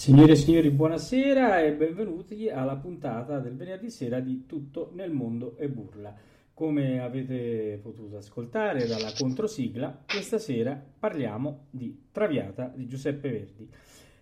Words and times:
Signore 0.00 0.32
e 0.32 0.36
signori, 0.36 0.70
buonasera 0.70 1.60
e 1.60 1.72
benvenuti 1.72 2.48
alla 2.48 2.74
puntata 2.74 3.38
del 3.38 3.54
venerdì 3.54 3.90
sera 3.90 4.18
di 4.18 4.46
Tutto 4.46 4.92
nel 4.94 5.10
mondo 5.10 5.58
e 5.58 5.68
burla. 5.68 6.16
Come 6.54 7.02
avete 7.02 7.78
potuto 7.82 8.16
ascoltare 8.16 8.86
dalla 8.86 9.12
controsigla, 9.14 10.04
questa 10.10 10.38
sera 10.38 10.82
parliamo 10.98 11.66
di 11.68 12.06
Traviata 12.10 12.72
di 12.74 12.86
Giuseppe 12.86 13.28
Verdi. 13.28 13.68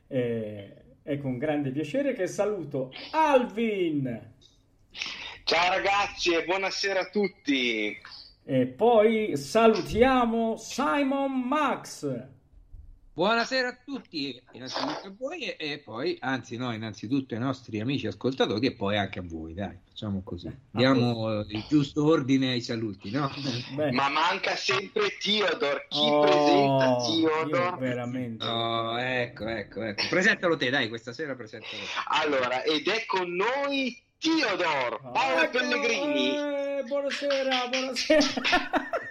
Eh, 0.09 0.75
è 1.05 1.17
con 1.19 1.39
grande 1.39 1.71
piacere 1.71 2.13
che 2.13 2.27
saluto 2.27 2.91
Alvin. 3.13 4.33
Ciao 5.45 5.69
ragazzi 5.71 6.35
e 6.35 6.45
buonasera 6.45 7.03
a 7.03 7.09
tutti. 7.09 7.97
E 8.43 8.67
poi 8.67 9.37
salutiamo 9.37 10.57
Simon 10.57 11.41
Max. 11.47 12.37
Buonasera 13.23 13.67
a 13.71 13.77
tutti, 13.85 14.41
innanzitutto 14.53 15.09
a 15.09 15.13
voi 15.19 15.41
e, 15.41 15.57
e 15.59 15.79
poi, 15.79 16.17
anzi 16.21 16.57
no, 16.57 16.73
innanzitutto 16.73 17.35
ai 17.35 17.41
nostri 17.41 17.81
amici 17.81 18.07
ascoltatori 18.07 18.65
e 18.69 18.75
poi 18.77 18.97
anche 18.97 19.19
a 19.19 19.23
voi, 19.27 19.55
dai, 19.55 19.77
facciamo 19.89 20.23
così. 20.23 20.49
Diamo 20.71 21.41
il 21.41 21.65
giusto 21.69 22.07
ordine 22.07 22.53
ai 22.53 22.61
saluti, 22.61 23.11
no? 23.11 23.29
Beh. 23.75 23.91
Ma 23.91 24.09
manca 24.09 24.55
sempre 24.55 25.17
Theodore, 25.21 25.87
chi 25.89 25.99
Oh, 25.99 26.21
presenta 26.21 26.97
io 27.11 27.29
Theodore? 27.49 27.77
veramente. 27.81 28.47
Oh, 28.47 28.97
ecco, 29.01 29.49
ecco, 29.49 29.83
ecco. 29.83 30.03
Presentalo 30.09 30.57
te, 30.57 30.71
dai, 30.71 30.89
questa 30.89 31.13
sera 31.13 31.35
presentalo 31.35 31.73
te. 31.73 31.89
Allora, 32.23 32.63
ed 32.63 32.87
è 32.87 33.05
con 33.05 33.35
noi 33.35 34.01
Theodore, 34.17 35.01
Paolo 35.13 35.41
Ecco, 35.43 35.59
Pellegrini. 35.59 36.37
eh, 36.37 36.85
buonasera, 36.87 37.67
buonasera. 37.69 38.27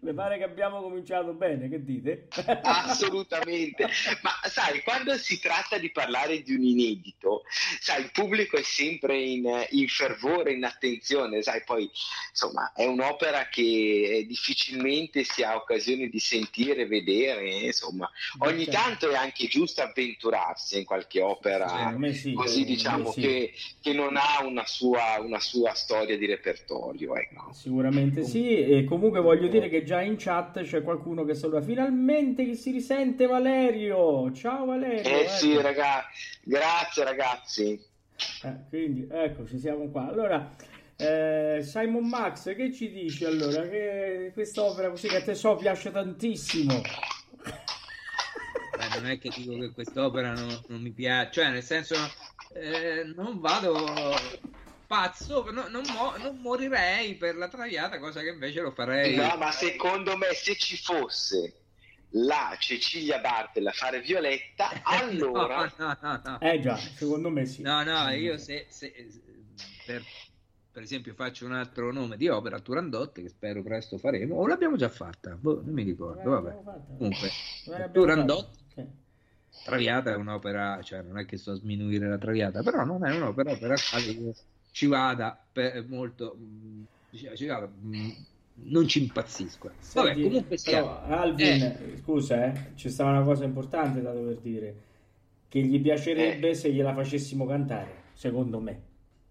Mi 0.00 0.14
pare 0.14 0.38
che 0.38 0.44
abbiamo 0.44 0.80
cominciato 0.80 1.32
bene, 1.32 1.68
che 1.68 1.84
dite? 1.84 2.28
Assolutamente, 2.62 3.86
ma 4.22 4.30
sai, 4.48 4.82
quando 4.82 5.16
si 5.16 5.38
tratta 5.38 5.78
di 5.78 5.90
parlare 5.90 6.42
di 6.42 6.54
un 6.54 6.62
inedito, 6.62 7.42
sai, 7.80 8.02
il 8.02 8.10
pubblico 8.12 8.56
è 8.56 8.62
sempre 8.62 9.18
in, 9.20 9.44
in 9.70 9.88
fervore, 9.88 10.52
in 10.52 10.64
attenzione, 10.64 11.42
sai, 11.42 11.62
poi 11.64 11.90
insomma 12.30 12.72
è 12.74 12.86
un'opera 12.86 13.48
che 13.48 14.24
difficilmente 14.26 15.24
si 15.24 15.42
ha 15.42 15.56
occasione 15.56 16.08
di 16.08 16.18
sentire, 16.18 16.86
vedere, 16.86 17.48
insomma, 17.50 18.10
ogni 18.38 18.64
Certo. 18.64 18.70
tanto 18.80 19.10
è 19.10 19.16
anche 19.16 19.46
giusto 19.48 19.82
avventurarsi 19.82 20.78
in 20.78 20.84
qualche 20.84 21.20
opera 21.20 21.90
me 21.96 22.12
sì, 22.12 22.32
così 22.32 22.60
me 22.60 22.66
diciamo 22.66 23.10
sì. 23.10 23.20
che, 23.20 23.52
che 23.80 23.92
non 23.92 24.16
ha 24.16 24.44
una 24.44 24.66
sua, 24.66 25.20
una 25.20 25.40
sua 25.40 25.74
storia 25.74 26.16
di 26.16 26.26
repertorio, 26.26 27.16
ecco. 27.16 27.52
Sicuramente 27.52 28.24
sì, 28.24 28.56
e 28.56 28.84
comunque 28.84 29.20
voglio 29.20 29.41
dire 29.48 29.68
che 29.68 29.82
già 29.82 30.00
in 30.00 30.16
chat 30.18 30.62
c'è 30.62 30.82
qualcuno 30.82 31.24
che 31.24 31.34
saluta. 31.34 31.60
Finalmente 31.62 32.44
che 32.44 32.54
si 32.54 32.70
risente 32.70 33.26
Valerio! 33.26 34.32
Ciao 34.32 34.64
Valerio! 34.66 35.20
Eh 35.20 35.28
sì, 35.28 35.52
ecco. 35.52 35.62
raga- 35.62 36.04
grazie 36.42 37.04
ragazzi. 37.04 37.80
Eh, 38.44 38.56
quindi 38.68 39.06
ecco, 39.10 39.46
ci 39.46 39.58
siamo 39.58 39.88
qua. 39.88 40.08
Allora, 40.08 40.54
eh, 40.96 41.60
Simon 41.62 42.08
Max, 42.08 42.54
che 42.54 42.72
ci 42.72 42.90
dici 42.90 43.24
allora? 43.24 43.68
Che 43.68 44.30
quest'opera 44.34 44.90
così 44.90 45.08
che 45.08 45.16
a 45.16 45.22
te 45.22 45.34
so 45.34 45.56
piace 45.56 45.90
tantissimo. 45.90 46.80
Beh, 48.76 48.98
non 48.98 49.10
è 49.10 49.18
che 49.18 49.30
dico 49.34 49.58
che 49.58 49.72
quest'opera 49.72 50.32
non, 50.32 50.60
non 50.68 50.80
mi 50.80 50.90
piace, 50.90 51.30
cioè 51.32 51.50
nel 51.50 51.62
senso 51.62 51.94
eh, 52.54 53.04
non 53.14 53.40
vado 53.40 53.74
pazzo, 54.92 55.50
no- 55.50 55.68
non, 55.68 55.82
mo- 55.96 56.14
non 56.18 56.36
morirei 56.42 57.14
per 57.14 57.34
la 57.36 57.48
traviata, 57.48 57.98
cosa 57.98 58.20
che 58.20 58.28
invece 58.28 58.60
lo 58.60 58.72
farei. 58.72 59.16
No, 59.16 59.36
ma 59.38 59.50
secondo 59.50 60.18
me 60.18 60.34
se 60.34 60.54
ci 60.56 60.76
fosse 60.76 61.60
la 62.10 62.54
Cecilia 62.58 63.18
Bartel 63.18 63.66
a 63.68 63.72
fare 63.72 64.02
Violetta, 64.02 64.68
allora... 64.84 65.72
No, 65.78 65.96
no, 65.98 65.98
no, 66.02 66.20
no. 66.22 66.40
Eh 66.40 66.60
già, 66.60 66.76
secondo 66.76 67.30
me 67.30 67.46
sì. 67.46 67.62
No, 67.62 67.82
no, 67.82 68.06
io 68.10 68.36
se, 68.36 68.66
se- 68.68 68.92
per, 69.86 70.02
per 70.70 70.82
esempio 70.82 71.14
faccio 71.14 71.46
un 71.46 71.54
altro 71.54 71.90
nome 71.90 72.18
di 72.18 72.28
opera, 72.28 72.60
Turandot, 72.60 73.18
che 73.18 73.30
spero 73.30 73.62
presto 73.62 73.96
faremo, 73.96 74.34
o 74.36 74.46
l'abbiamo 74.46 74.76
già 74.76 74.90
fatta, 74.90 75.30
boh, 75.40 75.62
non 75.64 75.72
mi 75.72 75.84
ricordo, 75.84 76.28
vabbè. 76.28 76.58
Comunque, 76.98 77.30
Turandot. 77.92 78.60
Traviata 79.64 80.12
è 80.12 80.16
un'opera, 80.16 80.82
cioè 80.82 81.02
non 81.02 81.18
è 81.18 81.24
che 81.24 81.38
sto 81.38 81.52
a 81.52 81.54
sminuire 81.54 82.08
la 82.08 82.18
Traviata, 82.18 82.62
però 82.62 82.84
non 82.84 83.06
è 83.06 83.14
un'opera 83.14 83.54
per 83.54 83.68
la 83.68 83.76
quale 83.90 84.04
io 84.06 84.34
ci 84.72 84.86
vada 84.86 85.40
per 85.52 85.84
molto, 85.88 86.34
mh, 86.36 87.16
ci- 87.34 87.46
vada, 87.46 87.66
mh, 87.66 88.10
non 88.64 88.88
ci 88.88 89.00
impazzisco. 89.02 89.70
Vabbè, 89.94 90.08
Senti, 90.14 90.22
comunque 90.24 90.58
sia. 90.58 91.02
Alvin, 91.04 91.62
Eh. 91.62 91.96
scusa, 92.02 92.44
eh, 92.46 92.72
ci 92.74 92.90
stava 92.90 93.10
una 93.10 93.22
cosa 93.22 93.44
importante 93.44 94.02
da 94.02 94.12
dover 94.12 94.36
dire. 94.38 94.74
Che 95.48 95.60
gli 95.60 95.80
piacerebbe 95.80 96.48
Eh. 96.50 96.54
se 96.54 96.70
gliela 96.72 96.92
facessimo 96.94 97.46
cantare, 97.46 98.02
secondo 98.14 98.58
me. 98.58 98.82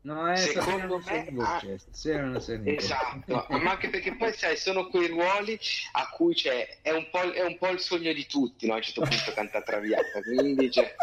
No, 0.03 0.31
eh, 0.31 0.35
Secondo 0.35 0.99
me, 1.05 1.27
voce, 1.31 1.79
ah. 2.09 2.41
Esatto, 2.63 3.45
ma 3.49 3.71
anche 3.71 3.89
perché 3.89 4.15
poi 4.15 4.33
sai, 4.33 4.57
sono 4.57 4.87
quei 4.87 5.07
ruoli 5.07 5.59
a 5.91 6.09
cui 6.09 6.33
c'è, 6.33 6.79
è 6.81 6.89
un 6.89 7.07
po', 7.11 7.31
è 7.31 7.43
un 7.45 7.55
po' 7.59 7.69
il 7.69 7.79
sogno 7.79 8.11
di 8.11 8.25
tutti, 8.25 8.65
no? 8.65 8.73
A 8.73 8.77
un 8.77 8.81
certo 8.81 9.01
punto 9.01 9.31
cantare 9.35 9.63
Traviata, 9.63 10.21
quindi 10.23 10.71
cioè, 10.71 10.95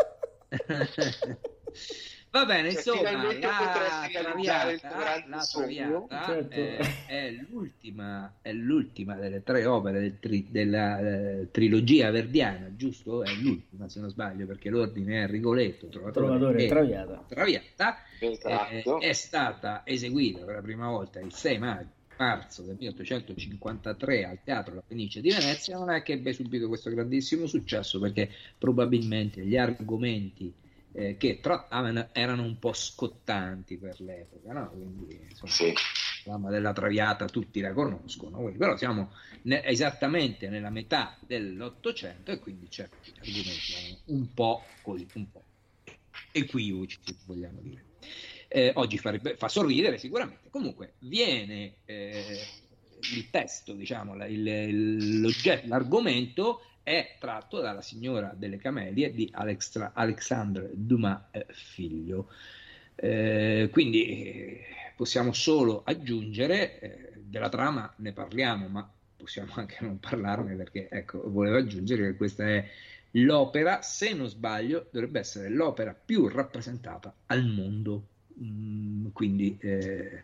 Va 2.31 2.45
bene, 2.45 2.71
Cioè, 2.73 2.79
insomma, 2.79 3.23
la 3.23 3.35
Traviata, 4.21 5.27
la 5.29 5.41
Certo. 6.27 6.55
è, 6.55 7.07
è 7.07 7.31
l'ultima, 7.49 8.35
è 8.43 8.53
l'ultima 8.53 9.15
delle 9.15 9.43
tre 9.43 9.65
opere 9.65 10.01
del 10.01 10.19
tri- 10.21 10.47
della 10.51 10.99
eh, 10.99 11.51
trilogia 11.51 12.11
verdiana, 12.11 12.71
giusto? 12.77 13.25
È 13.25 13.33
l'ultima, 13.33 13.89
se 13.89 14.01
non 14.01 14.11
sbaglio, 14.11 14.45
perché 14.45 14.69
l'ordine 14.69 15.25
è 15.25 15.27
Rigoletto, 15.27 15.87
Trovatore, 15.89 16.27
Trovatore 16.27 16.65
e 16.65 16.69
Traviata. 16.69 17.25
Traviata. 17.27 17.97
esatto. 18.19 19.01
Eh, 19.01 19.09
è 19.09 19.13
stata 19.15 19.83
eseguita 19.87 20.45
per 20.45 20.57
la 20.57 20.63
prima 20.63 20.89
volta 20.89 21.21
il 21.21 21.33
6 21.33 21.59
maggio 21.59 21.97
marzo 22.19 22.63
del 22.63 22.77
1853 22.79 24.25
al 24.25 24.39
Teatro 24.43 24.75
La 24.75 24.83
Fenice 24.85 25.21
di 25.21 25.31
Venezia 25.31 25.79
non 25.79 25.91
è 25.91 26.03
che 26.03 26.15
ebbe 26.15 26.33
subito 26.33 26.67
questo 26.67 26.91
grandissimo 26.91 27.47
successo 27.47 28.01
perché 28.01 28.29
probabilmente 28.59 29.45
gli 29.45 29.57
argomenti 29.57 30.53
eh, 30.93 31.17
che 31.17 31.41
trattavano 31.41 32.09
erano 32.13 32.43
un 32.43 32.59
po' 32.59 32.73
scottanti 32.73 33.79
per 33.79 34.01
l'epoca, 34.01 34.53
no? 34.53 34.71
quindi 34.71 35.21
insomma, 35.29 35.53
Sì. 35.53 35.67
la 35.73 35.75
trama 36.25 36.51
della 36.51 36.73
Traviata 36.73 37.27
tutti 37.27 37.61
la 37.61 37.73
conoscono, 37.73 38.51
però 38.57 38.77
siamo 38.77 39.13
ne- 39.43 39.65
esattamente 39.65 40.49
nella 40.49 40.71
metà 40.71 41.17
dell'Ottocento 41.21 42.33
e 42.33 42.39
quindi 42.39 42.71
certi 42.71 43.13
argomenti 43.19 43.73
erano 43.73 43.99
un 44.07 44.33
po' 44.35 44.65
così, 44.83 45.07
un 45.15 45.31
po' 45.31 45.45
equivoci, 46.33 46.99
vogliamo 47.27 47.61
dire. 47.61 47.87
Eh, 48.49 48.73
oggi 48.77 48.97
farebbe- 48.99 49.37
fa 49.37 49.49
sorridere 49.49 49.99
sicuramente, 49.99 50.49
comunque 50.51 50.95
viene 51.01 51.79
eh, 51.85 52.41
il 53.15 53.31
testo, 53.31 53.75
diciamo, 53.75 54.15
la- 54.15 54.27
il- 54.27 55.31
l'argomento 55.65 56.61
è 56.89 57.17
tratto 57.19 57.61
dalla 57.61 57.83
Signora 57.83 58.33
delle 58.35 58.57
Camelie 58.57 59.13
di 59.13 59.29
Alextra- 59.31 59.93
Alexandre 59.95 60.71
Dumas 60.73 61.21
eh, 61.33 61.47
figlio. 61.51 62.31
Eh, 62.95 63.69
quindi 63.71 64.07
eh, 64.07 64.65
possiamo 64.97 65.33
solo 65.35 65.83
aggiungere, 65.85 66.81
eh, 66.81 67.13
della 67.17 67.51
trama 67.51 67.93
ne 67.97 68.13
parliamo, 68.13 68.69
ma 68.69 68.91
possiamo 69.17 69.53
anche 69.57 69.77
non 69.81 70.01
parlarne 70.01 70.55
perché 70.55 70.89
ecco, 70.89 71.31
volevo 71.31 71.59
aggiungere 71.59 72.11
che 72.11 72.17
questa 72.17 72.49
è 72.49 72.67
l'opera, 73.13 73.83
se 73.83 74.15
non 74.15 74.29
sbaglio, 74.29 74.89
dovrebbe 74.91 75.21
essere 75.21 75.51
l'opera 75.51 75.93
più 75.93 76.27
rappresentata 76.27 77.13
al 77.27 77.45
mondo. 77.45 78.07
Mm, 78.41 79.09
quindi 79.13 79.59
eh, 79.61 80.23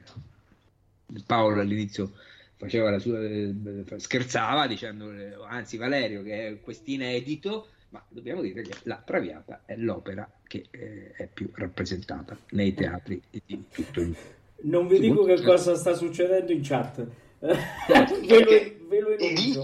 Paolo 1.26 1.60
all'inizio 1.60 2.12
faceva 2.56 2.90
la 2.90 2.98
sua, 2.98 3.20
eh, 3.22 3.52
scherzava 3.96 4.66
dicendo, 4.66 5.12
eh, 5.12 5.34
anzi 5.48 5.76
Valerio 5.76 6.22
che 6.22 6.48
è 6.48 6.60
quest'inedito, 6.60 7.68
ma 7.90 8.04
dobbiamo 8.08 8.42
dire 8.42 8.62
che 8.62 8.72
La 8.84 9.02
Traviata 9.04 9.62
è 9.64 9.76
l'opera 9.76 10.28
che 10.46 10.66
eh, 10.70 11.12
è 11.16 11.28
più 11.32 11.48
rappresentata 11.54 12.36
nei 12.50 12.74
teatri 12.74 13.20
di 13.44 13.64
tutto 13.72 14.00
il 14.00 14.06
mondo. 14.06 14.42
Non 14.62 14.86
vi 14.88 14.98
dico 14.98 15.24
che 15.24 15.40
cosa 15.42 15.74
sta 15.74 15.94
succedendo 15.94 16.50
in 16.52 16.60
chat. 16.62 17.06
ve, 17.44 18.40
lo, 18.40 18.80
ve 18.88 19.00
lo? 19.00 19.62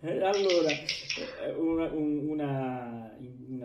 Eh, 0.00 0.22
Allora, 0.22 0.68
una, 1.56 1.86
un- 1.86 2.28
una- 2.28 3.03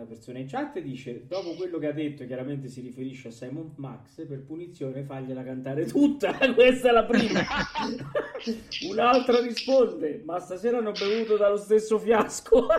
una 0.00 0.08
persona 0.08 0.38
in 0.38 0.48
chat 0.48 0.78
dice: 0.80 1.26
Dopo 1.26 1.54
quello 1.54 1.78
che 1.78 1.86
ha 1.86 1.92
detto, 1.92 2.26
chiaramente 2.26 2.68
si 2.68 2.80
riferisce 2.80 3.28
a 3.28 3.30
Simon 3.30 3.72
Max. 3.76 4.26
Per 4.26 4.42
punizione, 4.44 5.02
fagliela 5.04 5.44
cantare 5.44 5.84
tutta. 5.86 6.32
Questa 6.54 6.88
è 6.88 6.92
la 6.92 7.04
prima. 7.04 7.40
Un'altra 8.88 9.40
risponde: 9.40 10.22
Ma 10.24 10.38
stasera 10.40 10.78
hanno 10.78 10.92
bevuto 10.92 11.36
dallo 11.36 11.56
stesso 11.58 11.98
fiasco. 11.98 12.66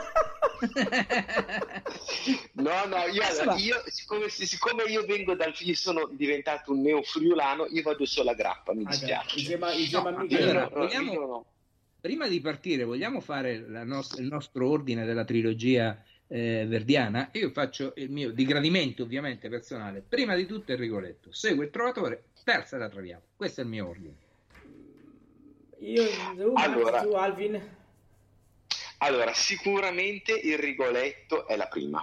No, 2.53 2.85
no, 2.85 2.97
io, 3.11 3.23
allora, 3.23 3.55
io 3.57 3.81
siccome, 3.87 4.29
siccome 4.29 4.83
io 4.83 5.03
vengo 5.05 5.33
dal 5.33 5.53
io 5.59 5.73
sono 5.73 6.07
diventato 6.11 6.71
un 6.71 6.81
neofriulano, 6.81 7.65
io 7.67 7.81
vado 7.81 8.05
solo 8.05 8.29
a 8.29 8.35
grappa, 8.35 8.73
mi 8.73 8.83
Ah, 8.85 8.89
dispiace. 8.89 9.39
insieme, 9.39 9.65
a 9.67 10.11
Michele. 10.21 10.53
no, 10.53 10.69
vogliamo-. 10.71 11.45
Prima 11.99 12.27
di 12.27 12.39
partire, 12.41 12.83
vogliamo 12.83 13.19
fare 13.21 13.67
la 13.67 13.83
nos- 13.83 14.17
il 14.19 14.27
nostro 14.27 14.69
ordine 14.69 15.05
della 15.05 15.23
trilogia 15.23 15.99
eh, 16.31 16.65
verdiana? 16.65 17.29
Io 17.33 17.51
faccio 17.51 17.91
il 17.97 18.09
mio 18.09 18.31
di 18.31 18.45
gradimento, 18.45 19.03
ovviamente 19.03 19.49
personale. 19.49 20.01
Prima 20.07 20.33
di 20.35 20.45
tutto 20.45 20.71
il 20.71 20.77
Rigoletto, 20.77 21.33
segue 21.33 21.65
il 21.65 21.71
Trovatore, 21.71 22.29
terza 22.45 22.77
la 22.77 22.87
Traviata. 22.87 23.25
Questo 23.35 23.59
è 23.59 23.63
il 23.65 23.69
mio 23.69 23.89
ordine. 23.89 24.15
Io, 25.79 26.07
tu, 26.35 26.53
Allora. 26.55 27.01
tu, 27.01 27.11
Alvin. 27.11 27.79
Allora, 28.99 29.33
sicuramente 29.33 30.31
il 30.31 30.57
Rigoletto 30.57 31.47
è 31.47 31.55
la 31.57 31.67
prima. 31.67 32.01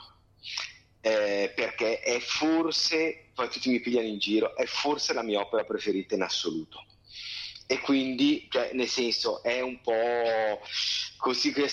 eh, 1.00 1.52
perché 1.54 2.00
è 2.00 2.18
forse, 2.20 3.30
poi 3.34 3.48
tutti 3.48 3.70
mi 3.70 3.80
pigliano 3.80 4.06
in 4.06 4.18
giro, 4.18 4.56
è 4.56 4.64
forse 4.66 5.12
la 5.12 5.22
mia 5.22 5.40
opera 5.40 5.64
preferita 5.64 6.14
in 6.14 6.22
assoluto. 6.22 6.84
E 7.66 7.80
quindi, 7.80 8.48
cioè, 8.50 8.70
nel 8.72 8.88
senso, 8.88 9.42
è 9.42 9.60
un 9.60 9.80
po' 9.80 10.60
così 11.18 11.52
che... 11.52 11.70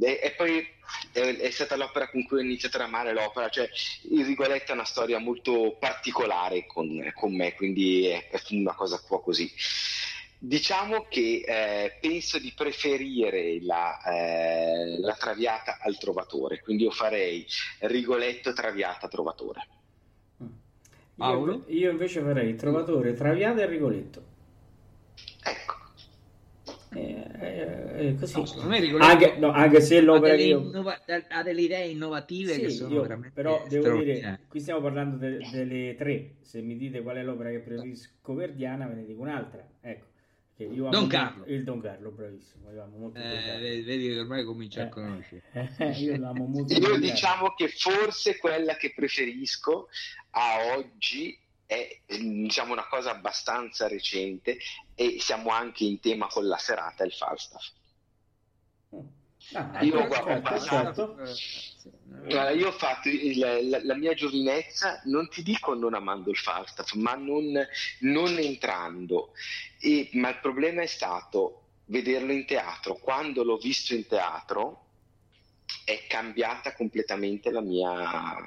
E 0.00 0.34
poi 0.36 0.66
è, 1.12 1.20
è, 1.20 1.50
stata 1.50 1.76
l'opera 1.76 2.08
con 2.08 2.24
cui 2.24 2.38
ho 2.38 2.42
iniziato 2.42 2.76
ad 2.76 2.84
amare 2.84 3.12
l'opera, 3.12 3.48
cioè 3.48 3.68
il 4.10 4.24
Rigoletto 4.24 4.72
è 4.72 4.74
una 4.74 4.84
storia 4.84 5.18
molto 5.18 5.76
particolare 5.78 6.66
con, 6.66 7.10
con 7.14 7.34
me, 7.34 7.54
quindi 7.54 8.06
è, 8.06 8.28
è 8.28 8.40
una 8.50 8.74
cosa 8.74 9.00
qua 9.00 9.20
così. 9.20 9.50
Diciamo 10.38 11.06
che 11.08 11.42
eh, 11.46 11.98
penso 12.00 12.38
di 12.38 12.52
preferire 12.54 13.62
la, 13.62 14.02
eh, 14.02 14.98
la, 15.00 15.14
Traviata 15.14 15.78
al 15.80 15.96
Trovatore, 15.96 16.60
quindi 16.60 16.82
io 16.82 16.90
farei 16.90 17.46
Rigoletto, 17.80 18.52
Traviata, 18.52 19.08
Trovatore. 19.08 19.68
Io, 21.16 21.64
io 21.68 21.90
invece 21.90 22.20
farei 22.20 22.56
Trovatore, 22.56 23.14
Traviata 23.14 23.62
e 23.62 23.66
Rigoletto. 23.66 24.22
Ecco. 25.42 25.83
Eh, 26.94 27.26
eh, 27.40 28.08
eh 28.08 28.14
così. 28.14 28.42
No, 28.56 28.98
anche, 28.98 29.36
no, 29.38 29.50
anche, 29.50 29.80
se 29.80 30.00
l'opera 30.00 30.34
ha 30.34 30.36
delle, 30.36 30.48
io... 30.48 30.60
innova- 30.60 31.00
ha 31.28 31.42
delle 31.42 31.60
idee 31.60 31.88
innovative 31.88 32.52
sì, 32.52 32.60
che 32.60 32.70
sono 32.70 32.94
io, 32.94 33.02
veramente 33.02 33.34
però 33.34 33.64
devo 33.68 34.02
dire 34.02 34.40
qui 34.48 34.60
stiamo 34.60 34.80
parlando 34.80 35.16
de- 35.16 35.38
delle 35.50 35.94
tre 35.96 36.36
se 36.42 36.60
mi 36.60 36.76
dite 36.76 37.02
qual 37.02 37.16
è 37.16 37.22
l'opera 37.22 37.50
che 37.50 37.60
preferisco 37.60 38.34
verdiana 38.34 38.86
ve 38.86 38.94
ne 38.94 39.04
dico 39.04 39.22
un'altra 39.22 39.66
ecco 39.80 40.12
io 40.56 40.88
Don 40.88 41.08
Carlo. 41.08 41.44
Il 41.46 41.64
Don 41.64 41.80
Carlo, 41.80 42.10
bravissimo. 42.10 42.70
Io 42.70 42.82
amo 42.82 42.96
molto 42.96 43.18
eh, 43.18 43.82
vedi 43.84 44.06
che 44.06 44.20
ormai 44.20 44.44
comincia 44.44 44.82
eh, 44.82 44.84
a 44.84 44.88
conoscere. 44.88 45.42
Eh, 45.52 45.90
io 45.98 46.16
l'amo 46.16 46.46
molto. 46.46 46.72
Io 46.74 46.96
diciamo 46.98 47.54
che 47.54 47.66
forse 47.68 48.38
quella 48.38 48.76
che 48.76 48.92
preferisco 48.94 49.88
a 50.30 50.76
oggi 50.76 51.36
è 51.66 52.00
diciamo, 52.06 52.72
una 52.72 52.86
cosa 52.88 53.10
abbastanza 53.10 53.88
recente 53.88 54.58
e 54.94 55.18
siamo 55.20 55.50
anche 55.50 55.84
in 55.84 56.00
tema 56.00 56.26
con 56.26 56.46
la 56.46 56.58
serata, 56.58 57.04
il 57.04 57.12
Falstaff. 57.12 57.70
Mm. 58.94 59.06
Ah, 59.52 59.82
io, 59.82 59.98
certo, 59.98 60.06
guarda, 60.06 60.58
certo, 60.58 61.14
passato, 61.14 61.16
certo. 61.26 62.54
io 62.56 62.68
ho 62.68 62.72
fatto 62.72 63.08
il, 63.10 63.38
la, 63.68 63.84
la, 63.84 63.94
mia 63.94 64.14
giovinezza, 64.14 65.02
non 65.04 65.28
ti 65.28 65.42
dico 65.42 65.74
non 65.74 65.92
amando 65.92 66.30
il 66.30 66.36
Falstaff, 66.36 66.92
ma 66.92 67.14
non, 67.14 67.52
non 68.00 68.38
entrando. 68.38 69.32
E, 69.78 70.08
ma 70.14 70.30
il 70.30 70.38
problema 70.40 70.80
è 70.80 70.86
stato 70.86 71.64
vederlo 71.86 72.32
in 72.32 72.46
teatro. 72.46 72.94
Quando 72.94 73.44
l'ho 73.44 73.58
visto 73.58 73.94
in 73.94 74.06
teatro 74.06 74.86
è 75.84 76.06
cambiata 76.08 76.74
completamente 76.74 77.50
la 77.50 77.60
mia, 77.60 78.46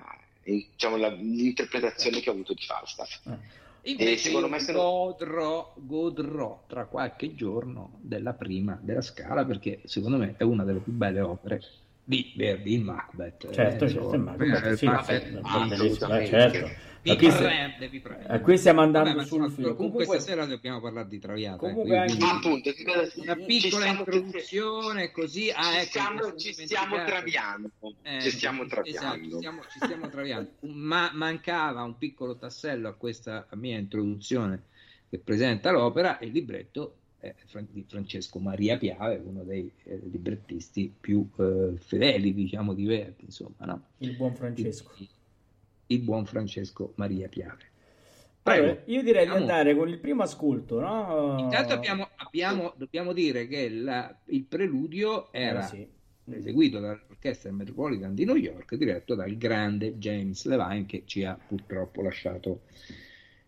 diciamo, 0.56 0.98
la, 0.98 1.10
l'interpretazione 1.10 2.20
che 2.20 2.30
ho 2.30 2.34
avuto 2.34 2.54
di 2.54 2.64
Falstaff. 2.64 3.26
Eh. 3.28 3.66
Invece 3.92 4.18
secondo 4.18 4.50
me 4.50 4.64
godrò, 4.66 5.74
godrò 5.78 6.64
tra 6.68 6.86
qualche 6.86 7.36
giorno 7.36 8.00
della 8.02 8.34
prima 8.34 8.78
della 8.82 9.02
Scala 9.02 9.46
perché 9.46 9.80
secondo 9.86 10.18
me 10.18 10.36
è 10.38 10.44
una 10.44 10.66
delle 10.66 10.80
più 10.80 10.92
belle 10.92 11.22
opere 11.22 11.62
di 12.08 12.32
Verdi, 12.38 12.74
il 12.74 12.84
Macbeth. 12.84 13.52
Certo, 13.52 13.84
eh, 13.84 13.90
certo, 13.90 14.14
il 14.14 14.22
Macbeth, 14.22 14.74
sì, 14.76 14.86
Macbeth, 14.86 15.42
Macbeth, 15.42 16.28
certo. 16.28 16.70
Vi 17.02 17.18
qui, 17.18 17.28
prende, 17.28 17.90
vi 17.90 18.00
prende. 18.00 18.28
Eh, 18.34 18.40
qui 18.40 18.58
stiamo 18.58 18.82
andando 18.82 19.14
Vabbè, 19.14 19.26
sul 19.26 19.52
filo. 19.52 19.76
Comunque, 19.76 20.06
comunque 20.06 20.20
stasera 20.20 20.46
dobbiamo 20.46 20.80
parlare 20.80 21.08
di 21.10 21.20
Traviata. 21.20 21.56
Eh, 21.56 21.60
comunque 21.60 22.06
quindi, 22.06 22.24
anche... 22.24 22.48
appunto, 22.48 22.74
una 23.16 23.36
piccola 23.36 23.86
introduzione 23.88 25.12
così. 25.12 25.50
Ah, 25.50 25.64
ci, 25.64 25.78
ecco, 25.80 25.88
stiamo, 25.88 26.36
ci 26.36 26.54
stiamo 26.54 27.04
traviando. 27.04 27.70
Eh, 28.04 28.22
ci 28.22 28.30
stiamo 28.32 28.66
traviando. 28.68 29.00
Esatto, 29.00 29.24
ci 29.24 29.36
stiamo, 29.36 29.62
ci 29.64 29.80
stiamo 29.82 30.10
traviando. 30.10 30.50
Ma 30.62 31.12
mancava 31.14 31.84
un 31.84 31.98
piccolo 31.98 32.38
tassello 32.38 32.88
a 32.88 32.94
questa 32.94 33.46
mia 33.56 33.78
introduzione 33.78 34.64
che 35.10 35.20
presenta 35.20 35.72
l'opera 35.72 36.20
e 36.20 36.28
il 36.28 36.32
libretto 36.32 36.96
di 37.72 37.86
Francesco 37.88 38.40
Maria 38.40 38.78
Piave, 38.78 39.22
uno 39.24 39.44
dei 39.44 39.72
eh, 39.84 40.00
librettisti 40.12 40.94
più 41.00 41.28
eh, 41.38 41.74
fedeli, 41.78 42.34
diciamo, 42.34 42.74
di 42.74 42.86
Verdi, 42.86 43.26
insomma, 43.26 43.66
no? 43.66 43.84
Il 43.98 44.16
buon 44.16 44.34
Francesco. 44.36 44.92
Il, 44.98 45.08
il 45.88 46.00
buon 46.00 46.26
Francesco 46.26 46.94
Maria 46.96 47.28
Piave. 47.28 47.76
Allora, 48.44 48.78
io 48.86 49.04
direi 49.04 49.26
di 49.26 49.34
andare 49.34 49.76
con 49.76 49.90
il 49.90 50.00
primo 50.00 50.24
ascolto, 50.24 50.80
no? 50.80 51.36
Intanto 51.38 51.74
abbiamo, 51.74 52.08
abbiamo, 52.16 52.74
dobbiamo 52.78 53.12
dire 53.12 53.48
che 53.48 53.70
la, 53.70 54.16
il 54.26 54.44
preludio 54.44 55.32
era 55.34 55.66
eh, 55.66 55.68
sì. 55.68 55.88
eseguito 56.32 56.80
dall'orchestra 56.80 57.52
Metropolitan 57.52 58.16
di 58.16 58.24
New 58.24 58.38
York, 58.38 58.76
diretto 58.76 59.16
dal 59.16 59.36
grande 59.38 59.98
James 59.98 60.46
Levine, 60.46 60.86
che 60.86 61.04
ci 61.06 61.26
ha 61.26 61.38
purtroppo 61.38 62.02
lasciato 62.02 62.62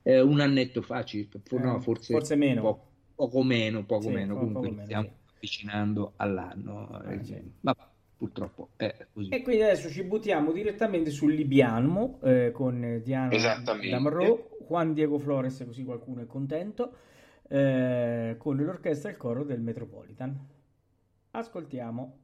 eh, 0.04 0.20
un 0.20 0.42
annetto 0.42 0.82
fa 0.82 1.04
circa, 1.04 1.40
no, 1.52 1.78
eh, 1.78 1.82
forse, 1.82 2.14
forse 2.14 2.36
meno. 2.36 2.88
Poco, 3.20 3.32
poco 3.32 3.44
meno, 3.44 3.84
poco 3.84 4.04
sì, 4.04 4.10
meno, 4.12 4.34
poco 4.34 4.46
comunque 4.46 4.70
meno, 4.70 4.84
stiamo 4.86 5.04
sì. 5.04 5.36
avvicinando 5.36 6.14
all'anno. 6.16 7.04
Eh, 7.04 7.24
sì. 7.26 7.52
Ma 7.60 7.76
purtroppo 8.16 8.70
è 8.78 9.08
così. 9.12 9.28
E 9.28 9.42
quindi 9.42 9.62
adesso 9.64 9.90
ci 9.90 10.04
buttiamo 10.04 10.54
direttamente 10.54 11.10
sul 11.10 11.34
Libianmo 11.34 12.20
eh, 12.24 12.52
con 12.54 13.02
Diana 13.04 13.62
Damro, 13.90 14.52
Juan 14.66 14.94
Diego 14.94 15.20
Flores, 15.20 15.62
così 15.66 15.84
qualcuno 15.84 16.22
è 16.22 16.28
contento, 16.28 16.94
eh, 17.50 18.36
con 18.38 18.56
l'orchestra 18.56 19.10
e 19.10 19.12
il 19.12 19.18
coro 19.18 19.44
del 19.44 19.60
Metropolitan. 19.60 20.40
Ascoltiamo. 21.32 22.20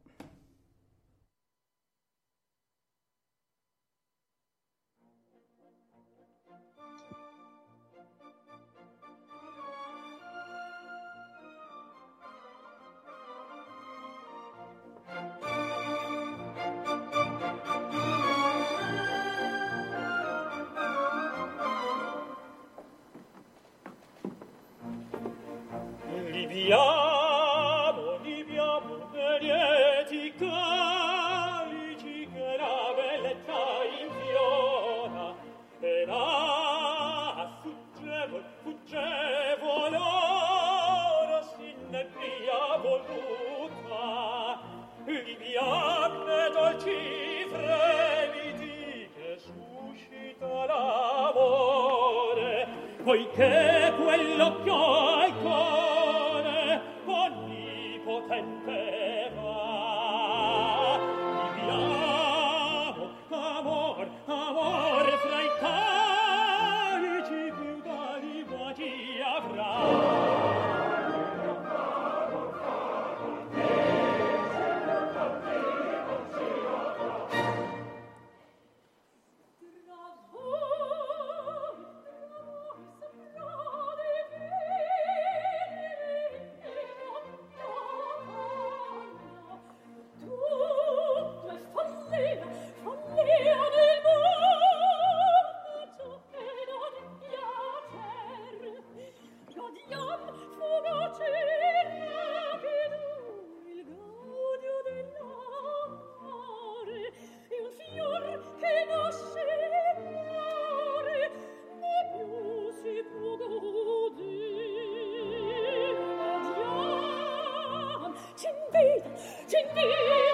Dio, 118.76 120.25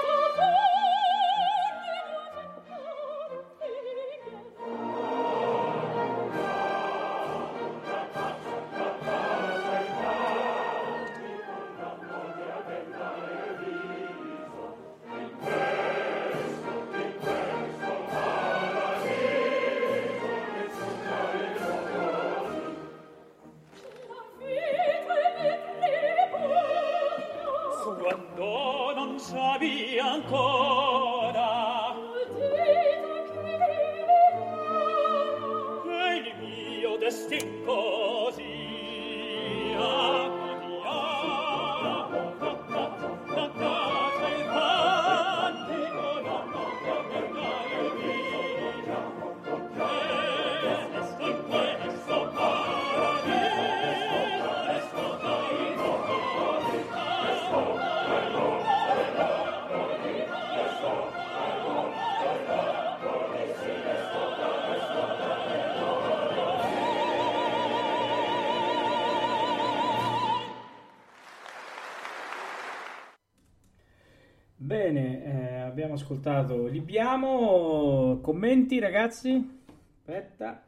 ascoltato 76.02 76.68
Libiamo. 76.68 78.20
Commenti, 78.22 78.80
ragazzi? 78.80 79.60
Aspetta. 80.00 80.68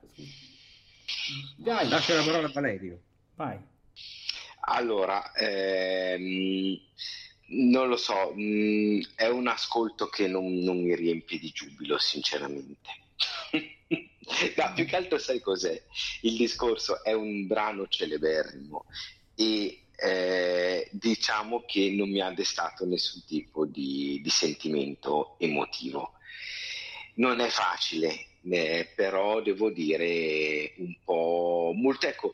Dai, 1.58 1.88
Lascia 1.90 2.16
la 2.16 2.24
parola 2.24 2.48
a 2.48 2.52
Valerio. 2.52 3.00
vai. 3.36 3.58
Allora, 4.66 5.34
ehm, 5.34 6.78
non 7.48 7.90
lo 7.90 7.98
so, 7.98 8.34
mh, 8.34 9.16
è 9.16 9.28
un 9.28 9.48
ascolto 9.48 10.08
che 10.08 10.28
non, 10.28 10.54
non 10.60 10.82
mi 10.82 10.96
riempie 10.96 11.38
di 11.40 11.50
giubilo, 11.52 11.98
sinceramente. 11.98 12.90
No, 14.56 14.72
più 14.74 14.86
che 14.86 14.96
altro 14.96 15.18
sai 15.18 15.42
cos'è? 15.42 15.80
Il 16.22 16.38
discorso 16.38 17.04
è 17.04 17.12
un 17.12 17.46
brano 17.46 17.88
celeberrimo 17.90 18.86
e 19.36 19.84
eh, 19.98 20.90
diciamo 20.94 21.66
che 21.68 21.92
non 21.92 22.10
mi 22.10 22.22
ha 22.22 22.32
destato 22.32 22.86
nessun 22.86 23.26
tipo 23.26 23.53
di, 23.74 24.22
di 24.24 24.30
sentimento 24.30 25.36
emotivo. 25.40 26.14
Non 27.16 27.42
è 27.42 27.50
facile, 27.50 28.38
eh, 28.50 28.90
però 28.96 29.42
devo 29.42 29.70
dire 29.70 30.74
un 30.78 30.96
po' 31.04 31.72
molto, 31.76 32.08
ecco, 32.08 32.34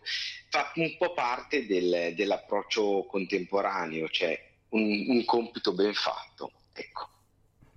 fa 0.50 0.72
un 0.76 0.96
po' 0.98 1.14
parte 1.14 1.66
del- 1.66 2.14
dell'approccio 2.16 3.06
contemporaneo, 3.10 4.08
cioè 4.10 4.40
un, 4.70 5.06
un 5.08 5.26
compito 5.26 5.74
ben 5.74 5.94
fatto, 5.94 6.52
ecco. 6.74 7.08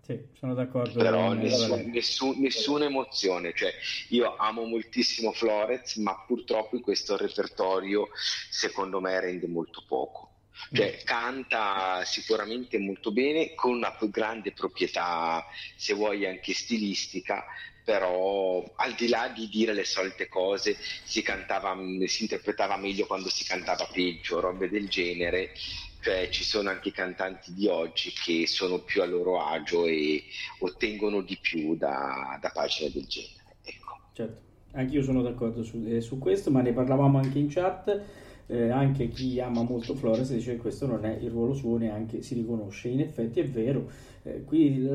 Sì, 0.04 0.20
sono 0.36 0.54
d'accordo. 0.54 0.98
Però 1.00 1.32
nessun- 1.32 1.68
Valerio. 1.70 1.92
nessun- 1.92 2.40
nessuna 2.40 2.84
emozione, 2.86 3.52
cioè 3.54 3.72
io 4.08 4.36
amo 4.36 4.64
moltissimo 4.64 5.32
Florez, 5.32 5.96
ma 5.96 6.24
purtroppo 6.26 6.74
in 6.74 6.82
questo 6.82 7.16
repertorio 7.16 8.08
secondo 8.50 9.00
me 9.00 9.18
rende 9.20 9.46
molto 9.46 9.84
poco. 9.86 10.31
Cioè, 10.72 11.02
canta 11.04 12.02
sicuramente 12.04 12.78
molto 12.78 13.10
bene, 13.10 13.54
con 13.54 13.72
una 13.72 13.96
grande 14.10 14.52
proprietà, 14.52 15.44
se 15.76 15.94
vuoi 15.94 16.26
anche 16.26 16.54
stilistica, 16.54 17.44
però 17.84 18.62
al 18.76 18.92
di 18.94 19.08
là 19.08 19.28
di 19.28 19.48
dire 19.48 19.72
le 19.72 19.84
solite 19.84 20.28
cose, 20.28 20.76
si 21.04 21.22
cantava, 21.22 21.76
si 22.06 22.22
interpretava 22.22 22.76
meglio 22.76 23.06
quando 23.06 23.28
si 23.28 23.44
cantava 23.44 23.88
peggio, 23.92 24.40
robe 24.40 24.68
del 24.68 24.88
genere. 24.88 25.52
Cioè, 26.00 26.30
ci 26.30 26.42
sono 26.42 26.68
anche 26.68 26.88
i 26.88 26.92
cantanti 26.92 27.54
di 27.54 27.68
oggi 27.68 28.12
che 28.12 28.48
sono 28.48 28.80
più 28.80 29.02
a 29.02 29.06
loro 29.06 29.44
agio 29.44 29.86
e 29.86 30.24
ottengono 30.58 31.20
di 31.20 31.38
più 31.40 31.76
da, 31.76 32.38
da 32.40 32.50
pagine 32.50 32.90
del 32.90 33.06
genere. 33.06 33.56
Ecco. 33.62 34.00
Certo, 34.12 34.40
anch'io 34.72 35.04
sono 35.04 35.22
d'accordo 35.22 35.62
su, 35.62 35.84
eh, 35.86 36.00
su 36.00 36.18
questo, 36.18 36.50
ma 36.50 36.60
ne 36.60 36.72
parlavamo 36.72 37.18
anche 37.18 37.38
in 37.38 37.48
chat. 37.48 38.02
Eh, 38.52 38.68
anche 38.68 39.08
chi 39.08 39.40
ama 39.40 39.62
molto 39.62 39.94
Flores 39.94 40.32
dice 40.32 40.52
che 40.52 40.60
questo 40.60 40.86
non 40.86 41.06
è 41.06 41.16
il 41.20 41.30
ruolo 41.30 41.54
suo, 41.54 41.78
neanche 41.78 42.20
si 42.20 42.34
riconosce. 42.34 42.88
In 42.88 43.00
effetti 43.00 43.40
è 43.40 43.48
vero, 43.48 43.88
eh, 44.22 44.44
qui 44.44 44.86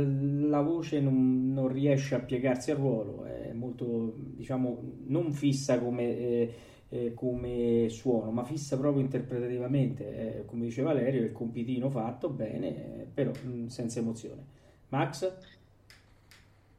la 0.48 0.62
voce 0.62 1.00
non, 1.00 1.54
non 1.54 1.67
riesce 1.67 2.13
a 2.13 2.20
piegarsi 2.20 2.70
al 2.70 2.78
ruolo, 2.78 3.26
è 3.26 3.52
molto, 3.54 4.13
diciamo, 4.15 4.80
non 5.08 5.32
fissa 5.32 5.80
come, 5.80 6.17
eh, 6.17 6.54
eh, 6.89 7.13
come 7.15 7.88
suono, 7.89 8.30
ma 8.32 8.43
fissa 8.43 8.78
proprio 8.78 9.02
interpretativamente. 9.02 10.38
Eh, 10.39 10.46
come 10.46 10.65
dice 10.65 10.84
Valerio, 10.84 11.24
il 11.24 11.32
compitino 11.32 11.89
fatto 11.89 12.30
bene, 12.30 13.02
eh, 13.02 13.08
però 13.12 13.32
mh, 13.32 13.67
senza 13.67 14.00
emozione. 14.00 14.56
Max? 14.89 15.36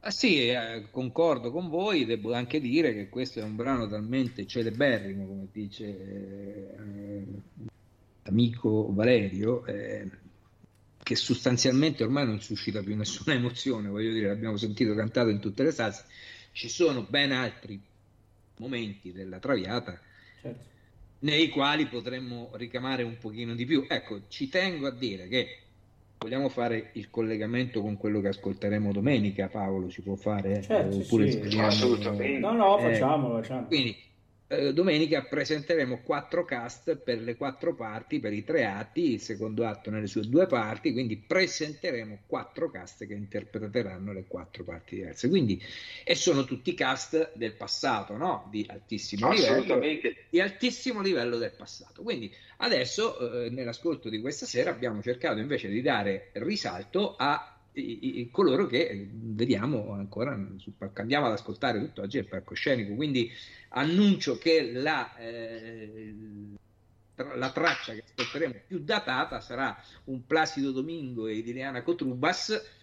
Ah, 0.09 0.11
sì, 0.11 0.49
eh, 0.49 0.87
concordo 0.91 1.51
con 1.51 1.69
voi, 1.69 2.07
devo 2.07 2.33
anche 2.33 2.61
dire 2.63 2.95
che 2.95 3.11
questo 3.11 3.41
è 3.41 3.43
un 3.43 3.57
brano 3.57 3.87
talmente 3.87 4.47
celeberrimo, 4.47 5.27
come 5.27 5.49
dice 5.53 5.85
eh, 5.85 7.27
l'amico 8.23 8.91
Valerio, 8.91 9.67
eh, 9.67 10.09
che 11.03 11.15
sostanzialmente 11.15 12.05
ormai 12.05 12.25
non 12.25 12.41
suscita 12.41 12.83
più 12.83 12.97
nessuna 12.97 13.35
emozione, 13.35 13.91
voglio 13.91 14.11
dire, 14.11 14.29
l'abbiamo 14.29 14.57
sentito 14.57 14.95
cantato 14.95 15.29
in 15.29 15.41
tutte 15.41 15.63
le 15.63 15.73
salse, 15.73 16.07
ci 16.53 16.71
sono 16.71 17.03
ben 17.03 17.31
altri 17.31 17.79
momenti 18.57 19.13
della 19.13 19.39
Traviata 19.39 20.01
Certo. 20.41 20.65
nei 21.19 21.51
quali 21.51 21.87
potremmo 21.87 22.53
ricamare 22.55 23.03
un 23.03 23.19
pochino 23.19 23.55
di 23.55 23.67
più. 23.67 23.85
Ecco, 23.87 24.23
ci 24.29 24.49
tengo 24.49 24.87
a 24.87 24.91
dire 24.91 25.29
che 25.29 25.65
vogliamo 26.19 26.49
fare 26.49 26.91
il 26.95 27.11
collegamento 27.11 27.81
con 27.81 27.97
quello 27.97 28.21
che 28.21 28.29
ascolteremo 28.29 28.93
domenica, 28.93 29.49
Paolo, 29.49 29.89
si 29.89 30.03
può 30.03 30.15
fare? 30.17 30.61
Certo, 30.63 30.97
Oppure 30.97 31.31
sì. 31.31 31.59
Assolutamente. 31.59 32.39
No, 32.39 32.53
no, 32.53 32.79
Eh, 32.79 32.93
facciamolo, 32.93 33.41
facciamo. 33.41 33.67
Quindi 33.67 33.97
eh, 34.49 34.73
domenica 34.73 35.23
presenteremo 35.23 36.01
quattro 36.03 36.45
cast 36.45 36.97
per 36.97 37.21
le 37.21 37.37
quattro 37.37 37.75
parti, 37.75 38.19
per 38.19 38.33
i 38.33 38.45
tre 38.45 38.65
atti, 38.65 39.13
il 39.13 39.21
secondo 39.21 39.67
atto 39.67 39.91
nelle 39.91 40.07
sue 40.07 40.23
due 40.23 40.47
parti, 40.47 40.93
quindi 40.93 41.19
presenteremo 41.19 42.21
quattro 42.27 42.71
cast 42.71 43.07
che 43.07 43.13
interpreteranno 43.13 44.13
le 44.13 44.25
quattro 44.27 44.65
parti 44.65 44.97
diverse. 44.97 45.29
Quindi, 45.29 45.63
e 46.03 46.15
sono 46.15 46.45
tutti 46.45 46.73
cast 46.73 47.33
del 47.35 47.53
passato, 47.53 48.17
no? 48.17 48.49
Di 48.51 48.65
altissimo 48.69 49.31
livello 49.31 49.79
di 50.31 50.41
altissimo 50.41 51.03
livello 51.03 51.37
del 51.37 51.53
passato. 51.53 52.03
Quindi 52.03 52.33
adesso, 52.59 53.45
eh, 53.45 53.51
nell'ascolto 53.51 54.09
di 54.09 54.21
questa 54.21 54.47
sera, 54.47 54.71
abbiamo 54.71 55.03
cercato 55.03 55.39
invece 55.39 55.69
di 55.69 55.83
dare 55.83 56.31
risalto 56.33 57.17
a 57.17 57.58
i- 57.73 58.21
i- 58.21 58.31
coloro 58.31 58.67
che 58.67 58.89
eh, 58.89 59.09
vediamo 59.13 59.93
ancora 59.93 60.39
palco. 60.77 61.01
Andiamo 61.01 61.27
ad 61.27 61.33
ascoltare 61.33 61.79
tutt'oggi 61.79 62.19
il 62.19 62.27
palcoscenico. 62.29 62.95
Quindi 62.95 63.31
annuncio 63.71 64.39
che 64.39 64.73
la, 64.73 65.17
eh, 65.17 66.15
la 67.35 67.51
traccia 67.53 67.93
che 67.95 68.05
ascolteremo 68.05 68.55
più 68.67 68.79
datata 68.81 69.41
sarà 69.41 69.77
un 70.05 70.25
Placido 70.27 70.71
Domingo 70.71 71.27
e 71.27 71.35
Liliana 71.41 71.83
Cotrubas 71.83 72.77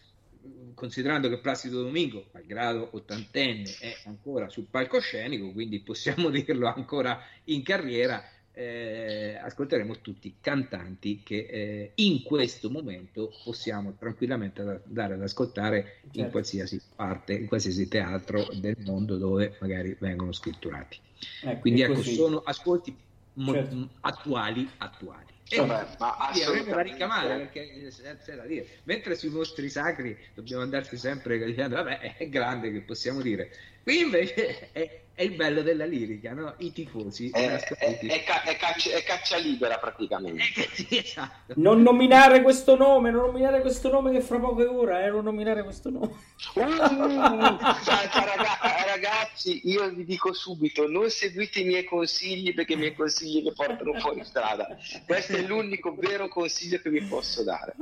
considerando 0.74 1.30
che 1.30 1.40
Placido 1.40 1.82
Domingo, 1.82 2.30
malgrado 2.32 2.90
ottantenne, 2.92 3.78
è 3.78 4.02
ancora 4.06 4.50
sul 4.50 4.68
palcoscenico, 4.70 5.52
quindi 5.52 5.82
possiamo 5.82 6.30
dirlo 6.30 6.68
ancora 6.68 7.20
in 7.46 7.64
carriera, 7.64 8.24
eh, 8.56 9.38
ascolteremo 9.42 10.00
tutti 10.00 10.38
cantanti 10.40 11.22
che 11.24 11.46
eh, 11.50 11.92
in 11.96 12.24
questo 12.24 12.70
momento 12.70 13.32
possiamo 13.44 13.96
tranquillamente 13.98 14.64
da- 14.64 14.80
dare 14.84 15.16
ad 15.16 15.22
ascoltare 15.22 16.00
in 16.04 16.12
Certo. 16.14 16.32
qualsiasi 16.32 16.82
parte, 16.96 17.34
in 17.34 17.48
qualsiasi 17.48 17.88
teatro 17.88 18.48
del 18.54 18.78
mondo 18.86 19.18
dove 19.18 19.58
magari 19.60 19.96
vengono 20.00 20.32
scritturati. 20.32 21.00
Ecco, 21.44 21.60
Quindi 21.60 21.82
ecco, 21.82 21.94
così. 21.94 22.14
sono 22.14 22.38
ascolti 22.44 22.96
mo- 23.34 23.54
Certo. 23.54 23.90
attuali, 24.02 24.70
attuali. 24.78 25.34
E 25.48 25.58
Vabbè, 25.58 25.96
ma 26.00 26.16
avremo 26.16 26.42
assolutamente. 26.42 26.92
ricamare 26.92 27.38
perché 27.38 27.72
eh, 27.72 27.90
c'è 27.90 28.18
c'è 28.18 28.36
da 28.36 28.46
dire. 28.46 28.68
Mentre 28.86 29.16
sui 29.16 29.30
mostri 29.30 29.70
sacri 29.70 30.18
dobbiamo 30.34 30.64
andarci 30.64 30.98
sempre 30.98 31.38
dicendo, 31.46 31.76
vabbè, 31.76 32.16
è 32.18 32.30
grande 32.30 32.72
che 32.72 32.82
possiamo 32.82 33.22
dire. 33.22 33.52
Qui 33.86 34.00
invece 34.00 34.72
è, 34.72 35.02
è 35.14 35.22
il 35.22 35.36
bello 35.36 35.62
della 35.62 35.86
lirica, 35.86 36.34
no? 36.34 36.56
I 36.58 36.72
tifosi. 36.72 37.30
È, 37.30 37.52
è- 37.52 38.00
è 38.00 38.24
ca- 38.24 38.42
è 38.42 38.58
caccia, 38.58 38.90
è 38.90 39.04
caccia 39.04 39.38
libera 39.38 39.78
praticamente. 39.78 40.42
Eh, 40.56 40.70
sì, 40.74 40.98
esatto. 40.98 41.54
Non 41.58 41.84
nominare 41.84 42.42
questo 42.42 42.76
nome, 42.76 43.12
non 43.12 43.28
nominare 43.28 43.62
questo 43.62 43.92
nome 43.92 44.12
che 44.12 44.22
fra 44.22 44.40
poco 44.40 44.64
è 44.64 44.68
ora, 44.68 45.06
eh, 45.06 45.12
non 45.12 45.26
nominare 45.26 45.64
questo 45.64 45.92
nome. 45.92 46.08
Uh, 46.56 46.66
santa 46.66 48.24
raga- 48.26 48.58
ragazzi, 48.88 49.62
io 49.70 49.88
vi 49.92 50.04
dico 50.04 50.34
subito: 50.34 50.88
non 50.88 51.12
seguite 51.12 51.60
i 51.60 51.66
miei 51.66 51.84
consigli 51.84 52.56
perché 52.56 52.74
i 52.74 52.78
miei 52.78 52.96
consigli 52.96 53.44
vi 53.44 53.54
portano 53.54 53.94
fuori 54.00 54.24
strada. 54.26 54.76
Questo 55.06 55.34
è 55.34 55.42
l'unico 55.42 55.94
vero 55.94 56.28
consiglio 56.28 56.80
che 56.80 56.90
vi 56.90 57.04
posso 57.04 57.44
dare. 57.44 57.76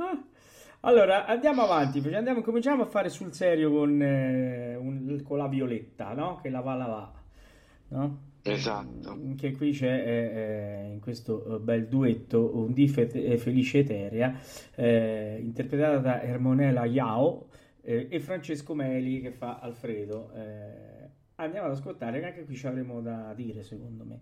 Allora, 0.86 1.24
andiamo 1.24 1.62
avanti, 1.62 2.00
perché 2.02 2.16
andiamo, 2.16 2.42
cominciamo 2.42 2.82
a 2.82 2.86
fare 2.86 3.08
sul 3.08 3.32
serio 3.32 3.70
con, 3.70 4.02
eh, 4.02 4.76
un- 4.76 5.22
con 5.22 5.38
la 5.38 5.48
Violetta, 5.48 6.12
no? 6.12 6.38
Che 6.42 6.50
la 6.50 6.60
va 6.60 6.74
la 6.74 6.86
va. 6.86 7.12
no? 7.88 8.18
Esatto. 8.42 9.18
Che 9.36 9.52
qui 9.52 9.72
c'è 9.72 9.86
eh, 9.88 10.86
eh, 10.88 10.92
in 10.92 11.00
questo 11.00 11.56
eh, 11.56 11.58
bel 11.60 11.86
duetto 11.88 12.54
un 12.58 12.72
Di 12.74 12.92
eh, 12.94 13.38
Felice 13.38 13.78
Eterea, 13.78 14.38
eh, 14.74 15.38
interpretata 15.40 15.98
da 15.98 16.22
Ermonela 16.22 16.84
Iao 16.84 17.48
e 17.86 18.18
Francesco 18.20 18.74
Meli 18.74 19.20
che 19.20 19.30
fa 19.30 19.58
Alfredo. 19.60 20.30
Andiamo 21.36 21.66
ad 21.66 21.72
ascoltare, 21.72 22.20
che 22.20 22.26
anche 22.26 22.44
qui 22.44 22.56
ci 22.56 22.66
avremo 22.66 23.00
da 23.00 23.32
dire, 23.34 23.62
secondo 23.62 24.04
me. 24.04 24.20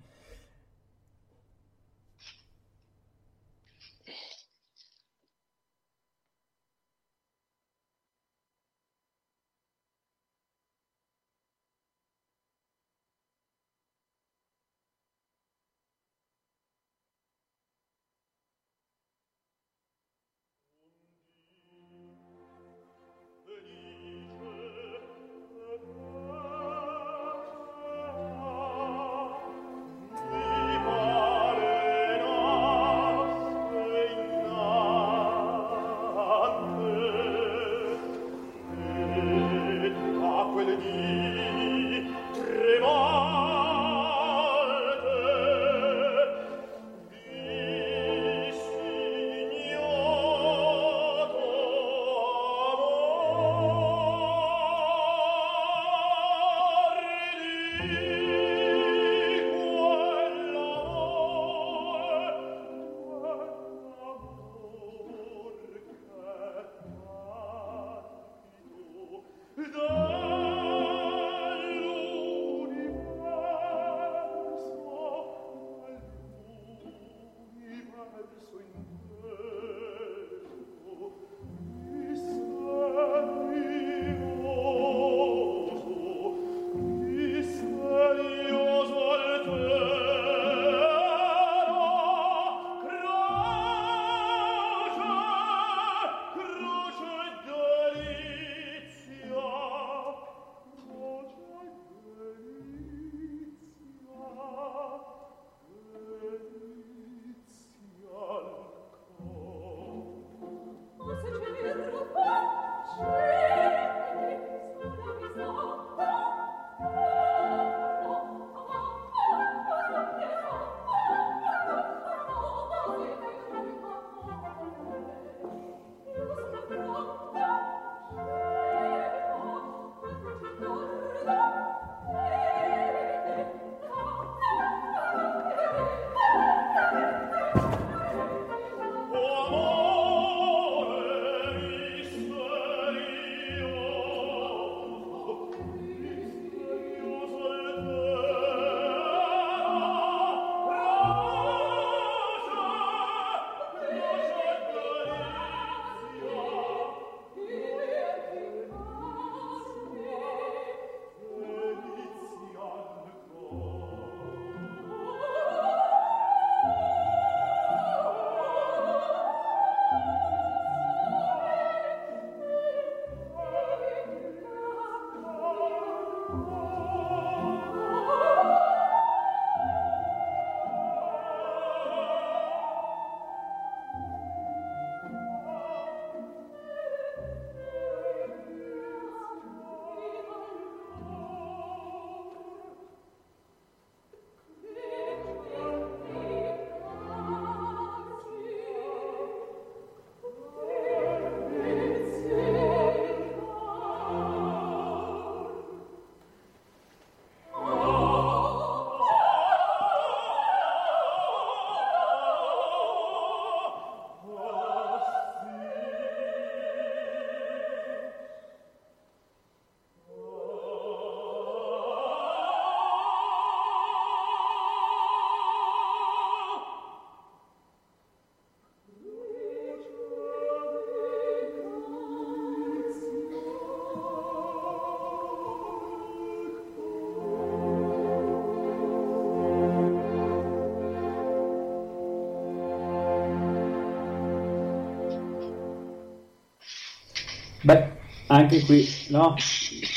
Anche 248.42 248.60
qui, 248.62 248.86
no? 249.08 249.36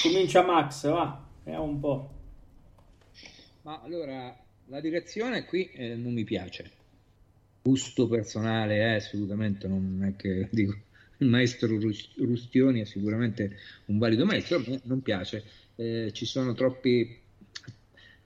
Comincia 0.01 0.43
Max, 0.43 0.87
va, 0.87 1.27
vediamo 1.43 1.65
un 1.65 1.79
po'. 1.79 2.13
Ma 3.63 3.81
allora, 3.81 4.37
la 4.67 4.79
direzione 4.79 5.45
qui 5.45 5.69
eh, 5.71 5.95
non 5.95 6.13
mi 6.13 6.23
piace. 6.23 6.71
Gusto 7.63 8.07
personale, 8.07 8.77
eh, 8.77 8.95
assolutamente 8.95 9.67
non 9.67 10.03
è 10.03 10.15
che 10.15 10.47
dico, 10.51 10.77
il 11.17 11.27
maestro 11.27 11.79
Rus- 11.79 12.15
Rustioni 12.17 12.81
è 12.81 12.85
sicuramente 12.85 13.57
un 13.85 13.97
valido 13.97 14.25
maestro, 14.25 14.57
a 14.57 14.63
me 14.67 14.79
non 14.83 15.01
piace. 15.01 15.43
Eh, 15.75 16.11
ci 16.13 16.25
sono 16.25 16.53
troppi... 16.53 17.23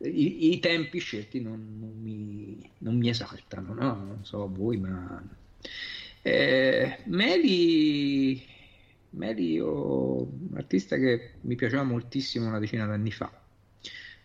I, 0.01 0.53
i 0.53 0.59
tempi 0.59 0.99
scelti 0.99 1.41
non, 1.41 1.77
non 1.77 1.93
mi, 2.01 2.57
non 2.79 2.97
mi 2.97 3.09
esaltano, 3.09 3.73
no? 3.73 3.95
Non 3.95 4.19
so 4.23 4.49
voi, 4.49 4.77
ma... 4.77 5.21
Eh, 6.21 6.97
Meli, 7.05 8.45
Meli 9.11 9.53
io, 9.53 10.21
un 10.21 10.55
artista 10.55 10.97
che 10.97 11.33
mi 11.41 11.55
piaceva 11.55 11.83
moltissimo 11.83 12.47
una 12.47 12.59
decina 12.59 12.85
d'anni 12.85 13.11
fa 13.11 13.31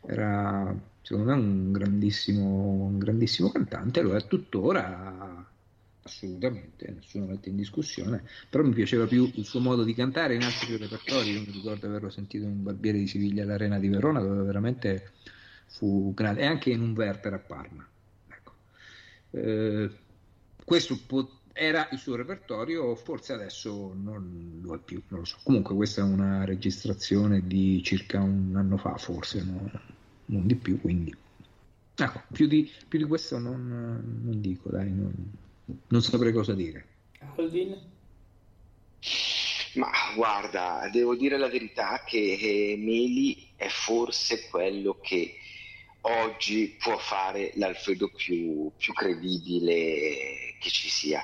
era 0.07 0.75
secondo 1.03 1.31
me 1.31 1.39
un 1.39 1.73
grandissimo, 1.73 2.45
un 2.45 2.99
grandissimo 2.99 3.51
cantante, 3.51 4.01
lo 4.01 4.15
è 4.15 4.27
tuttora 4.27 5.47
assolutamente, 6.03 6.91
nessuno 6.95 7.27
mette 7.27 7.49
in 7.49 7.57
discussione, 7.57 8.23
però 8.51 8.63
mi 8.63 8.75
piaceva 8.75 9.07
più 9.07 9.31
il 9.35 9.45
suo 9.45 9.61
modo 9.61 9.85
di 9.85 9.95
cantare 9.95 10.35
in 10.35 10.43
altri 10.43 10.77
repertori, 10.77 11.33
io 11.33 11.41
mi 11.41 11.51
ricordo 11.51 11.87
averlo 11.87 12.11
sentito 12.11 12.45
in 12.45 12.51
un 12.51 12.63
barbiere 12.63 12.99
di 12.99 13.07
Siviglia 13.07 13.43
all'Arena 13.43 13.79
di 13.79 13.89
Verona 13.89 14.21
dove 14.21 14.43
veramente 14.43 15.13
fu 15.67 16.13
grande, 16.15 16.41
e 16.43 16.47
anche 16.47 16.71
in 16.71 16.81
un 16.81 16.95
Werther 16.95 17.33
a 17.33 17.39
Parma. 17.39 17.87
Ecco. 18.29 18.53
Eh, 19.31 19.91
questo 20.65 20.99
può, 21.07 21.27
era 21.57 21.89
il 21.93 21.99
suo 21.99 22.17
repertorio, 22.17 22.97
forse 22.97 23.33
adesso 23.33 23.95
non 23.95 24.59
lo 24.61 24.75
è 24.75 24.79
più, 24.79 25.01
non 25.09 25.21
lo 25.21 25.25
so. 25.25 25.39
Comunque 25.45 25.75
questa 25.77 26.01
è 26.01 26.05
una 26.05 26.45
registrazione 26.45 27.47
di 27.47 27.81
circa 27.83 28.21
un 28.21 28.55
anno 28.57 28.77
fa, 28.77 28.97
forse, 28.97 29.43
no? 29.45 29.71
non 30.27 30.47
di 30.47 30.57
più, 30.57 30.81
quindi... 30.81 31.15
Ecco, 31.97 32.23
più 32.33 32.49
di, 32.49 32.69
più 32.89 32.99
di 32.99 33.05
questo 33.05 33.39
non, 33.39 34.21
non 34.25 34.41
dico, 34.41 34.69
dai, 34.69 34.91
non, 34.91 35.15
non 35.87 36.03
saprei 36.03 36.33
cosa 36.33 36.53
dire. 36.53 36.87
Aldin? 37.37 37.93
Ma 39.75 39.91
guarda, 40.17 40.89
devo 40.93 41.15
dire 41.15 41.39
la 41.39 41.49
verità 41.49 42.03
che 42.05 42.19
eh, 42.19 42.77
Meli 42.77 43.51
è 43.55 43.69
forse 43.69 44.49
quello 44.49 44.99
che 45.01 45.37
oggi 46.01 46.77
può 46.83 46.99
fare 46.99 47.53
l'Alfredo 47.55 48.09
più, 48.09 48.73
più 48.77 48.93
credibile 48.93 50.57
che 50.59 50.71
ci 50.71 50.89
sia. 50.89 51.23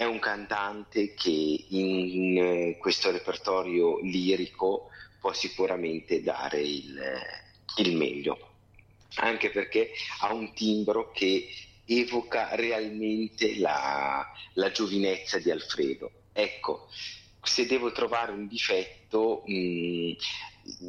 È 0.00 0.04
un 0.04 0.18
cantante 0.18 1.12
che 1.12 1.66
in 1.68 2.38
eh, 2.38 2.78
questo 2.78 3.10
repertorio 3.10 4.00
lirico 4.00 4.88
può 5.20 5.30
sicuramente 5.34 6.22
dare 6.22 6.62
il, 6.62 6.98
il 7.76 7.96
meglio, 7.98 8.52
anche 9.16 9.50
perché 9.50 9.90
ha 10.20 10.32
un 10.32 10.54
timbro 10.54 11.10
che 11.10 11.50
evoca 11.84 12.54
realmente 12.54 13.58
la, 13.58 14.26
la 14.54 14.70
giovinezza 14.70 15.38
di 15.38 15.50
Alfredo. 15.50 16.10
Ecco, 16.32 16.88
se 17.42 17.66
devo 17.66 17.92
trovare 17.92 18.32
un 18.32 18.46
difetto, 18.46 19.42
mh, 19.44 19.52
mm, 19.52 20.12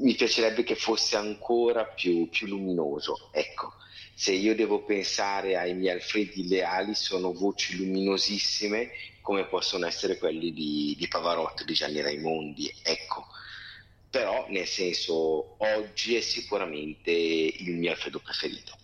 mi 0.03 0.15
piacerebbe 0.15 0.63
che 0.63 0.75
fosse 0.75 1.17
ancora 1.17 1.83
più, 1.83 2.29
più, 2.29 2.47
luminoso. 2.47 3.27
Ecco, 3.33 3.73
se 4.13 4.33
io 4.33 4.55
devo 4.55 4.83
pensare 4.83 5.57
ai 5.57 5.73
miei 5.73 5.95
Alfredi 5.95 6.47
leali, 6.47 6.93
sono 6.93 7.33
voci 7.33 7.77
luminosissime 7.77 8.89
come 9.21 9.45
possono 9.45 9.85
essere 9.85 10.17
quelli 10.17 10.51
di, 10.51 10.95
di 10.97 11.07
Pavarotti, 11.07 11.63
di 11.63 11.73
Gianni 11.73 12.01
Raimondi. 12.01 12.71
Ecco, 12.83 13.25
però 14.09 14.45
nel 14.49 14.65
senso, 14.65 15.55
oggi 15.57 16.15
è 16.15 16.21
sicuramente 16.21 17.11
il 17.11 17.73
mio 17.75 17.91
Alfredo 17.91 18.19
preferito. 18.19 18.77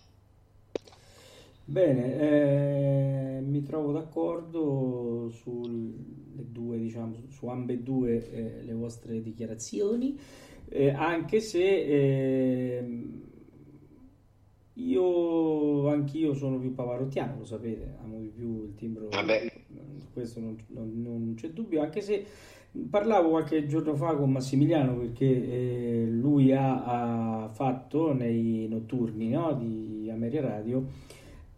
Bene, 1.64 2.18
eh, 2.18 3.40
mi 3.42 3.62
trovo 3.62 3.92
d'accordo 3.92 5.30
sulle 5.42 5.92
due, 6.32 6.78
diciamo, 6.78 7.24
su 7.28 7.46
ambedue 7.48 8.30
eh, 8.30 8.62
le 8.62 8.72
vostre 8.72 9.20
dichiarazioni, 9.20 10.18
eh, 10.70 10.90
anche 10.90 11.40
se 11.40 12.78
ehm, 12.78 13.27
io 14.78 15.88
anch'io 15.88 16.34
sono 16.34 16.58
più 16.58 16.74
pavarottiano, 16.74 17.38
lo 17.38 17.44
sapete, 17.44 17.96
amo 18.02 18.18
di 18.18 18.28
più 18.28 18.64
il 18.64 18.74
timbro, 18.74 19.08
Vabbè. 19.08 19.52
questo 20.12 20.40
non, 20.40 20.56
non, 20.68 21.02
non, 21.02 21.34
c'è 21.36 21.50
dubbio, 21.50 21.82
anche 21.82 22.00
se 22.00 22.24
parlavo 22.88 23.30
qualche 23.30 23.66
giorno 23.66 23.94
fa 23.94 24.14
con 24.14 24.30
Massimiliano 24.30 24.96
perché 24.96 25.24
eh, 25.24 26.06
lui 26.08 26.52
ha, 26.52 27.44
ha, 27.44 27.48
fatto 27.48 28.12
nei 28.12 28.68
notturni 28.68 29.30
no, 29.30 29.54
di 29.54 30.08
Ameria 30.10 30.42
Radio 30.42 30.86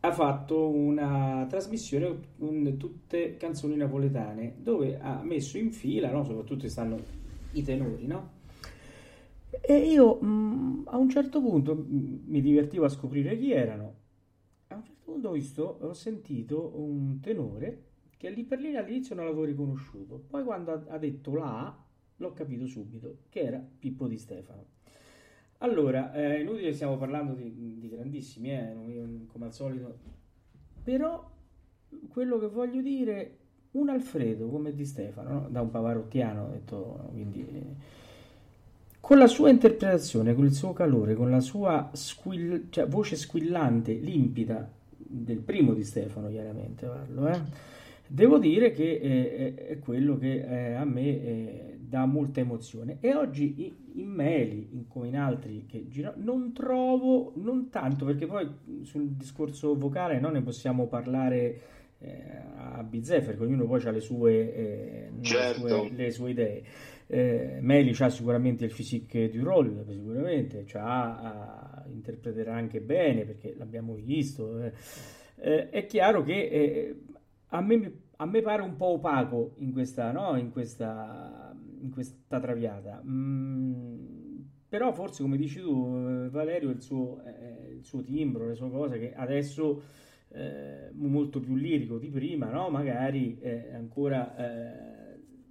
ha 0.01 0.13
fatto 0.13 0.69
una 0.69 1.45
trasmissione 1.49 2.19
con 2.39 2.77
tutte 2.79 3.37
canzoni 3.37 3.77
napoletane 3.77 4.55
dove 4.57 4.99
ha 4.99 5.21
messo 5.23 5.59
in 5.59 5.73
fila, 5.73 6.11
no? 6.11 6.25
soprattutto 6.25 6.67
stanno 6.69 6.99
i 7.53 7.63
tenori, 7.63 8.07
no? 8.07 8.39
E 9.51 9.77
io 9.77 10.19
mh, 10.21 10.27
mm, 10.27 10.83
a 10.87 10.97
un 10.97 11.09
certo 11.09 11.41
punto 11.41 11.75
mm, 11.75 12.19
mi 12.27 12.41
divertivo 12.41 12.85
a 12.85 12.89
scoprire 12.89 13.37
chi 13.37 13.53
erano. 13.53 13.95
A 14.69 14.77
un 14.77 14.85
certo 14.85 15.03
punto 15.05 15.29
ho 15.29 15.33
visto, 15.33 15.79
ho 15.81 15.93
sentito 15.93 16.73
un 16.77 17.21
tenore 17.21 17.85
che 18.17 18.31
lì 18.31 18.45
per 18.45 18.61
lì 18.61 18.77
all'inizio 18.77 19.15
non 19.15 19.25
l'avevo 19.25 19.45
riconosciuto. 19.45 20.23
Poi 20.29 20.45
quando 20.45 20.73
ha, 20.73 20.85
ha 20.89 20.99
detto 20.99 21.35
la 21.35 21.85
l'ho 22.17 22.33
capito 22.35 22.67
subito 22.67 23.21
che 23.29 23.41
era 23.41 23.59
Pippo 23.59 24.07
di 24.07 24.19
Stefano. 24.19 24.67
Allora, 25.59 26.13
è 26.13 26.37
eh, 26.37 26.41
inutile 26.41 26.73
stiamo 26.73 26.97
parlando 26.97 27.35
di, 27.35 27.79
di 27.79 27.89
grandissimi, 27.89 28.51
eh, 28.51 29.27
come 29.27 29.45
al 29.45 29.53
solito, 29.53 29.99
però 30.83 31.31
quello 32.09 32.39
che 32.39 32.49
voglio 32.49 32.81
dire, 32.81 33.37
un 33.73 33.89
Alfredo 33.91 34.49
come 34.49 34.75
Di 34.75 34.85
Stefano, 34.85 35.29
no? 35.29 35.49
da 35.51 35.61
un 35.61 35.71
pavarottiano, 35.71 36.49
detto, 36.49 37.09
quindi, 37.11 37.47
eh, 37.47 37.99
con 39.01 39.19
la 39.19 39.27
sua 39.27 39.51
interpretazione, 39.51 40.35
con 40.35 40.45
il 40.45 40.55
suo 40.55 40.73
calore, 40.73 41.15
con 41.15 41.31
la 41.31 41.41
sua 41.41 41.91
squill- 41.93 42.71
cioè, 42.71 42.87
voce 42.87 43.17
squillante, 43.17 43.93
limpida, 43.93 44.71
del 44.97 45.39
primo 45.39 45.75
Di 45.75 45.83
Stefano 45.83 46.29
chiaramente 46.29 46.87
parlo, 46.87 47.29
eh? 47.29 47.41
devo 48.07 48.39
dire 48.39 48.73
che 48.73 48.93
eh, 48.93 49.55
è 49.55 49.79
quello 49.79 50.19
che 50.19 50.45
eh, 50.45 50.75
a 50.75 50.85
me 50.85 51.03
eh, 51.03 51.79
dà 51.81 52.07
molta 52.07 52.41
emozione 52.41 52.99
e 53.01 53.15
oggi 53.15 53.75
in 53.95 54.09
Meli, 54.09 54.69
in, 54.73 54.87
come 54.87 55.09
in 55.09 55.17
altri 55.17 55.65
che 55.67 55.87
girano, 55.89 56.17
non 56.23 56.53
trovo, 56.53 57.33
non 57.37 57.69
tanto 57.71 58.05
perché 58.05 58.27
poi 58.27 58.49
sul 58.83 59.09
discorso 59.11 59.77
vocale 59.77 60.21
no, 60.21 60.29
ne 60.31 60.43
possiamo 60.43 60.87
parlare 60.87 61.61
eh, 61.99 62.23
a 62.57 62.83
bizzeffe, 62.83 63.37
ognuno 63.39 63.67
poi 63.67 63.85
ha 63.85 63.91
le 63.91 64.01
sue, 64.01 64.55
eh, 64.55 65.11
certo. 65.21 65.65
le, 65.65 65.71
sue 65.71 65.91
le 65.97 66.11
sue, 66.11 66.31
idee. 66.31 66.63
Eh, 67.13 67.59
Meli 67.61 67.93
ha 67.99 68.09
sicuramente 68.09 68.65
il 68.65 68.73
physique 68.73 69.31
du 69.31 69.43
role, 69.43 69.85
sicuramente, 69.89 70.63
c'ha, 70.65 71.85
interpreterà 71.93 72.55
anche 72.55 72.81
bene 72.81 73.25
perché 73.25 73.55
l'abbiamo 73.57 73.95
visto. 73.95 74.63
Eh. 74.63 74.73
Eh, 75.37 75.71
è 75.71 75.87
chiaro 75.87 76.23
che 76.23 76.49
eh, 76.49 77.03
a 77.49 77.61
me, 77.61 77.93
a 78.17 78.27
me, 78.27 78.41
pare 78.43 78.63
un 78.63 78.77
po' 78.77 78.93
opaco 78.93 79.55
in 79.57 79.73
questa, 79.73 80.13
no? 80.13 80.37
in 80.37 80.51
questa 80.51 81.51
in 81.81 81.91
questa 81.91 82.39
traviata. 82.39 83.03
Mm, 83.05 84.39
però 84.69 84.93
forse, 84.93 85.23
come 85.23 85.37
dici 85.37 85.61
tu, 85.61 85.97
eh, 85.97 86.31
Valerio, 86.31 86.71
il 86.71 86.81
suo, 86.81 87.23
eh, 87.25 87.73
il 87.73 87.85
suo 87.85 88.03
timbro, 88.03 88.47
le 88.47 88.55
sue 88.55 88.71
cose, 88.71 88.99
che 88.99 89.13
adesso 89.15 89.83
eh, 90.29 90.91
molto 90.93 91.41
più 91.41 91.57
lirico 91.57 91.99
di 91.99 92.09
prima, 92.09 92.51
no? 92.51 92.69
magari 92.71 93.39
eh, 93.41 93.75
ancora 93.75 94.37
eh, 94.37 95.00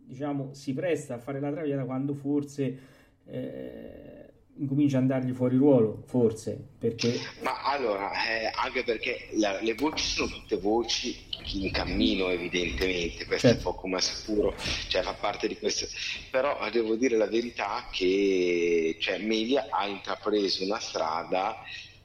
diciamo, 0.09 0.53
si 0.53 0.73
presta 0.73 1.13
a 1.13 1.17
fare 1.19 1.39
la 1.39 1.51
traviata 1.51 1.85
quando 1.85 2.15
forse 2.15 2.79
eh, 3.27 4.09
incomincia 4.55 4.97
ad 4.97 5.03
andargli 5.03 5.31
fuori 5.33 5.55
ruolo, 5.55 6.01
forse, 6.07 6.59
perché... 6.77 7.13
Ma 7.41 7.63
allora, 7.63 8.11
eh, 8.11 8.51
anche 8.55 8.83
perché 8.83 9.29
la, 9.33 9.61
le 9.61 9.75
voci 9.75 10.03
sono 10.03 10.29
tutte 10.29 10.57
voci 10.57 11.15
in 11.53 11.71
cammino 11.71 12.29
evidentemente, 12.29 13.25
questo 13.25 13.47
certo. 13.47 13.61
è 13.61 13.63
poco 13.63 13.87
ma 13.87 14.01
sicuro, 14.01 14.55
cioè 14.87 15.03
fa 15.03 15.13
parte 15.13 15.47
di 15.47 15.57
questo, 15.57 15.85
però 16.31 16.57
devo 16.71 16.95
dire 16.95 17.15
la 17.15 17.27
verità 17.27 17.87
che 17.91 18.97
cioè, 18.99 19.19
Melia 19.19 19.67
ha 19.69 19.87
intrapreso 19.87 20.63
una 20.63 20.79
strada 20.79 21.55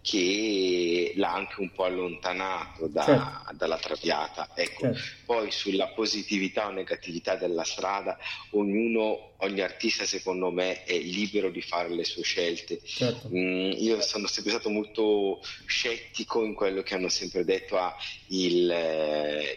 che 0.05 1.15
l'ha 1.17 1.33
anche 1.33 1.63
un 1.63 1.73
po' 1.73 1.85
allontanato 1.85 2.89
da, 2.89 3.05
certo. 3.05 3.55
dalla 3.57 3.79
traviata. 3.79 4.51
Ecco, 4.55 4.83
certo. 4.83 5.01
Poi 5.25 5.51
sulla 5.51 5.89
positività 5.89 6.67
o 6.67 6.73
negatività 6.73 7.37
della 7.37 7.65
strada, 7.65 8.19
ognuno, 8.51 9.33
ogni 9.39 9.63
artista 9.63 10.05
secondo 10.05 10.51
me 10.51 10.85
è 10.85 10.99
libero 10.99 11.49
di 11.49 11.63
fare 11.63 11.89
le 11.89 12.05
sue 12.05 12.23
scelte. 12.23 12.83
Certo. 12.85 13.31
Mm, 13.35 13.71
io 13.79 14.03
sono 14.03 14.27
sempre 14.27 14.53
stato 14.53 14.69
molto 14.69 15.41
scettico 15.65 16.45
in 16.45 16.53
quello 16.53 16.83
che 16.83 16.95
hanno 16.95 17.09
sempre 17.09 17.43
detto, 17.43 17.79
ah, 17.79 17.97
il, 18.27 18.71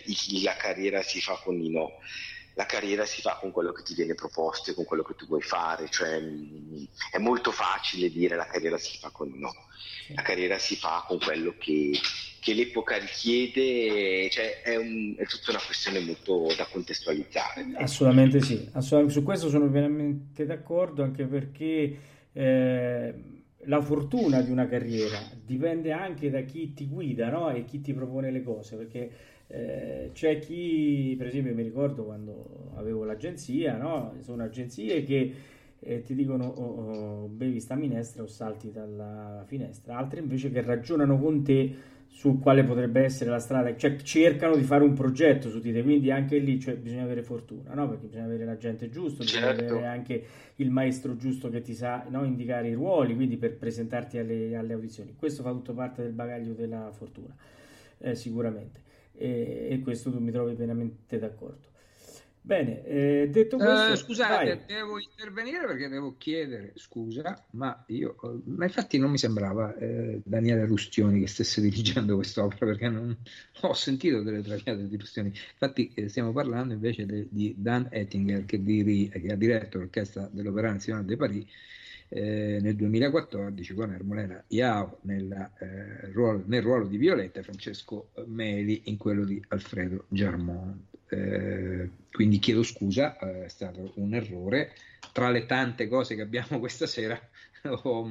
il, 0.05 0.43
la 0.43 0.55
carriera 0.55 1.01
si 1.01 1.19
fa 1.19 1.33
con 1.43 1.61
i 1.61 1.69
no 1.69 1.91
la 2.57 2.65
carriera 2.65 3.05
si 3.05 3.21
fa 3.21 3.37
con 3.39 3.51
quello 3.51 3.71
che 3.71 3.83
ti 3.83 3.93
viene 3.93 4.15
proposto 4.15 4.71
e 4.71 4.73
con 4.73 4.83
quello 4.83 5.03
che 5.03 5.13
tu 5.15 5.27
vuoi 5.27 5.43
fare, 5.43 5.87
cioè 5.89 6.19
mm, 6.19 6.85
è 7.11 7.19
molto 7.19 7.51
facile 7.51 8.09
dire 8.09 8.35
la 8.35 8.47
carriera 8.47 8.79
si 8.79 8.97
fa 8.97 9.11
con 9.11 9.31
no, 9.35 9.53
la 10.15 10.23
carriera 10.23 10.57
si 10.57 10.75
fa 10.75 11.05
con 11.07 11.19
quello 11.19 11.53
che, 11.59 11.91
che 12.39 12.53
l'epoca 12.55 12.97
richiede, 12.97 14.27
cioè 14.31 14.61
è, 14.63 14.75
un, 14.75 15.13
è, 15.15 15.25
tutta 15.25 15.51
una 15.51 15.61
questione 15.63 15.99
molto 15.99 16.51
da 16.57 16.65
contestualizzare. 16.65 17.73
Assolutamente 17.75 18.41
sì, 18.41 18.67
assolutamente, 18.71 19.13
su 19.13 19.23
questo 19.23 19.49
sono 19.49 19.69
veramente 19.69 20.47
d'accordo 20.47 21.03
anche 21.03 21.25
perché 21.25 21.99
eh, 22.33 23.13
la 23.65 23.81
fortuna 23.81 24.41
di 24.41 24.49
una 24.49 24.67
carriera 24.67 25.19
dipende 25.45 25.91
anche 25.91 26.31
da 26.31 26.41
chi 26.41 26.73
ti 26.73 26.87
guida 26.87 27.29
no? 27.29 27.51
e 27.51 27.65
chi 27.65 27.81
ti 27.81 27.93
propone 27.93 28.31
le 28.31 28.41
cose, 28.41 28.77
perché 28.77 29.11
eh, 29.47 30.09
c'è 30.13 30.39
chi, 30.39 31.15
per 31.17 31.27
esempio, 31.27 31.53
mi 31.53 31.63
ricordo 31.63 32.03
quando 32.03 32.71
avevo 32.75 33.03
l'agenzia, 33.03 33.77
no? 33.77 34.13
sono 34.21 34.43
agenzie 34.43 35.03
che 35.03 35.33
eh, 35.79 36.01
ti 36.01 36.15
dicono 36.15 36.45
oh, 36.45 36.63
oh, 36.63 37.27
bevi 37.27 37.59
sta 37.59 37.75
minestra 37.75 38.23
o 38.23 38.27
salti 38.27 38.71
dalla 38.71 39.43
finestra, 39.45 39.97
altre 39.97 40.19
invece 40.19 40.51
che 40.51 40.61
ragionano 40.61 41.19
con 41.19 41.43
te 41.43 41.95
su 42.09 42.39
quale 42.39 42.63
potrebbe 42.63 43.03
essere 43.03 43.29
la 43.29 43.39
strada, 43.39 43.75
cioè 43.75 43.95
cercano 43.97 44.55
di 44.55 44.63
fare 44.63 44.83
un 44.83 44.93
progetto 44.93 45.49
su 45.49 45.59
di 45.59 45.71
te, 45.71 45.83
quindi 45.83 46.09
anche 46.09 46.37
lì 46.39 46.59
cioè, 46.59 46.75
bisogna 46.75 47.03
avere 47.03 47.21
fortuna, 47.21 47.73
no? 47.73 47.87
perché 47.87 48.07
bisogna 48.07 48.25
avere 48.25 48.45
la 48.45 48.57
gente 48.57 48.89
giusta, 48.89 49.23
bisogna 49.23 49.53
Certo. 49.53 49.73
avere 49.73 49.85
anche 49.85 50.23
il 50.55 50.71
maestro 50.71 51.15
giusto 51.15 51.49
che 51.49 51.61
ti 51.61 51.73
sa 51.73 52.05
no, 52.09 52.23
indicare 52.23 52.69
i 52.69 52.73
ruoli, 52.73 53.13
quindi 53.13 53.37
per 53.37 53.55
presentarti 53.55 54.17
alle, 54.17 54.55
alle 54.55 54.73
audizioni. 54.73 55.13
Questo 55.15 55.43
fa 55.43 55.51
tutto 55.51 55.73
parte 55.73 56.01
del 56.01 56.13
bagaglio 56.13 56.53
della 56.53 56.89
fortuna, 56.91 57.35
eh, 57.99 58.15
sicuramente, 58.15 58.81
e, 59.17 59.67
e 59.71 59.79
questo 59.81 60.11
tu 60.11 60.19
mi 60.19 60.31
trovi 60.31 60.55
pienamente 60.55 61.17
d'accordo. 61.19 61.65
Bene, 62.47 62.85
eh, 62.85 63.27
detto 63.29 63.57
questo, 63.57 63.91
Eh, 63.91 63.95
scusate, 63.97 64.45
vai. 64.45 64.65
devo 64.65 64.97
intervenire 64.99 65.65
perché 65.67 65.89
devo 65.89 66.15
chiedere 66.15 66.71
scusa, 66.75 67.45
ma 67.51 67.83
io, 67.87 68.15
eh, 68.23 68.39
ma 68.45 68.63
infatti 68.63 68.97
non 68.97 69.11
mi 69.11 69.17
sembrava 69.17 69.75
eh, 69.75 70.21
Daniele 70.23 70.65
Rustioni 70.65 71.19
che 71.19 71.27
stesse 71.27 71.59
dirigendo 71.59 72.15
quest'opera 72.15 72.65
perché 72.67 72.87
non 72.87 73.17
ho 73.63 73.73
sentito 73.73 74.21
delle 74.21 74.41
traviate 74.41 74.87
di 74.87 74.95
Rustioni. 74.95 75.27
Infatti, 75.27 75.91
eh, 75.93 76.07
stiamo 76.07 76.31
parlando 76.31 76.73
invece 76.73 77.05
de- 77.05 77.27
di 77.29 77.53
Dan 77.57 77.89
Ettinger 77.91 78.45
che, 78.45 78.63
diri- 78.63 79.09
che 79.09 79.27
ha 79.27 79.35
diretto 79.35 79.79
l'orchestra 79.79 80.29
dell'Opéra 80.31 80.71
Nationale 80.71 81.03
de 81.05 81.17
Paris 81.17 81.45
eh, 82.09 82.59
nel 82.61 82.75
2014 82.75 83.73
con 83.73 83.91
Ermolena 83.91 84.43
Iao 84.47 84.99
nella, 85.03 85.51
eh, 85.57 86.11
ruolo- 86.11 86.43
nel 86.45 86.61
ruolo 86.61 86.87
di 86.87 86.97
Violetta 86.97 87.39
e 87.39 87.43
Francesco 87.43 88.11
Meli 88.25 88.83
in 88.85 88.97
quello 88.97 89.25
di 89.25 89.43
Alfredo 89.49 90.05
Germont. 90.09 90.85
Eh, 91.09 91.89
quindi 92.11 92.39
chiedo 92.39 92.63
scusa, 92.63 93.17
eh, 93.19 93.45
è 93.45 93.49
stato 93.49 93.91
un 93.95 94.13
errore. 94.13 94.73
Tra 95.11 95.29
le 95.29 95.45
tante 95.45 95.87
cose 95.87 96.15
che 96.15 96.21
abbiamo 96.21 96.59
questa 96.59 96.85
sera 96.85 97.19
ho, 97.63 98.09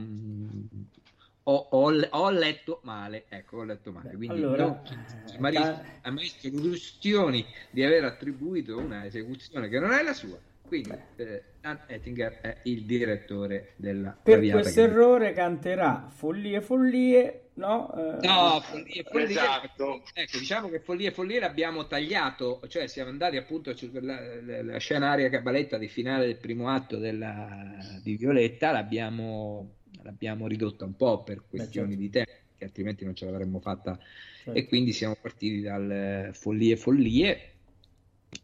ho- 1.44 1.68
ho- 1.70 2.09
ho 2.11 2.30
letto 2.30 2.80
male, 2.85 3.26
ecco, 3.28 3.59
ho 3.59 3.64
letto 3.64 3.92
male. 3.92 4.11
Beh, 4.11 4.16
Quindi 4.16 4.38
allora, 4.40 4.64
no, 4.64 4.82
eh, 4.85 5.50
ta- 5.52 5.85
a 6.02 6.11
maestro 6.11 6.50
Rustioni 6.50 7.46
di 7.70 7.85
aver 7.85 8.04
attribuito 8.04 8.78
una 8.78 9.04
esecuzione 9.06 9.68
che 9.68 9.78
non 9.78 9.92
è 9.92 10.02
la 10.02 10.12
sua. 10.12 10.38
Quindi 10.66 10.90
eh, 11.16 11.42
Dan 11.61 11.81
Ettinger 11.87 12.40
è 12.40 12.59
il 12.64 12.85
direttore 12.85 13.72
della 13.76 14.11
Per 14.11 14.35
Traviata 14.35 14.61
questo 14.61 14.81
errore 14.81 15.33
canterà 15.33 16.09
Follie 16.11 16.61
Follie, 16.61 17.50
no? 17.55 17.92
Eh, 17.94 18.26
No, 18.26 18.61
follie, 18.61 19.05
follie. 19.05 19.26
Esatto. 19.26 20.02
Ecco, 20.12 20.38
diciamo 20.38 20.68
che 20.68 20.81
follie 20.81 21.12
follie 21.12 21.38
l'abbiamo 21.38 21.87
tagliato, 21.87 22.61
cioè 22.68 22.87
siamo 22.88 23.11
andati 23.11 23.37
appunto 23.37 23.76
sulla 23.76 24.00
la, 24.00 24.62
la 24.62 24.79
scena 24.79 25.11
aria 25.11 25.29
cabaletta 25.29 25.79
di 25.79 25.88
finale 25.88 26.26
del 26.26 26.37
primo 26.37 26.68
atto 26.68 26.98
della, 26.98 27.76
di 28.02 28.16
Violetta, 28.16 28.72
l'abbiamo, 28.72 29.76
l'abbiamo 30.02 30.46
ridotta 30.46 30.85
un 30.85 30.96
po' 30.96 31.22
per 31.22 31.42
questioni 31.48 31.90
certo. 31.90 32.02
di 32.02 32.11
tempo, 32.11 32.33
che 32.57 32.64
altrimenti 32.64 33.05
non 33.05 33.14
ce 33.14 33.24
l'avremmo 33.24 33.61
fatta 33.61 33.98
certo. 34.42 34.59
e 34.59 34.66
quindi 34.66 34.92
siamo 34.92 35.16
partiti 35.20 35.61
dal 35.61 35.90
eh, 35.90 36.31
follie 36.33 36.76
follie. 36.76 37.50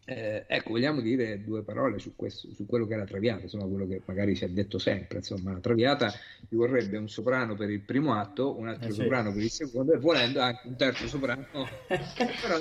Eh, 0.05 0.45
ecco, 0.49 0.71
vogliamo 0.71 1.01
dire 1.01 1.43
due 1.45 1.63
parole 1.63 1.99
su, 1.99 2.15
questo, 2.17 2.49
su 2.55 2.67
quello 2.67 2.87
che 2.87 2.95
è 2.95 2.97
la 2.97 3.05
Traviata, 3.05 3.43
insomma, 3.43 3.67
quello 3.67 3.87
che 3.87 4.03
magari 4.05 4.35
si 4.35 4.45
è 4.45 4.49
detto 4.49 4.79
sempre. 4.79 5.19
Insomma, 5.19 5.53
la 5.53 5.61
Traviata 5.61 6.11
ci 6.11 6.55
vorrebbe 6.57 6.97
un 6.97 7.09
soprano 7.09 7.55
per 7.55 7.71
il 7.71 7.81
primo 7.81 8.15
atto, 8.15 8.57
un 8.59 8.69
altro 8.69 8.89
Eh 8.89 8.93
sì. 8.93 9.01
soprano 9.03 9.33
per 9.33 9.43
il 9.43 9.51
secondo 9.51 9.93
e 9.93 9.99
volendo 9.99 10.41
anche 10.41 10.67
un 10.67 10.77
terzo 10.77 11.07
soprano. 11.07 11.47
Però, 11.89 12.59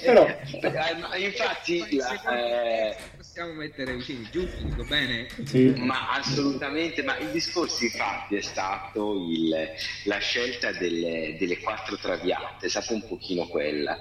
Però- 0.00 0.26
Eh, 0.26 0.96
ma 0.98 1.16
infatti, 1.16 1.96
la- 1.96 2.36
eh, 2.36 2.96
possiamo 3.16 3.52
mettere 3.54 3.94
vicini, 3.96 4.28
giusto? 4.30 4.62
Dico 4.62 4.84
bene? 4.84 5.26
Sì. 5.44 5.74
Ma 5.78 6.12
assolutamente, 6.12 7.02
ma 7.02 7.16
il 7.18 7.30
discorso 7.30 7.84
infatti 7.84 8.36
è 8.36 8.40
stato 8.42 9.14
il- 9.14 9.66
la 10.04 10.18
scelta 10.18 10.72
delle, 10.72 11.36
delle 11.38 11.58
quattro 11.60 11.96
traviate, 11.96 12.66
è 12.66 12.68
stata 12.68 12.92
un 12.92 13.06
pochino 13.06 13.46
quella. 13.46 13.96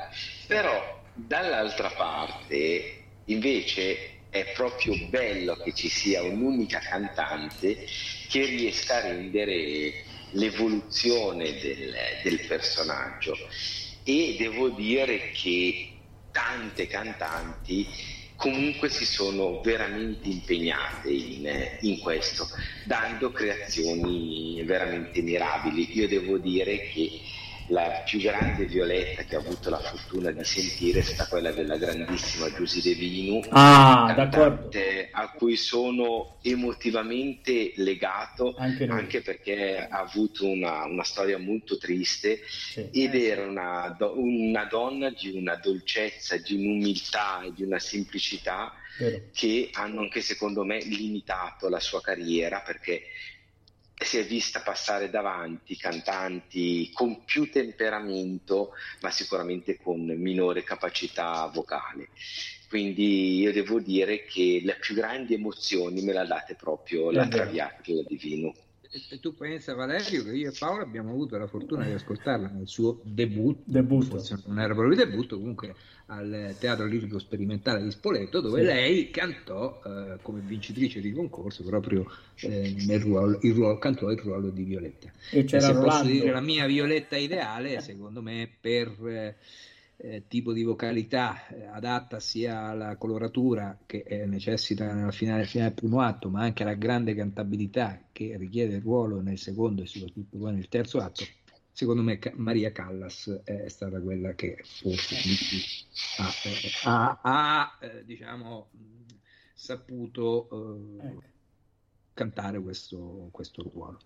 Però 0.47 1.01
dall'altra 1.13 1.89
parte 1.89 3.03
invece 3.25 4.13
è 4.29 4.51
proprio 4.55 4.95
bello 5.09 5.55
che 5.57 5.73
ci 5.73 5.87
sia 5.87 6.23
un'unica 6.23 6.79
cantante 6.79 7.85
che 8.29 8.45
riesca 8.45 8.95
a 8.95 9.01
rendere 9.01 9.93
l'evoluzione 10.31 11.53
del, 11.59 11.95
del 12.23 12.45
personaggio. 12.47 13.37
E 14.03 14.35
devo 14.39 14.69
dire 14.69 15.29
che 15.31 15.91
tante 16.31 16.87
cantanti 16.87 17.87
comunque 18.35 18.89
si 18.89 19.05
sono 19.05 19.61
veramente 19.61 20.27
impegnate 20.27 21.09
in, 21.11 21.77
in 21.81 21.99
questo, 21.99 22.49
dando 22.85 23.31
creazioni 23.31 24.61
veramente 24.65 25.21
mirabili. 25.21 25.95
Io 25.95 26.07
devo 26.07 26.37
dire 26.39 26.89
che 26.89 27.21
la 27.67 28.03
più 28.05 28.19
grande 28.19 28.65
violetta 28.65 29.23
che 29.23 29.35
ho 29.35 29.39
avuto 29.39 29.69
la 29.69 29.79
fortuna 29.79 30.31
di 30.31 30.43
sentire 30.43 30.99
è 30.99 31.03
stata 31.03 31.27
quella 31.29 31.51
della 31.51 31.77
grandissima 31.77 32.51
Giusy 32.53 32.81
De 32.81 32.93
Vinu, 32.93 33.41
Ah, 33.51 34.13
d'accordo. 34.15 34.69
a 35.11 35.31
cui 35.31 35.55
sono 35.55 36.37
emotivamente 36.41 37.71
legato 37.77 38.53
Anche 38.57 38.85
anche 38.85 39.21
perché 39.21 39.77
ha 39.89 39.99
avuto 39.99 40.45
una, 40.47 40.83
una 40.85 41.03
storia 41.03 41.37
molto 41.37 41.77
triste 41.77 42.41
Sì. 42.47 42.89
ed 42.91 43.15
era 43.15 43.45
una, 43.47 43.95
una 44.15 44.65
donna 44.65 45.09
di 45.09 45.31
una 45.35 45.55
dolcezza, 45.55 46.35
di 46.37 46.55
un'umiltà 46.55 47.43
e 47.43 47.53
di 47.53 47.63
una 47.63 47.79
semplicità 47.79 48.73
Vero. 48.99 49.21
che 49.33 49.69
hanno 49.73 50.01
anche 50.01 50.21
secondo 50.21 50.63
me 50.63 50.83
limitato 50.83 51.69
la 51.69 51.79
sua 51.79 52.01
carriera 52.01 52.61
perché 52.61 53.03
si 53.95 54.17
è 54.17 54.25
vista 54.25 54.61
passare 54.61 55.09
davanti 55.09 55.77
cantanti 55.77 56.89
con 56.93 57.23
più 57.23 57.49
temperamento 57.49 58.71
ma 59.01 59.09
sicuramente 59.11 59.77
con 59.77 60.05
minore 60.05 60.63
capacità 60.63 61.45
vocale. 61.53 62.09
Quindi 62.67 63.37
io 63.37 63.51
devo 63.51 63.79
dire 63.79 64.25
che 64.25 64.61
le 64.63 64.77
più 64.79 64.95
grandi 64.95 65.35
emozioni 65.35 66.01
me 66.01 66.11
le 66.11 66.19
ha 66.19 66.25
date 66.25 66.55
proprio 66.55 67.11
la. 67.11 67.27
Traviata 67.27 67.81
di 67.83 68.03
Divino. 68.07 68.53
E- 68.95 69.01
e 69.09 69.19
tu 69.19 69.33
pensa 69.33 69.73
Valerio 69.73 70.23
che 70.23 70.35
io 70.35 70.49
e 70.51 70.53
Paolo 70.55 70.83
abbiamo 70.83 71.09
avuto 71.09 71.35
la 71.37 71.47
fortuna 71.47 71.83
di 71.85 71.93
ascoltarla 71.93 72.47
nel 72.49 72.67
suo 72.67 73.01
debutto, 73.03 73.61
Debutto. 73.65 74.05
forse 74.05 74.39
non 74.45 74.59
era 74.59 74.73
proprio 74.75 74.91
il 74.99 75.09
debutto, 75.09 75.37
comunque 75.39 75.73
al 76.07 76.55
Teatro 76.59 76.85
Lirico 76.85 77.17
Sperimentale 77.17 77.81
di 77.81 77.89
Spoleto, 77.89 78.39
dove 78.39 78.59
Sì. 78.59 78.65
lei 78.67 79.09
cantò 79.09 79.81
eh, 79.83 80.19
come 80.21 80.41
vincitrice 80.41 81.01
di 81.01 81.11
concorso 81.11 81.63
proprio 81.63 82.05
eh, 82.41 82.69
nel 82.85 82.99
ruolo, 82.99 83.39
il 83.41 83.53
ruolo, 83.53 83.77
cantò 83.79 84.11
il 84.11 84.19
ruolo 84.19 84.49
di 84.51 84.63
Violetta. 84.63 85.11
E 85.31 85.39
E 85.39 85.43
c'era 85.45 85.59
se 85.59 85.77
posso 85.77 86.05
Rolando. 86.05 86.11
dire 86.11 86.31
la 86.31 86.41
mia 86.41 86.67
Violetta 86.67 87.17
ideale, 87.17 87.79
secondo 87.79 88.21
me, 88.21 88.47
per 88.61 88.89
eh, 89.07 89.35
eh, 89.97 90.25
tipo 90.27 90.53
di 90.53 90.63
vocalità 90.63 91.47
eh, 91.47 91.65
adatta 91.65 92.19
sia 92.19 92.67
alla 92.67 92.97
coloratura 92.97 93.77
che 93.85 94.03
eh, 94.05 94.25
necessita 94.25 94.91
nella 94.93 95.11
finale, 95.11 95.45
finale 95.45 95.69
del 95.69 95.79
primo 95.79 96.01
atto, 96.01 96.29
ma 96.29 96.41
anche 96.41 96.63
alla 96.63 96.73
grande 96.73 97.15
cantabilità 97.15 98.07
che 98.11 98.35
richiede 98.37 98.75
il 98.75 98.81
ruolo 98.81 99.21
nel 99.21 99.37
secondo 99.37 99.81
e 99.81 99.85
soprattutto 99.85 100.37
poi 100.37 100.53
nel 100.53 100.67
terzo 100.67 100.99
atto. 100.99 101.23
Secondo 101.71 102.03
me 102.03 102.19
Ca- 102.19 102.33
Maria 102.35 102.71
Callas 102.71 103.41
è 103.43 103.67
stata 103.67 103.99
quella 103.99 104.33
che 104.33 104.57
forse 104.63 105.15
ha, 106.17 106.29
eh, 106.43 107.19
ha- 107.23 107.77
eh, 107.81 108.05
diciamo, 108.05 108.69
saputo 109.55 110.49
eh, 110.99 111.07
Ecco. 111.07 111.23
cantare 112.13 112.61
questo, 112.61 113.29
questo 113.31 113.63
ruolo. 113.63 113.99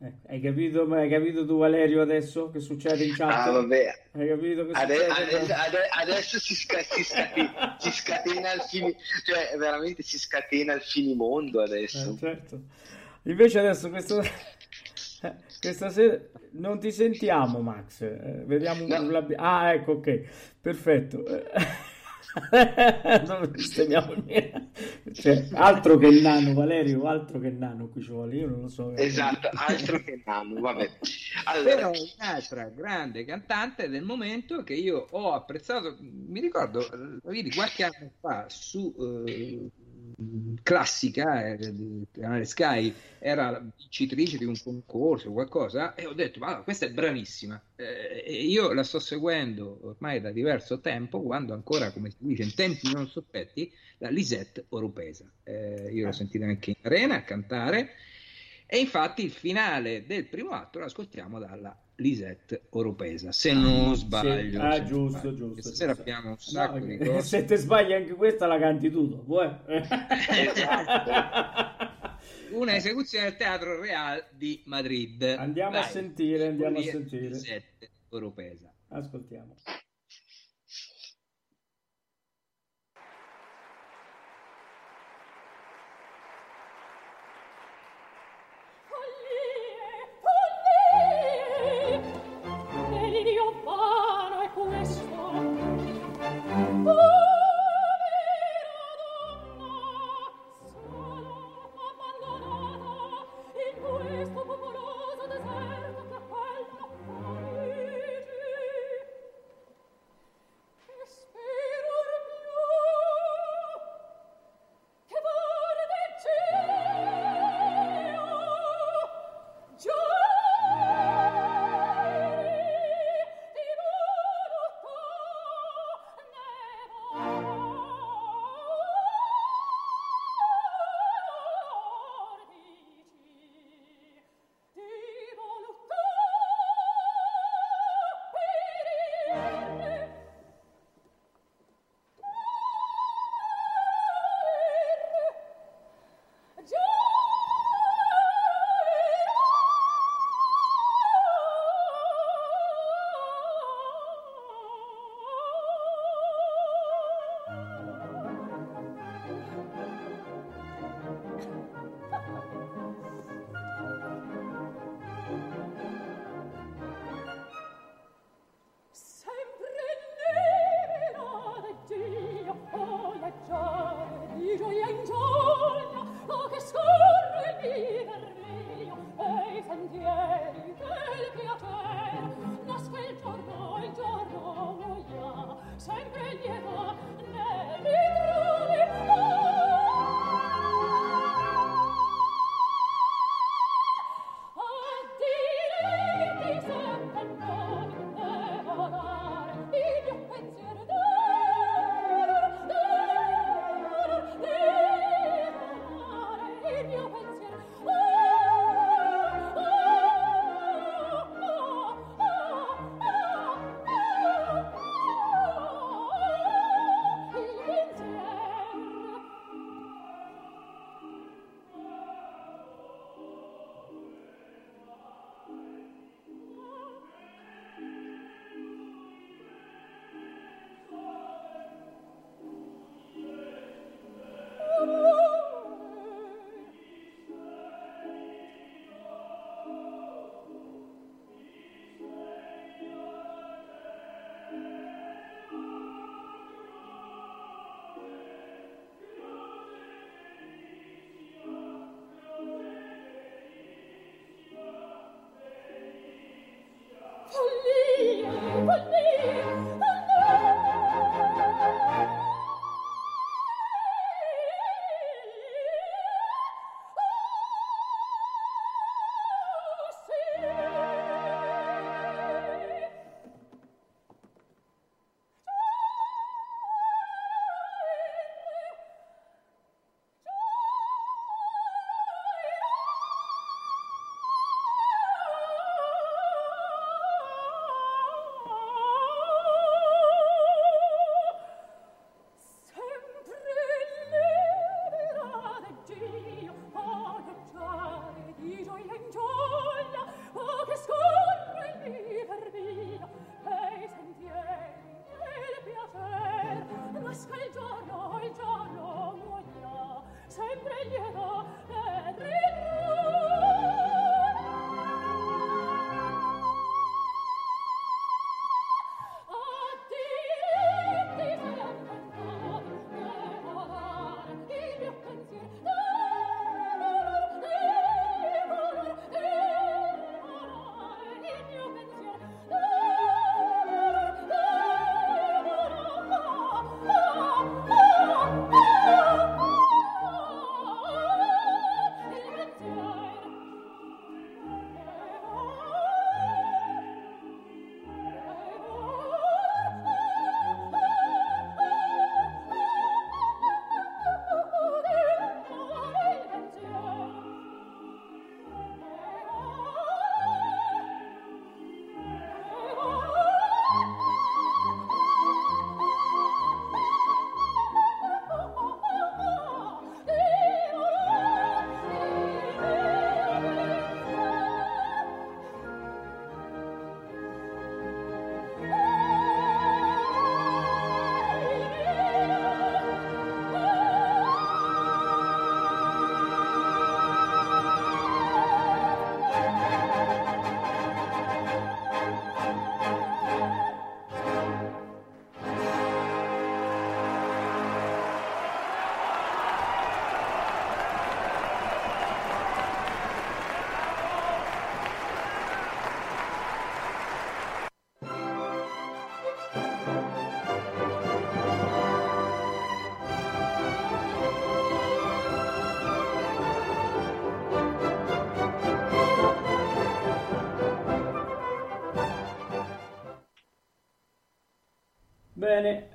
Ecco, 0.00 0.26
Hai 0.28 0.40
capito, 0.40 0.82
hai 0.92 1.08
capito 1.08 1.46
tu 1.46 1.56
Valerio 1.58 2.02
adesso 2.02 2.50
che 2.50 2.58
succede 2.60 3.04
in 3.04 3.14
chat? 3.14 3.46
Ah, 3.46 3.50
vabbè, 3.52 3.94
Hai 4.12 4.28
capito 4.28 4.66
che 4.66 4.72
Ade- 4.72 4.94
succede? 5.08 5.12
ade- 5.36 5.52
ade- 5.52 5.88
adesso 6.02 6.38
si, 6.40 6.54
sca- 6.54 6.82
si 6.82 7.04
scatena, 7.04 7.76
si 7.78 7.90
scatena 7.90 8.52
il 8.52 8.60
fini, 8.62 8.94
cioè 9.24 9.56
veramente 9.56 10.02
si 10.02 10.18
scatena 10.18 10.74
il 10.74 10.80
finimondo 10.82 11.62
adesso. 11.62 12.12
Eh, 12.12 12.18
certo. 12.18 12.60
Invece 13.22 13.58
adesso 13.60 13.88
questo- 13.88 14.20
eh, 14.20 14.30
questa 15.60 15.88
sera 15.90 16.18
non 16.56 16.78
ti 16.80 16.90
sentiamo 16.90 17.60
Max, 17.60 18.02
Eh, 18.02 18.42
vediamo 18.44 18.86
No. 18.86 19.26
Ah, 19.36 19.72
ecco, 19.72 19.92
ok, 19.92 20.20
perfetto. 20.60 21.22
Non 23.26 23.52
sistemiamo 23.54 24.12
il 24.12 24.22
mio- 24.24 24.70
cioè, 25.12 25.48
altro 25.52 25.96
che 25.98 26.06
il 26.08 26.20
nano, 26.20 26.52
Valerio, 26.52 27.06
altro 27.06 27.38
che 27.38 27.46
il 27.48 27.54
nano 27.56 27.88
qui 27.88 28.02
ci 28.02 28.10
vuole, 28.10 28.34
io 28.36 28.48
non 28.48 28.62
lo 28.62 28.68
so. 28.68 28.92
Esatto, 28.96 29.48
altro 29.52 30.02
che 30.02 30.20
nano, 30.24 30.60
vabbè. 30.60 30.90
Allora, 31.44 31.74
Però 31.76 31.90
un'altra 31.90 32.68
grande 32.70 33.24
cantante 33.24 33.88
del 33.88 34.02
momento 34.02 34.64
che 34.64 34.74
io 34.74 35.06
ho 35.10 35.32
apprezzato, 35.32 35.96
mi 36.00 36.40
ricordo, 36.40 36.84
vidi 37.24 37.50
qualche 37.52 37.84
anno 37.84 38.10
fa 38.20 38.46
su, 38.48 38.92
eh, 38.98 39.70
classica 40.62 41.46
eh, 41.46 41.56
del 41.56 42.06
canale 42.10 42.44
Sky 42.44 42.94
era 43.18 43.58
vincitrice 43.58 44.38
di 44.38 44.44
un 44.44 44.54
concorso 44.62 45.28
o 45.28 45.32
qualcosa 45.32 45.94
e 45.94 46.06
ho 46.06 46.12
detto 46.12 46.38
ma 46.38 46.62
questa 46.62 46.86
è 46.86 46.92
bravissima. 46.92 47.60
Eh, 47.76 48.44
io 48.46 48.72
la 48.72 48.82
sto 48.82 48.98
seguendo 48.98 49.78
ormai 49.82 50.20
da 50.20 50.30
diverso 50.30 50.80
tempo 50.80 51.22
quando 51.22 51.54
ancora 51.54 51.90
come 51.90 52.10
si 52.10 52.16
dice 52.18 52.42
in 52.42 52.54
tempi 52.54 52.92
non 52.92 53.08
sospetti 53.08 53.72
la 53.98 54.10
Lisette 54.10 54.66
Oropesa. 54.70 55.30
Eh, 55.42 55.90
io 55.92 56.06
l'ho 56.06 56.12
sentita 56.12 56.44
anche 56.44 56.70
in 56.70 56.76
arena 56.82 57.16
a 57.16 57.22
cantare. 57.22 57.90
E 58.66 58.78
infatti 58.78 59.22
il 59.22 59.30
finale 59.30 60.04
del 60.06 60.26
primo 60.26 60.50
atto 60.50 60.78
lo 60.78 60.86
ascoltiamo 60.86 61.38
dalla 61.38 61.83
Lisette 61.96 62.62
Oropesa, 62.70 63.30
se 63.32 63.52
non 63.52 63.94
sbaglio. 63.94 64.50
Sì. 64.50 64.56
Ah, 64.56 64.82
giusto, 64.82 65.18
sbaglio. 65.18 65.36
giusto. 65.36 65.62
Stasera 65.62 65.94
giusto. 65.94 66.10
abbiamo 66.10 66.30
un 66.30 66.38
sacco 66.38 66.78
no, 66.78 66.86
di 66.86 66.96
cose. 66.98 67.22
Se 67.22 67.44
te 67.44 67.56
sbagli 67.56 67.92
anche 67.92 68.14
questa 68.14 68.46
la 68.46 68.58
canti 68.58 68.90
tu 68.90 69.08
dopo, 69.08 69.42
eh? 69.42 69.56
Una 72.50 72.76
esecuzione 72.76 73.24
del 73.26 73.36
Teatro 73.36 73.80
Real 73.80 74.24
di 74.32 74.62
Madrid. 74.66 75.22
Andiamo 75.22 75.72
Vai. 75.72 75.80
a 75.80 75.84
sentire, 75.84 76.48
andiamo 76.48 76.78
a 76.78 76.82
sentire. 76.82 77.28
Lisette 77.28 77.90
Oropesa. 78.10 78.72
Ascoltiamo. 78.88 79.54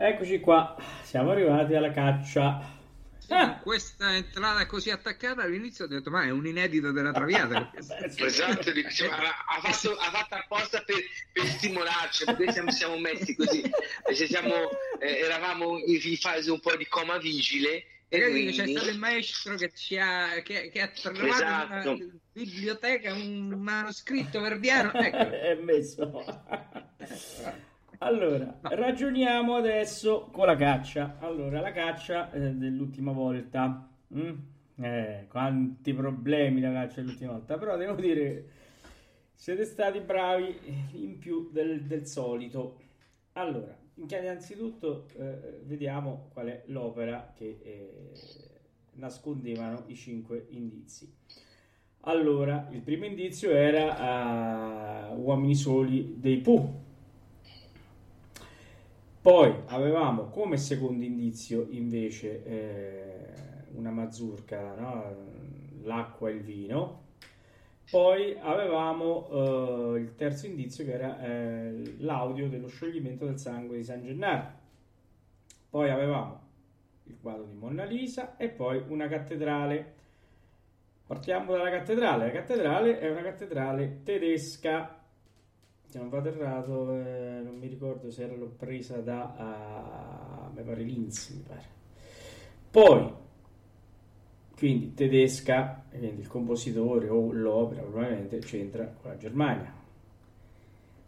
Eccoci 0.10 0.40
qua. 0.40 0.76
Siamo 1.04 1.32
arrivati 1.32 1.74
alla 1.76 1.92
caccia. 1.92 2.78
Ah. 3.32 3.60
Questa 3.60 4.16
entrata 4.16 4.66
così 4.66 4.90
attaccata 4.90 5.44
all'inizio 5.44 5.86
ho 5.86 5.88
detto 5.88 6.10
ma 6.10 6.24
è 6.24 6.32
un 6.32 6.48
inedito 6.48 6.92
della 6.92 7.12
Traviata 7.12 7.72
esatto, 7.78 8.72
diciamo, 8.72 9.14
ha, 9.14 9.62
fatto, 9.62 9.96
ha, 9.98 10.10
fatto, 10.10 10.34
apposta 10.34 10.82
per, 10.82 10.96
per 11.32 11.46
stimolarci 11.46 12.26
perché 12.26 12.52
siamo, 12.52 12.72
siamo 12.72 12.98
messi 12.98 13.36
così 13.36 13.62
siamo, 14.12 14.56
eh, 15.00 15.20
eravamo 15.20 15.78
in 15.78 16.18
fase 16.18 16.50
un 16.50 16.60
po' 16.60 16.76
di 16.76 16.88
coma 16.88 17.20
vigile 17.20 17.86
e 18.08 18.20
quindi... 18.20 18.52
c'è 18.52 18.68
stato 18.68 18.90
il 18.90 18.98
maestro 18.98 19.56
che, 19.58 19.72
ci 19.76 19.96
ha, 20.00 20.42
che, 20.42 20.72
che 20.72 20.82
ha 20.82 20.88
trovato 20.88 21.22
esatto. 21.22 21.92
una 21.92 22.06
biblioteca 22.34 23.14
un 23.14 23.50
manoscritto 23.62 24.42
verdiano 24.42 24.92
ecco. 24.92 25.18
è 25.30 25.54
messo 25.54 26.12
allora, 28.00 28.60
ragioniamo 28.62 29.56
adesso 29.56 30.30
con 30.32 30.46
la 30.46 30.56
caccia. 30.56 31.18
Allora, 31.20 31.60
la 31.60 31.72
caccia 31.72 32.32
eh, 32.32 32.54
dell'ultima 32.54 33.12
volta. 33.12 33.90
Mm? 34.16 34.34
Eh, 34.82 35.26
quanti 35.28 35.94
problemi 35.94 36.62
la 36.62 36.72
caccia 36.72 37.02
dell'ultima 37.02 37.34
volta. 37.34 37.58
Però 37.58 37.76
devo 37.76 37.96
dire, 37.96 38.46
siete 39.34 39.66
stati 39.66 40.00
bravi 40.00 40.58
in 40.94 41.18
più 41.18 41.50
del, 41.52 41.84
del 41.84 42.06
solito. 42.06 42.80
Allora, 43.34 43.78
innanzitutto 43.96 45.08
eh, 45.18 45.60
vediamo 45.64 46.30
qual 46.32 46.48
è 46.48 46.64
l'opera 46.68 47.34
che 47.36 47.60
eh, 47.62 48.12
nascondevano 48.94 49.84
i 49.88 49.96
cinque 49.96 50.48
indizi. 50.52 51.14
Allora, 52.02 52.70
il 52.72 52.82
primo 52.82 53.04
indizio 53.04 53.52
era 53.52 55.12
uh, 55.12 55.20
Uomini 55.22 55.56
Soli 55.56 56.16
dei 56.18 56.38
Pooh 56.38 56.88
poi 59.22 59.54
avevamo 59.66 60.28
come 60.30 60.56
secondo 60.58 61.04
indizio 61.04 61.68
invece 61.72 62.44
eh, 62.46 63.34
una 63.74 63.92
mazurka, 63.92 64.74
no? 64.76 65.16
l'acqua 65.84 66.30
e 66.30 66.34
il 66.34 66.42
vino. 66.42 67.08
Poi 67.90 68.38
avevamo 68.40 69.28
eh, 69.30 70.00
il 70.00 70.16
terzo 70.16 70.46
indizio 70.46 70.86
che 70.86 70.94
era 70.94 71.20
eh, 71.22 71.96
l'audio 71.98 72.48
dello 72.48 72.68
scioglimento 72.68 73.26
del 73.26 73.40
sangue 73.40 73.78
di 73.78 73.84
San 73.84 74.04
Gennaro. 74.04 74.58
Poi 75.70 75.90
avevamo 75.90 76.48
il 77.06 77.18
quadro 77.20 77.44
di 77.44 77.56
Monna 77.56 77.84
Lisa 77.84 78.38
e 78.38 78.50
poi 78.50 78.82
una 78.88 79.08
cattedrale. 79.08 79.94
Partiamo 81.06 81.52
dalla 81.52 81.72
cattedrale. 81.72 82.26
La 82.28 82.32
cattedrale 82.32 83.00
è 83.00 83.10
una 83.10 83.24
cattedrale 83.24 84.02
tedesca 84.04 84.99
se 85.90 85.98
non 85.98 86.10
vado 86.10 86.30
errato, 86.30 86.96
eh, 86.96 87.42
non 87.44 87.58
mi 87.58 87.68
ricordo 87.68 88.12
se 88.12 88.24
era 88.24 88.36
l'ho 88.36 88.54
presa 88.56 88.98
da, 88.98 90.50
uh, 90.52 90.56
mi 90.56 90.62
pare 90.62 90.84
Linz, 90.84 91.30
mi 91.30 91.44
pare. 91.48 91.64
Poi, 92.70 93.12
quindi 94.56 94.94
tedesca, 94.94 95.84
quindi 95.90 96.22
il 96.22 96.28
compositore 96.28 97.10
o 97.10 97.32
l'opera 97.32 97.82
probabilmente 97.82 98.38
c'entra 98.38 98.86
con 98.86 99.10
la 99.10 99.18
Germania. 99.18 99.74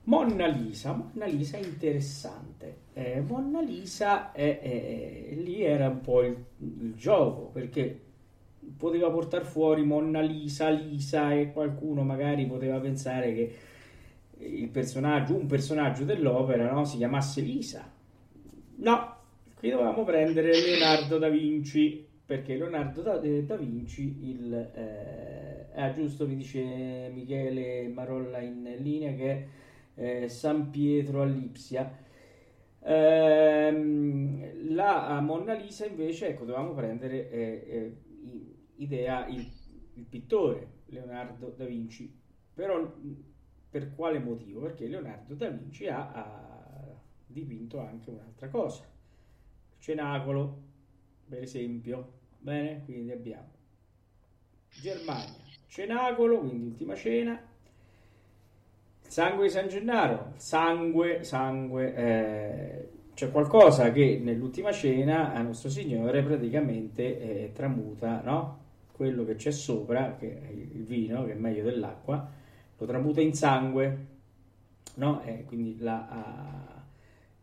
Monna 0.06 0.48
Lisa, 0.48 0.94
Monna 0.94 1.28
Lisa 1.28 1.58
è 1.58 1.64
interessante. 1.64 2.78
Eh, 2.94 3.22
Monna 3.22 3.62
Lisa 3.62 4.32
è, 4.32 4.60
è, 4.60 5.30
è, 5.30 5.36
lì 5.36 5.62
era 5.62 5.90
un 5.90 6.02
po' 6.02 6.24
il, 6.24 6.36
il 6.58 6.96
gioco 6.96 7.52
perché 7.54 8.00
poteva 8.76 9.12
portare 9.12 9.44
fuori 9.44 9.84
Monna 9.84 10.22
Lisa, 10.22 10.70
Lisa 10.70 11.32
e 11.34 11.52
qualcuno 11.52 12.02
magari 12.02 12.48
poteva 12.48 12.80
pensare 12.80 13.32
che 13.36 13.56
personaggio, 14.72 15.36
un 15.36 15.46
personaggio 15.46 16.04
dell'opera 16.04 16.72
no, 16.72 16.84
si 16.86 16.98
chiamasse 16.98 17.42
Lisa. 17.42 17.92
No, 18.78 19.16
qui 19.58 19.70
dovevamo 19.70 20.04
prendere 20.04 20.52
Leonardo 20.52 21.18
da 21.18 21.30
Vinci, 21.30 22.06
perché 22.26 22.56
Leonardo 22.56 23.02
da, 23.02 23.22
eh, 23.22 23.44
da 23.44 23.56
Vinci, 23.56 24.30
il, 24.30 24.54
eh, 24.54 25.68
ah, 25.76 25.92
giusto 25.92 26.28
mi 26.28 26.36
dice 26.36 27.10
Michele 27.14 27.88
Marolla 27.88 28.40
in 28.40 28.76
linea 28.80 29.14
che 29.14 29.48
è 29.94 30.24
eh, 30.24 30.30
San 30.30 30.70
Pietro 30.70 31.22
a 31.22 31.26
Lipsia. 31.26 32.00
Ehm, 32.84 34.74
la 34.74 35.20
Monna 35.22 35.54
Lisa 35.54 35.86
invece, 35.86 36.30
ecco, 36.30 36.46
dovevamo 36.46 36.74
prendere 36.74 37.30
eh, 37.30 37.66
eh 37.68 37.96
idea 38.78 39.28
il, 39.28 39.48
il 39.94 40.06
pittore 40.06 40.80
Leonardo 40.88 41.54
da 41.56 41.66
Vinci, 41.66 42.12
però 42.54 42.92
per 43.72 43.96
quale 43.96 44.20
motivo? 44.20 44.60
Perché 44.60 44.86
Leonardo 44.88 45.34
da 45.34 45.48
Vinci 45.48 45.88
ha, 45.88 46.12
ha 46.12 47.00
dipinto 47.26 47.80
anche 47.80 48.10
un'altra 48.10 48.50
cosa. 48.50 48.84
Il 48.84 49.82
cenacolo, 49.82 50.62
per 51.28 51.42
esempio. 51.42 52.20
Bene, 52.38 52.82
quindi 52.86 53.12
abbiamo 53.12 53.50
Germania, 54.80 55.38
cenacolo, 55.68 56.40
quindi 56.40 56.66
ultima 56.66 56.96
cena, 56.96 57.40
sangue 59.02 59.44
di 59.44 59.50
San 59.52 59.68
Gennaro, 59.68 60.34
sangue, 60.38 61.24
sangue, 61.24 61.96
eh, 61.96 62.90
c'è 63.14 63.30
qualcosa 63.30 63.92
che 63.92 64.20
nell'ultima 64.24 64.72
cena 64.72 65.34
a 65.34 65.42
nostro 65.42 65.70
Signore 65.70 66.24
praticamente 66.24 67.20
eh, 67.20 67.52
tramuta, 67.52 68.22
no? 68.22 68.60
Quello 68.92 69.24
che 69.24 69.36
c'è 69.36 69.52
sopra, 69.52 70.16
che 70.16 70.42
è 70.42 70.50
il 70.50 70.84
vino, 70.84 71.26
che 71.26 71.34
è 71.34 71.36
meglio 71.36 71.64
dell'acqua, 71.64 72.28
lo 72.82 72.88
tramuta 72.88 73.22
in 73.22 73.36
sangue, 73.36 74.06
no? 74.96 75.22
E 75.22 75.46
quindi 75.46 75.78
la, 75.78 76.84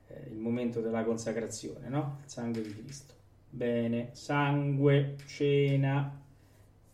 eh, 0.09 0.31
il 0.31 0.37
momento 0.37 0.81
della 0.81 1.05
consacrazione, 1.05 1.89
no? 1.89 2.19
Il 2.25 2.29
sangue 2.29 2.61
di 2.61 2.75
Cristo. 2.75 3.15
Bene, 3.49 4.09
sangue, 4.13 5.15
cena. 5.27 6.21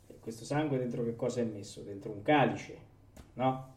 E 0.06 0.18
questo 0.20 0.44
sangue 0.44 0.76
dentro 0.76 1.02
che 1.04 1.16
cosa 1.16 1.40
è 1.40 1.44
messo? 1.44 1.80
Dentro 1.80 2.12
un 2.12 2.20
calice, 2.20 2.76
no? 3.34 3.72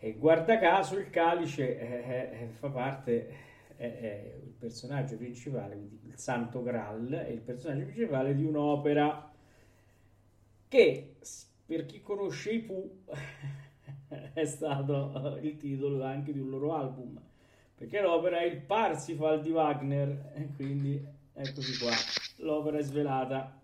E 0.00 0.14
guarda 0.14 0.58
caso 0.58 0.98
il 0.98 1.08
calice 1.10 1.78
eh, 1.78 2.42
eh, 2.42 2.48
fa 2.58 2.70
parte, 2.70 3.32
è, 3.76 4.34
il 4.44 4.54
personaggio 4.58 5.16
principale, 5.16 5.76
il 5.76 6.18
Santo 6.18 6.64
Graal, 6.64 7.10
è 7.10 7.30
il 7.30 7.40
personaggio 7.40 7.84
principale 7.84 8.34
di 8.34 8.44
un'opera 8.44 9.30
che 10.66 11.14
per 11.64 11.86
chi 11.86 12.00
conosce 12.00 12.50
i 12.50 12.58
Pooh 12.58 13.04
è 14.32 14.44
stato 14.44 15.36
eh, 15.36 15.46
il 15.46 15.56
titolo 15.56 16.02
anche 16.04 16.32
di 16.32 16.38
un 16.38 16.50
loro 16.50 16.74
album, 16.74 17.20
perché 17.74 18.00
l'opera 18.00 18.38
è 18.38 18.44
il 18.44 18.60
Parsifal 18.60 19.40
di 19.40 19.50
Wagner, 19.50 20.32
e 20.34 20.48
quindi 20.54 21.02
eccoci 21.32 21.78
qua, 21.78 21.92
l'opera 22.36 22.78
è 22.78 22.82
svelata. 22.82 23.60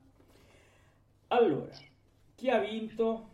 Allora, 1.28 1.70
chi 2.34 2.50
ha 2.50 2.58
vinto? 2.58 3.30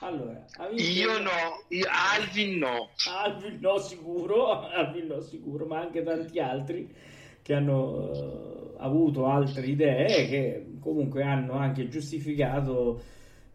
Allora, 0.00 0.44
ha 0.58 0.68
vinto 0.68 0.82
io 0.82 1.18
no, 1.18 1.30
io, 1.68 1.86
Alvin 1.88 2.58
no. 2.58 2.90
Alvin 3.08 3.58
no 3.60 3.78
sicuro, 3.78 4.60
Alvin 4.70 5.06
no 5.06 5.20
sicuro, 5.20 5.66
ma 5.66 5.80
anche 5.80 6.02
tanti 6.02 6.38
altri 6.38 6.94
che 7.42 7.54
hanno 7.54 8.10
uh, 8.10 8.76
avuto 8.78 9.26
altre 9.26 9.66
idee 9.66 10.28
che 10.28 10.66
comunque 10.80 11.24
hanno 11.24 11.54
anche 11.54 11.88
giustificato 11.88 13.02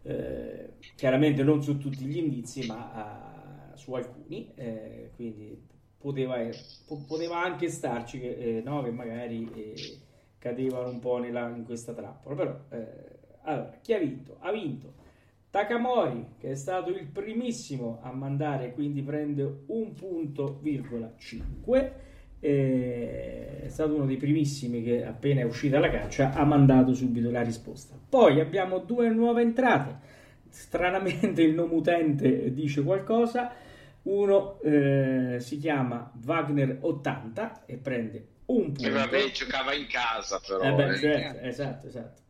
eh, 0.08 0.72
chiaramente 0.94 1.42
non 1.42 1.62
su 1.62 1.76
tutti 1.78 2.04
gli 2.04 2.16
indizi, 2.16 2.66
ma 2.66 3.72
uh, 3.72 3.76
su 3.76 3.92
alcuni, 3.92 4.50
eh, 4.54 5.10
quindi 5.14 5.66
poteva, 5.98 6.36
po- 6.86 7.04
poteva, 7.06 7.42
anche 7.42 7.68
starci 7.68 8.18
che, 8.18 8.34
eh, 8.36 8.62
no, 8.64 8.82
che 8.82 8.90
magari 8.90 9.50
eh, 9.54 9.98
cadevano 10.38 10.88
un 10.88 10.98
po' 10.98 11.18
nella, 11.18 11.48
in 11.48 11.64
questa 11.64 11.92
trappola. 11.92 12.34
Però, 12.34 12.58
allora, 13.42 13.78
chi 13.82 13.92
ha 13.92 13.98
vinto? 13.98 14.36
Ha 14.40 14.50
vinto 14.50 14.94
Takamori, 15.50 16.34
che 16.38 16.50
è 16.50 16.54
stato 16.54 16.90
il 16.90 17.06
primissimo 17.06 17.98
a 18.02 18.12
mandare, 18.12 18.72
quindi 18.72 19.02
prende 19.02 19.64
un 19.66 19.94
punto, 19.94 20.58
virgola 20.60 21.12
5 21.16 22.06
è 22.40 23.66
stato 23.68 23.94
uno 23.94 24.06
dei 24.06 24.16
primissimi 24.16 24.82
che 24.82 25.04
appena 25.04 25.40
è 25.40 25.44
uscita 25.44 25.78
la 25.78 25.90
caccia 25.90 26.32
ha 26.32 26.44
mandato 26.44 26.94
subito 26.94 27.30
la 27.30 27.42
risposta. 27.42 27.98
Poi 28.08 28.40
abbiamo 28.40 28.78
due 28.78 29.08
nuove 29.08 29.42
entrate. 29.42 30.16
Stranamente 30.48 31.42
il 31.42 31.54
nome 31.54 31.74
utente 31.74 32.52
dice 32.52 32.82
qualcosa. 32.82 33.52
Uno 34.02 34.60
eh, 34.62 35.36
si 35.40 35.58
chiama 35.58 36.10
Wagner 36.24 36.78
80 36.80 37.64
e 37.66 37.76
prende 37.76 38.26
un 38.46 38.72
punto. 38.72 38.88
E 38.88 38.90
vabbè, 38.90 39.30
giocava 39.32 39.74
in 39.74 39.86
casa 39.86 40.40
però. 40.46 40.62
Eh 40.62 40.72
beh, 40.72 40.90
eh. 40.90 40.96
certo, 40.96 41.46
esatto, 41.46 41.86
esatto. 41.86 42.22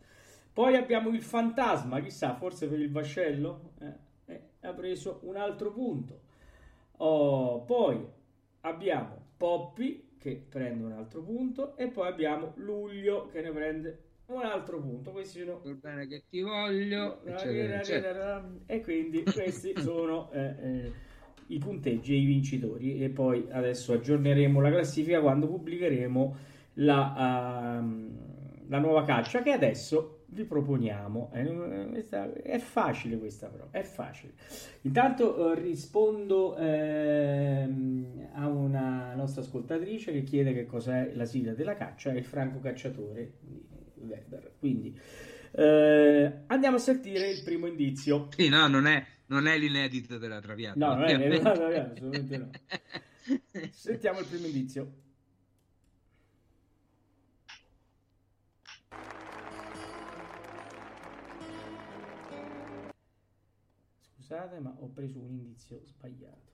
Poi 0.52 0.74
abbiamo 0.74 1.10
il 1.10 1.22
fantasma, 1.22 2.00
chissà, 2.00 2.34
forse 2.34 2.66
per 2.66 2.80
il 2.80 2.90
vascello, 2.90 3.74
eh, 3.80 4.32
eh, 4.32 4.42
ha 4.62 4.72
preso 4.72 5.20
un 5.22 5.36
altro 5.36 5.70
punto. 5.70 6.20
Oh, 6.96 7.60
poi 7.60 8.04
abbiamo 8.62 9.27
Poppy 9.38 10.16
che 10.18 10.44
prende 10.48 10.84
un 10.84 10.92
altro 10.92 11.22
punto 11.22 11.76
e 11.76 11.86
poi 11.86 12.08
abbiamo 12.08 12.52
Luglio 12.56 13.28
che 13.28 13.40
ne 13.40 13.50
prende 13.50 14.02
un 14.26 14.42
altro 14.42 14.80
punto. 14.80 15.12
Questi 15.12 15.38
sono 15.38 15.60
bene 15.80 16.06
che 16.06 16.24
ti 16.28 16.42
voglio, 16.42 17.24
eccetera, 17.24 17.80
eccetera. 17.80 18.50
e 18.66 18.82
quindi 18.82 19.22
questi 19.22 19.72
sono 19.78 20.30
eh, 20.32 20.54
eh, 20.60 20.92
i 21.46 21.58
punteggi 21.58 22.14
e 22.14 22.18
i 22.18 22.24
vincitori 22.24 23.02
e 23.02 23.08
poi 23.08 23.46
adesso 23.50 23.94
aggiorneremo 23.94 24.60
la 24.60 24.70
classifica 24.70 25.20
quando 25.20 25.46
pubblicheremo 25.46 26.36
la, 26.74 27.80
uh, 27.80 28.68
la 28.68 28.78
nuova 28.78 29.04
caccia 29.04 29.42
che 29.42 29.52
adesso 29.52 30.17
vi 30.30 30.44
proponiamo. 30.44 31.30
È 31.32 32.58
facile 32.58 33.18
questa 33.18 33.48
però, 33.48 33.68
è 33.70 33.82
facile. 33.82 34.34
Intanto 34.82 35.38
uh, 35.38 35.54
rispondo 35.54 36.56
eh, 36.56 37.68
a 38.32 38.48
una 38.48 39.14
nostra 39.14 39.42
ascoltatrice 39.42 40.12
che 40.12 40.22
chiede 40.22 40.52
che 40.52 40.66
cos'è 40.66 41.12
la 41.14 41.24
sigla 41.24 41.52
della 41.52 41.76
caccia 41.76 42.12
e 42.12 42.18
il 42.18 42.24
franco 42.24 42.60
cacciatore 42.60 43.32
di 43.40 43.64
Weber. 43.94 44.52
Quindi 44.58 44.98
eh, 45.52 46.32
andiamo 46.46 46.76
a 46.76 46.80
sentire 46.80 47.30
il 47.30 47.42
primo 47.42 47.66
indizio. 47.66 48.28
Sì, 48.36 48.48
no, 48.48 48.68
non 48.68 48.86
è, 48.86 49.04
non 49.26 49.46
è 49.46 49.56
l'inedito 49.58 50.18
della 50.18 50.40
Traviata. 50.40 50.78
No, 50.78 50.94
non 50.94 51.04
è 51.04 51.16
l'inedito 51.16 51.42
della 51.42 51.54
Traviata, 51.54 51.92
assolutamente 51.92 52.36
no. 52.38 52.50
Sentiamo 53.72 54.20
il 54.20 54.26
primo 54.26 54.46
indizio. 54.46 55.06
Scusate, 64.28 64.60
ma 64.60 64.76
ho 64.78 64.90
preso 64.92 65.18
un 65.20 65.30
indizio 65.30 65.80
sbagliato. 65.86 66.52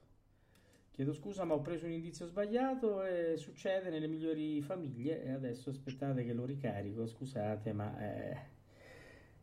Chiedo 0.93 1.13
scusa, 1.13 1.43
ma 1.43 1.55
ho 1.55 1.61
preso 1.61 1.87
un 1.87 1.91
indizio 1.91 2.25
sbagliato 2.25 3.03
e 3.03 3.37
succede 3.37 3.91
nelle 3.91 4.07
migliori 4.07 4.63
famiglie 4.63 5.25
e 5.25 5.33
adesso 5.33 5.71
aspettate 5.71 6.25
che 6.25 6.33
lo 6.33 6.45
ricarico. 6.45 7.05
Scusate, 7.05 7.73
ma 7.73 7.99
eh, 7.99 8.37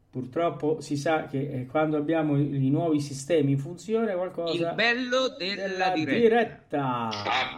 purtroppo 0.10 0.80
si 0.80 0.96
sa 0.96 1.26
che 1.26 1.42
eh, 1.42 1.66
quando 1.66 1.98
abbiamo 1.98 2.40
i, 2.40 2.70
nuovi 2.70 3.02
sistemi 3.02 3.52
in 3.52 3.58
funzione 3.58 4.16
qualcosa... 4.16 4.70
Il 4.70 4.76
bello 4.76 5.36
della, 5.38 5.68
della 5.68 5.90
diretta. 5.90 6.18
diretta. 6.18 7.10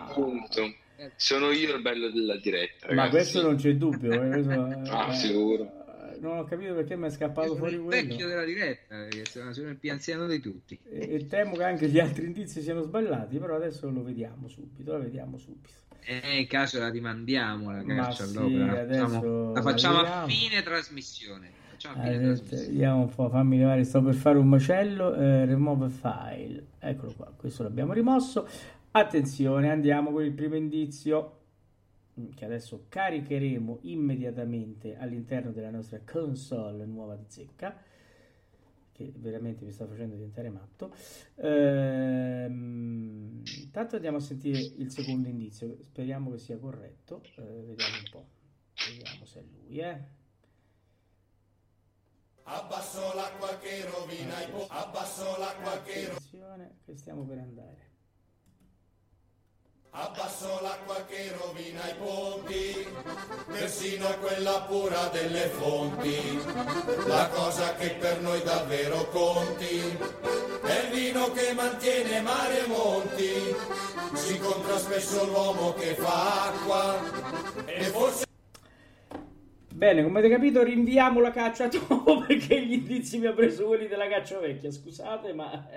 Appunto. 0.07 0.73
Sono 1.17 1.51
io 1.51 1.75
il 1.75 1.83
bello 1.83 2.09
della 2.09 2.37
diretta. 2.37 2.87
Ragazzi. 2.87 2.95
Ma 2.95 3.09
questo 3.09 3.41
non 3.43 3.57
c'è 3.57 3.75
dubbio. 3.75 4.11
Eh, 4.11 4.27
questo, 4.27 4.59
ah, 4.89 5.07
eh, 5.11 5.13
sicuro 5.13 5.82
non 6.23 6.37
ho 6.37 6.43
capito 6.45 6.73
perché 6.73 6.95
mi 6.95 7.07
è 7.07 7.09
scappato 7.09 7.55
fuori 7.55 7.77
quello. 7.77 7.95
Il 7.95 8.07
vecchio 8.07 8.27
della 8.27 8.45
diretta, 8.45 9.05
che 9.07 9.25
sono, 9.25 9.49
il 9.49 9.75
più 9.75 9.91
anziano 9.91 10.25
di 10.25 10.39
tutti. 10.39 10.79
E, 10.89 11.15
e, 11.15 11.27
temo 11.27 11.55
che 11.55 11.63
anche 11.63 11.89
gli 11.89 11.99
altri 11.99 12.25
indizi 12.25 12.61
siano 12.61 12.81
sbagliati, 12.81 13.37
però 13.37 13.55
adesso 13.55 13.89
lo 13.89 14.03
vediamo 14.03 14.47
subito, 14.47 14.93
lo 14.93 15.03
vediamo 15.03 15.37
subito. 15.37 15.81
E 16.05 16.39
in 16.39 16.47
caso 16.47 16.79
la 16.79 16.89
rimandiamo 16.89 17.71
la 17.71 17.83
caccia 17.83 18.25
sì, 18.25 18.37
all'opera, 18.37 18.83
la 18.83 19.07
facciamo, 19.07 19.53
la 19.53 19.61
facciamo 19.61 19.97
a 19.99 20.25
fine 20.27 20.63
trasmissione. 20.63 21.51
Facciamo 21.71 22.03
eh, 22.03 22.17
vediamo 22.17 23.01
un 23.01 23.09
po', 23.09 23.29
fammi 23.29 23.57
levare, 23.57 23.83
sto 23.83 24.01
per 24.01 24.13
fare 24.13 24.37
un 24.37 24.47
macello, 24.47 25.13
eh, 25.15 25.45
remove 25.45 25.89
file, 25.89 26.67
eccolo 26.79 27.13
qua, 27.15 27.31
questo 27.35 27.63
l'abbiamo 27.63 27.93
rimosso. 27.93 28.47
Attenzione, 28.91 29.69
andiamo 29.71 30.11
con 30.11 30.23
il 30.23 30.31
primo 30.31 30.55
indizio 30.55 31.42
che 32.35 32.45
adesso 32.45 32.85
caricheremo 32.89 33.79
immediatamente 33.81 34.97
all'interno 34.97 35.51
della 35.51 35.71
nostra 35.71 35.99
console 36.05 36.85
nuova 36.85 37.15
di 37.15 37.25
zecca 37.27 37.75
che 38.91 39.11
veramente 39.15 39.65
mi 39.65 39.71
sta 39.71 39.87
facendo 39.87 40.13
diventare 40.15 40.49
matto. 40.49 40.93
Ehm, 41.35 42.51
intanto 43.61 43.95
andiamo 43.95 44.17
a 44.17 44.21
sentire 44.21 44.59
il 44.59 44.91
secondo 44.91 45.27
indizio. 45.27 45.81
Speriamo 45.81 46.29
che 46.31 46.37
sia 46.37 46.59
corretto. 46.59 47.23
Eh, 47.37 47.41
vediamo 47.41 47.95
un 47.97 48.09
po' 48.11 48.25
vediamo 48.87 49.25
se 49.25 49.39
è 49.39 49.43
lui 49.43 49.79
eh. 49.79 50.21
Abbasso 52.45 53.13
l'acqua 53.13 53.57
che 53.57 53.85
rovina 53.85 54.43
i 54.43 54.49
po- 54.49 54.67
Abbasso 54.67 55.37
l'acqua 55.37 55.81
che 55.81 56.09
rovina 56.09 56.69
che 56.83 56.95
stiamo 56.95 57.23
per 57.23 57.37
andare 57.37 57.82
Abbasso 59.95 60.59
l'acqua 60.63 61.05
che 61.07 61.31
rovina 61.39 61.87
i 61.87 61.93
ponti, 61.93 62.87
persino 63.45 64.07
quella 64.21 64.61
pura 64.61 65.05
delle 65.09 65.49
fonti. 65.49 66.41
La 67.05 67.29
cosa 67.29 67.75
che 67.75 67.91
per 67.91 68.19
noi 68.21 68.41
davvero 68.41 69.07
conti 69.09 69.95
è 70.63 70.79
il 70.85 70.89
vino 70.91 71.31
che 71.33 71.53
mantiene 71.53 72.21
mare 72.21 72.63
e 72.63 72.67
monti. 72.67 73.55
Si 74.15 74.35
incontra 74.35 74.79
spesso 74.79 75.25
l'uomo 75.25 75.73
che 75.73 75.93
fa 75.93 76.45
acqua 76.45 76.99
e 77.65 77.83
forse... 77.83 78.32
Bene, 79.73 80.03
come 80.03 80.19
avete 80.19 80.35
capito, 80.35 80.63
rinviamo 80.63 81.19
la 81.19 81.31
caccia 81.31 81.67
dopo 81.67 82.21
perché 82.27 82.63
gli 82.63 82.73
indizi 82.73 83.17
mi 83.17 83.25
ha 83.25 83.33
preso 83.33 83.65
quelli 83.65 83.87
della 83.87 84.07
caccia 84.07 84.39
vecchia. 84.39 84.71
Scusate, 84.71 85.33
ma 85.33 85.67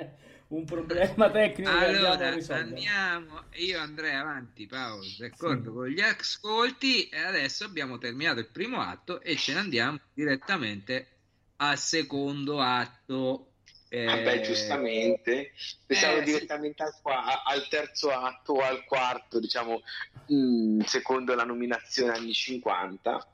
un 0.48 0.64
problema 0.64 1.28
tecnico 1.30 1.70
allora, 1.70 2.28
andiamo, 2.50 3.44
io 3.54 3.80
andrei 3.80 4.14
avanti 4.14 4.66
Paolo 4.66 5.02
d'accordo 5.18 5.70
sì. 5.70 5.76
con 5.76 5.86
gli 5.88 6.00
ascolti 6.00 7.08
e 7.08 7.18
adesso 7.18 7.64
abbiamo 7.64 7.98
terminato 7.98 8.38
il 8.38 8.46
primo 8.46 8.80
atto 8.80 9.20
e 9.22 9.34
ce 9.34 9.54
ne 9.54 9.58
andiamo 9.58 9.98
direttamente 10.14 11.08
al 11.56 11.78
secondo 11.78 12.60
atto 12.60 13.54
eh, 13.88 14.06
ah 14.06 14.18
beh, 14.18 14.42
giustamente 14.42 15.52
pensavo 15.84 16.18
eh, 16.18 16.22
direttamente 16.22 16.84
sì. 16.84 17.00
al, 17.04 17.42
al, 17.44 17.68
terzo 17.68 18.10
atto 18.10 18.52
o 18.52 18.60
al 18.60 18.84
quarto 18.84 19.40
diciamo 19.40 19.82
mh, 20.26 20.80
secondo 20.82 21.34
la 21.34 21.44
nominazione 21.44 22.12
anni 22.12 22.32
50 22.32 23.30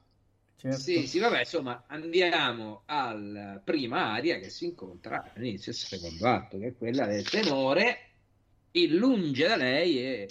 Certo. 0.63 0.79
Sì, 0.79 1.09
sì, 1.09 1.19
vabbè, 1.19 1.41
insomma, 1.41 1.87
andiamo 1.89 2.85
alla 2.87 3.61
prima 3.65 4.13
aria 4.13 4.39
che 4.39 4.49
si 4.49 4.67
incontra 4.67 5.33
all'inizio 5.35 5.73
del 5.73 5.81
secondo 5.81 6.29
atto, 6.29 6.57
che 6.57 6.69
è 6.69 6.77
quella 6.77 7.05
del 7.05 7.29
tenore, 7.29 8.11
il 8.71 8.95
lunge 8.95 9.49
da 9.49 9.57
lei 9.57 9.99
e 9.99 10.29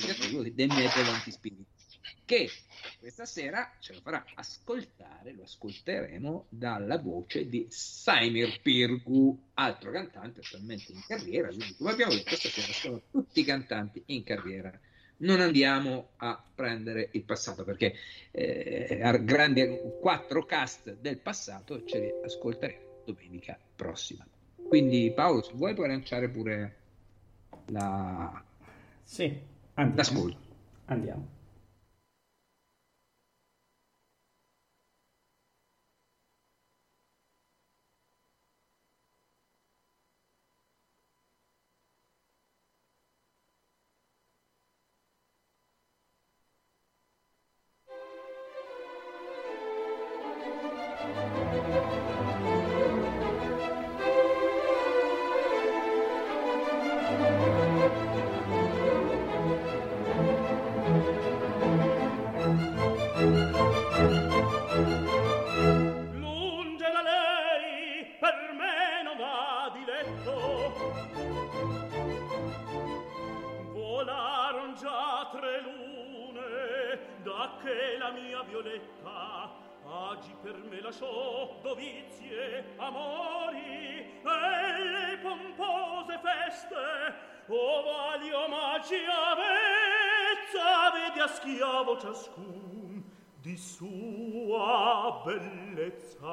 il 0.00 0.54
Demetrio 0.54 1.04
Montispirito, 1.04 1.70
che 2.24 2.50
questa 2.98 3.24
sera 3.26 3.76
ce 3.78 3.92
lo 3.92 4.00
farà 4.00 4.24
ascoltare, 4.34 5.34
lo 5.34 5.44
ascolteremo 5.44 6.48
dalla 6.48 6.98
voce 6.98 7.48
di 7.48 7.68
Saimir 7.70 8.60
Pirgu, 8.62 9.50
altro 9.54 9.92
cantante 9.92 10.40
attualmente 10.40 10.90
in 10.90 11.00
carriera, 11.06 11.46
quindi 11.46 11.76
come 11.76 11.92
abbiamo 11.92 12.12
detto 12.12 12.34
stasera 12.34 12.72
sono 12.72 13.02
tutti 13.08 13.44
cantanti 13.44 14.02
in 14.06 14.24
carriera 14.24 14.76
non 15.20 15.40
andiamo 15.40 16.10
a 16.16 16.42
prendere 16.54 17.08
il 17.12 17.22
passato 17.22 17.64
perché 17.64 17.94
eh, 18.30 19.20
grandi 19.22 19.80
quattro 20.00 20.44
cast 20.44 20.96
del 21.00 21.18
passato 21.18 21.84
ce 21.84 21.98
li 21.98 22.12
ascolteremo 22.24 22.88
domenica 23.04 23.58
prossima. 23.74 24.26
Quindi 24.68 25.12
Paolo, 25.14 25.42
se 25.42 25.52
vuoi 25.54 25.74
puoi 25.74 25.88
lanciare 25.88 26.28
pure 26.28 26.76
la... 27.66 28.42
sì, 29.02 29.24
andiamo. 29.74 29.96
l'ascolto. 29.96 30.48
Andiamo. 30.86 31.38
tre 75.30 75.60
lune 75.62 76.98
da 77.22 77.56
che 77.62 77.96
la 77.98 78.10
mia 78.10 78.42
violetta 78.42 79.50
agi 80.10 80.34
per 80.42 80.56
me 80.68 80.80
lasciò 80.80 81.58
dovizie 81.62 82.74
amori 82.76 84.20
e 84.22 84.78
le 84.78 85.18
pompose 85.22 86.18
feste 86.22 87.28
o 87.48 87.78
ovali 87.78 88.32
omaggi 88.32 89.02
avezza 89.04 90.90
vedi 90.92 91.20
a 91.20 91.26
schiavo 91.26 91.98
ciascun 91.98 93.04
di 93.40 93.56
sua 93.56 95.22
bellezza. 95.24 96.28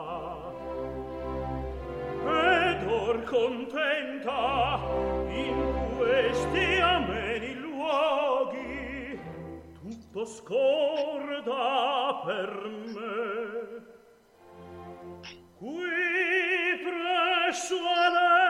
Ed 2.28 2.86
or 2.90 3.24
contenta 3.24 4.80
in 5.30 5.94
questi 5.96 6.80
ameni 6.82 7.54
luoghi 7.56 8.47
tutto 10.18 10.26
scorda 10.26 11.54
per 12.26 12.50
me. 12.88 13.86
Qui 15.58 16.80
presso 16.84 17.76
a 17.76 18.10
lei 18.10 18.47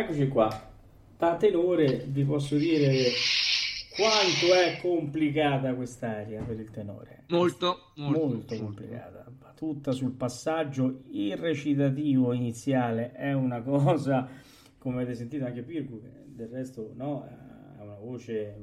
Eccoci 0.00 0.28
qua. 0.28 0.48
Da 1.18 1.36
tenore 1.36 2.06
vi 2.08 2.24
posso 2.24 2.56
dire 2.56 3.10
quanto 3.94 4.54
è 4.54 4.78
complicata 4.80 5.74
quest'aria 5.74 6.42
per 6.42 6.58
il 6.58 6.70
tenore. 6.70 7.24
Molto, 7.28 7.92
molto, 7.96 8.26
molto 8.26 8.56
complicata. 8.56 9.30
Tutta 9.54 9.92
sul 9.92 10.12
passaggio. 10.12 11.02
Il 11.10 11.36
recitativo 11.36 12.32
iniziale 12.32 13.12
è 13.12 13.34
una 13.34 13.60
cosa, 13.60 14.26
come 14.78 15.02
avete 15.02 15.16
sentito 15.16 15.44
anche 15.44 15.60
Pirgu, 15.60 16.00
del 16.28 16.48
resto 16.48 16.92
no, 16.94 17.22
ha 17.78 17.82
una 17.82 17.98
voce 17.98 18.56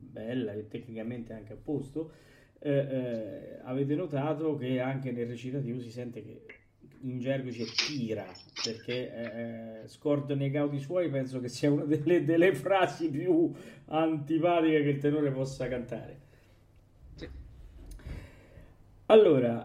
bella 0.00 0.54
e 0.54 0.66
tecnicamente 0.66 1.34
anche 1.34 1.52
a 1.52 1.58
posto. 1.62 2.12
Eh, 2.58 2.72
eh, 2.72 3.58
avete 3.64 3.94
notato 3.94 4.56
che 4.56 4.80
anche 4.80 5.12
nel 5.12 5.26
recitativo 5.26 5.78
si 5.78 5.90
sente 5.90 6.24
che 6.24 6.42
in 7.06 7.18
gergo 7.20 7.50
c'è 7.50 7.64
tira 7.64 8.26
perché 8.62 9.82
eh, 9.84 9.88
scordo 9.88 10.34
nei 10.34 10.50
cauti 10.50 10.78
suoi 10.80 11.08
penso 11.08 11.40
che 11.40 11.48
sia 11.48 11.70
una 11.70 11.84
delle, 11.84 12.24
delle 12.24 12.52
frasi 12.54 13.08
più 13.10 13.52
antipatiche 13.86 14.82
che 14.82 14.88
il 14.88 14.98
tenore 14.98 15.30
possa 15.30 15.68
cantare 15.68 16.20
Sì. 17.14 17.28
allora 19.06 19.64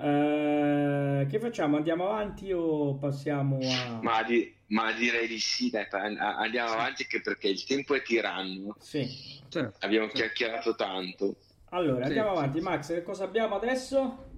eh, 1.21 1.25
che 1.27 1.39
facciamo 1.39 1.77
andiamo 1.77 2.05
avanti 2.09 2.51
o 2.51 2.95
passiamo 2.97 3.73
a 3.73 3.99
Ma, 4.01 4.23
di- 4.23 4.53
ma 4.67 4.91
direi 4.93 5.27
di 5.27 5.39
sì, 5.39 5.69
dai, 5.69 5.87
andiamo 5.91 6.71
avanti 6.73 7.03
anche 7.03 7.21
perché 7.21 7.47
il 7.49 7.63
tempo 7.65 7.95
è 7.95 8.01
tiranno. 8.03 8.75
sì 8.79 9.39
Certo. 9.49 9.77
Abbiamo 9.85 10.07
chiacchierato 10.07 10.75
tanto. 10.75 11.35
allora 11.71 12.01
Sì, 12.01 12.17
andiamo 12.17 12.33
sì, 12.33 12.37
avanti 12.37 12.57
sì. 12.59 12.63
Max 12.63 12.87
che 12.93 13.03
cosa 13.03 13.23
abbiamo 13.23 13.55
adesso? 13.55 14.29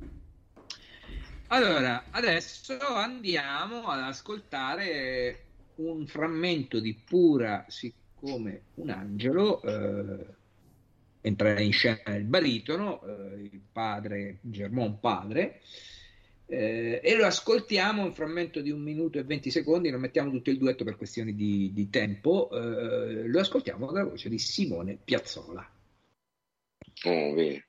Allora, 1.53 2.05
adesso 2.09 2.75
andiamo 2.79 3.83
ad 3.85 3.99
ascoltare 3.99 5.43
un 5.75 6.07
frammento 6.07 6.79
di 6.79 6.95
Pura 6.95 7.65
siccome 7.67 8.61
un 8.75 8.89
angelo, 8.89 9.61
eh, 9.61 10.25
entra 11.21 11.59
in 11.59 11.71
scena 11.71 12.15
il 12.15 12.23
baritono, 12.23 13.03
eh, 13.03 13.41
il 13.43 13.61
padre, 13.71 14.39
Germon 14.41 14.99
padre, 14.99 15.61
eh, 16.47 16.99
e 17.03 17.15
lo 17.15 17.27
ascoltiamo 17.27 18.03
un 18.03 18.15
frammento 18.15 18.59
di 18.59 18.71
un 18.71 18.81
minuto 18.81 19.19
e 19.19 19.23
20 19.23 19.51
secondi, 19.51 19.91
non 19.91 20.01
mettiamo 20.01 20.31
tutto 20.31 20.49
il 20.49 20.57
duetto 20.57 20.83
per 20.83 20.97
questioni 20.97 21.35
di, 21.35 21.69
di 21.71 21.87
tempo, 21.91 22.49
eh, 22.49 23.27
lo 23.27 23.39
ascoltiamo 23.39 23.91
dalla 23.91 24.09
voce 24.09 24.27
di 24.27 24.39
Simone 24.39 24.97
Piazzola. 25.03 25.71
Oh, 27.03 27.33
bene. 27.35 27.67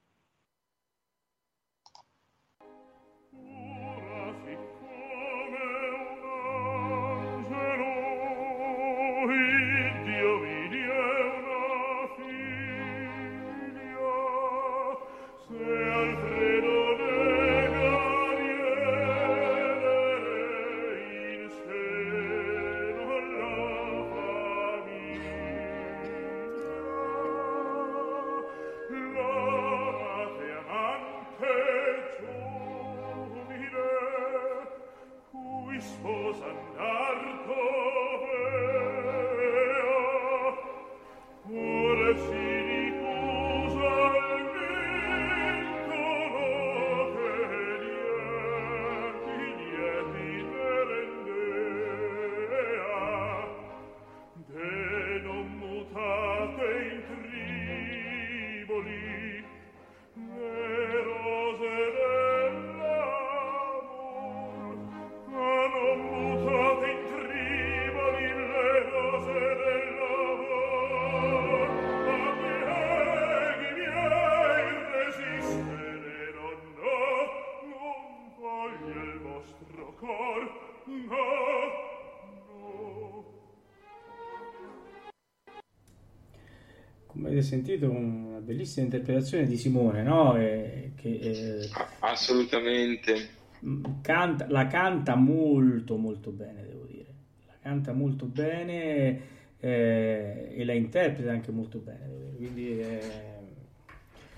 Come 87.14 87.28
avete 87.28 87.42
sentito 87.42 87.88
una 87.90 88.40
bellissima 88.40 88.86
interpretazione 88.86 89.46
di 89.46 89.56
Simone 89.56 90.02
no? 90.02 90.36
E 90.36 90.92
che 90.96 91.08
eh, 91.08 91.68
A- 91.72 92.10
assolutamente. 92.10 93.28
Mm, 93.64 93.84
canta, 94.02 94.46
la 94.50 94.66
canta 94.66 95.14
molto 95.14 95.96
molto 95.96 96.30
bene 96.32 96.66
devo 96.66 96.84
dire 96.84 97.14
la 97.46 97.54
canta 97.60 97.92
molto 97.92 98.26
bene 98.26 99.20
eh, 99.60 100.48
e 100.50 100.64
la 100.64 100.72
interpreta 100.74 101.30
anche 101.30 101.52
molto 101.52 101.78
bene 101.78 102.06
devo 102.08 102.18
dire. 102.18 102.36
quindi 102.36 102.80
eh, 102.80 103.33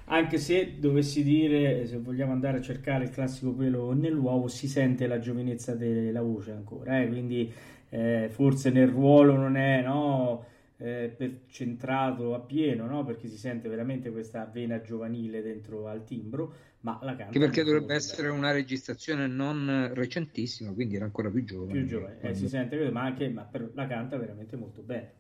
anche 0.09 0.39
se 0.39 0.79
dovessi 0.79 1.23
dire, 1.23 1.87
se 1.87 1.99
vogliamo 1.99 2.33
andare 2.33 2.59
a 2.59 2.61
cercare 2.61 3.05
il 3.05 3.11
classico 3.11 3.53
pelo 3.53 3.93
nell'uovo, 3.93 4.49
si 4.49 4.69
sente 4.69 5.07
la 5.07 5.19
giovinezza 5.19 5.75
della 5.75 6.23
voce 6.23 6.53
ancora, 6.53 7.01
eh? 7.01 7.09
quindi 7.09 7.53
eh, 7.89 8.29
forse 8.31 8.71
nel 8.71 8.89
ruolo 8.89 9.35
non 9.35 9.57
è 9.57 9.83
no, 9.83 10.45
eh, 10.77 11.13
per 11.17 11.41
centrato 11.49 12.35
appieno, 12.35 12.87
no? 12.87 13.05
perché 13.05 13.27
si 13.27 13.37
sente 13.37 13.69
veramente 13.69 14.11
questa 14.11 14.45
vena 14.45 14.81
giovanile 14.81 15.43
dentro 15.43 15.89
al 15.89 16.05
timbro, 16.05 16.55
ma 16.81 16.99
la 17.03 17.17
canta. 17.17 17.25
Anche 17.25 17.39
perché 17.41 17.65
dovrebbe 17.65 17.95
essere 17.95 18.29
una 18.29 18.53
registrazione 18.53 19.27
non 19.27 19.91
recentissima, 19.93 20.73
quindi 20.73 20.95
era 20.95 21.05
ancora 21.05 21.31
più 21.31 21.43
giovane. 21.43 21.73
Più 21.73 21.85
giovane, 21.85 22.21
eh, 22.21 22.35
si 22.35 22.49
sente, 22.49 22.91
ma, 22.93 23.03
anche, 23.03 23.29
ma 23.29 23.43
per, 23.43 23.73
la 23.75 23.89
canta 23.89 24.17
veramente 24.17 24.55
molto 24.55 24.83
bene. 24.83 25.15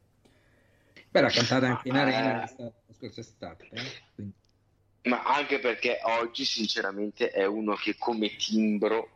Beh, 1.10 1.20
l'ha 1.22 1.28
cantata 1.28 1.66
anche 1.66 1.88
in 1.88 1.96
arena 1.96 2.38
la 2.38 2.72
scorsa 2.92 3.20
estate. 3.20 3.68
Eh? 3.70 3.80
Quindi 4.14 4.34
ma 5.06 5.22
anche 5.22 5.58
perché 5.58 6.00
oggi 6.02 6.44
sinceramente 6.44 7.30
è 7.30 7.44
uno 7.44 7.74
che 7.74 7.96
come 7.96 8.36
timbro 8.36 9.10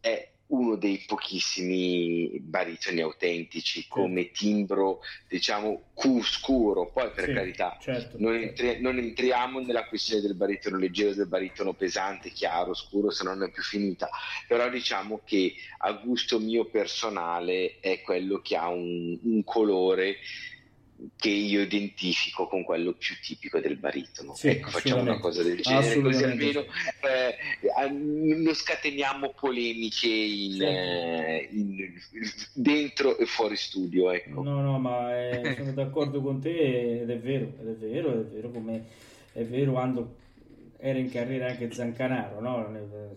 è 0.00 0.28
uno 0.50 0.76
dei 0.76 1.04
pochissimi 1.06 2.38
baritoni 2.40 3.00
autentici 3.00 3.86
come 3.88 4.30
timbro 4.30 5.00
diciamo 5.28 5.84
scuro. 6.22 6.90
Poi 6.90 7.10
per 7.12 7.26
sì, 7.26 7.32
carità 7.32 7.76
certo, 7.80 8.16
non, 8.18 8.34
entri- 8.34 8.80
non, 8.80 8.98
entriamo 8.98 9.60
nella 9.60 9.86
questione 9.86 10.22
del 10.22 10.34
baritono 10.34 10.76
leggero 10.76 11.14
del 11.14 11.28
baritono 11.28 11.74
pesante 11.74 12.30
chiaro 12.30 12.74
scuro 12.74 13.10
se 13.10 13.24
non 13.24 13.42
è 13.42 13.50
più 13.50 13.62
finita. 13.62 14.08
Però 14.48 14.68
diciamo 14.68 15.20
che 15.24 15.54
a 15.78 15.92
gusto 15.92 16.40
mio 16.40 16.64
personale 16.64 17.78
è 17.80 18.00
quello 18.00 18.40
che 18.40 18.56
ha 18.56 18.68
un, 18.68 19.18
un 19.22 19.44
colore 19.44 20.16
che 21.16 21.30
io 21.30 21.60
identifico 21.60 22.46
con 22.46 22.62
quello 22.62 22.92
più 22.92 23.14
tipico 23.20 23.58
del 23.60 23.76
baritono. 23.76 24.34
Sì, 24.34 24.48
ecco, 24.48 24.70
facciamo 24.70 25.02
una 25.02 25.18
cosa 25.18 25.42
del 25.42 25.60
genere, 25.60 26.00
così 26.00 26.24
almeno 26.24 26.60
eh, 26.60 27.90
non 27.90 28.54
scateniamo 28.54 29.32
polemiche 29.38 30.08
in, 30.08 30.52
sì. 30.52 30.62
eh, 30.62 31.48
in, 31.52 31.92
dentro 32.54 33.18
e 33.18 33.26
fuori 33.26 33.56
studio. 33.56 34.10
Ecco. 34.10 34.42
No, 34.42 34.60
no, 34.60 34.78
ma 34.78 35.28
eh, 35.28 35.54
sono 35.56 35.72
d'accordo 35.72 36.20
con 36.20 36.40
te 36.40 37.00
ed 37.02 37.10
è 37.10 37.18
vero, 37.18 37.52
ed 37.60 37.68
è 37.68 37.74
vero, 37.74 38.12
è 38.12 38.24
vero 38.24 38.50
come 38.50 38.84
è 39.32 39.44
vero 39.44 39.72
quando 39.72 40.16
era 40.80 40.98
in 40.98 41.10
carriera 41.10 41.48
anche 41.48 41.70
Zancanaro, 41.70 42.40
no? 42.40 42.68
Ne, 42.68 42.80
ne 42.80 43.08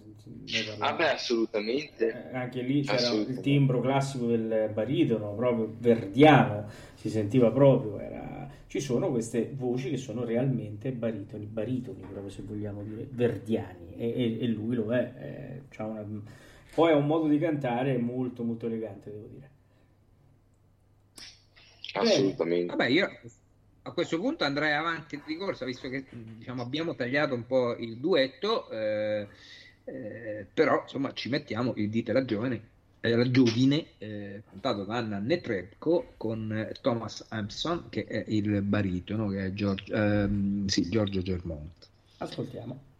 ah 0.79 0.93
beh, 0.93 1.11
assolutamente. 1.11 2.29
Eh, 2.31 2.35
anche 2.35 2.61
lì 2.61 2.81
c'era 2.81 3.09
il 3.13 3.39
timbro 3.39 3.79
classico 3.79 4.27
del 4.27 4.69
baritono, 4.73 5.33
proprio 5.33 5.73
verdiano, 5.79 6.67
si 6.95 7.09
sentiva 7.09 7.51
proprio, 7.51 7.99
era... 7.99 8.49
ci 8.67 8.79
sono 8.79 9.09
queste 9.09 9.49
voci 9.53 9.89
che 9.89 9.97
sono 9.97 10.23
realmente 10.23 10.91
baritoni, 10.91 11.45
baritoni 11.45 12.01
proprio 12.01 12.29
se 12.29 12.43
vogliamo 12.43 12.83
dire, 12.83 13.07
verdiani, 13.09 13.95
e, 13.95 14.09
e, 14.09 14.37
e 14.41 14.47
lui 14.47 14.75
lo 14.75 14.93
è, 14.93 15.13
è 15.13 15.81
una... 15.81 16.05
poi 16.75 16.91
ha 16.91 16.95
un 16.95 17.05
modo 17.05 17.27
di 17.27 17.39
cantare 17.39 17.97
molto 17.97 18.43
molto 18.43 18.65
elegante, 18.65 19.11
devo 19.11 19.27
dire. 19.27 19.49
Assolutamente. 21.93 22.75
Vabbè, 22.75 22.89
io 22.89 23.09
a 23.83 23.91
questo 23.91 24.19
punto 24.19 24.43
andrei 24.43 24.73
avanti 24.73 25.21
di 25.25 25.35
corsa, 25.35 25.65
visto 25.65 25.89
che 25.89 26.05
diciamo, 26.11 26.61
abbiamo 26.61 26.95
tagliato 26.95 27.33
un 27.33 27.45
po' 27.45 27.75
il 27.75 27.97
duetto, 27.97 28.69
eh, 28.69 29.27
eh, 29.83 30.45
però 30.53 30.81
insomma 30.83 31.13
ci 31.13 31.29
mettiamo 31.29 31.73
il 31.75 31.89
dite 31.89 32.13
la 32.13 32.23
giovane, 32.23 32.61
eh, 33.01 33.15
la 33.15 33.29
giovine, 33.29 33.85
eh, 33.97 34.41
cantato 34.49 34.85
da 34.85 34.95
Anna 34.95 35.19
Netrebko 35.19 36.13
con 36.15 36.71
Thomas 36.81 37.25
Hampson, 37.29 37.89
che 37.89 38.05
è 38.05 38.23
il 38.27 38.61
baritono, 38.61 39.27
che 39.27 39.45
è 39.47 39.53
Giorgio, 39.53 39.93
ehm, 39.93 40.67
sì, 40.67 40.89
Giorgio 40.89 41.21
Germont. 41.21 41.89
Ascoltiamo. 42.19 42.91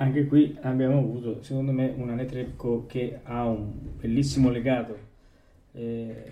Anche 0.00 0.26
qui 0.26 0.56
abbiamo 0.62 0.98
avuto, 0.98 1.42
secondo 1.42 1.72
me, 1.72 1.92
una 1.96 2.14
Netrebko 2.14 2.86
che 2.86 3.18
ha 3.24 3.44
un 3.46 3.96
bellissimo 3.96 4.48
legato. 4.48 4.96
Eh, 5.72 6.24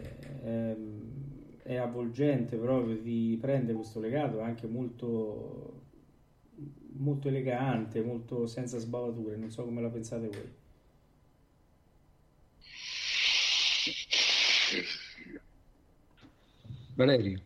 ehm, 0.44 1.62
è 1.64 1.74
avvolgente 1.74 2.56
proprio, 2.58 2.96
ti 3.02 3.36
prende 3.40 3.72
questo 3.72 3.98
legato 3.98 4.40
anche 4.40 4.68
molto, 4.68 5.82
molto 6.92 7.26
elegante, 7.26 8.02
molto 8.02 8.46
senza 8.46 8.78
sbavature. 8.78 9.34
Non 9.36 9.50
so 9.50 9.64
come 9.64 9.82
la 9.82 9.88
pensate 9.88 10.28
voi. 10.28 10.54
Valerio. 16.94 17.40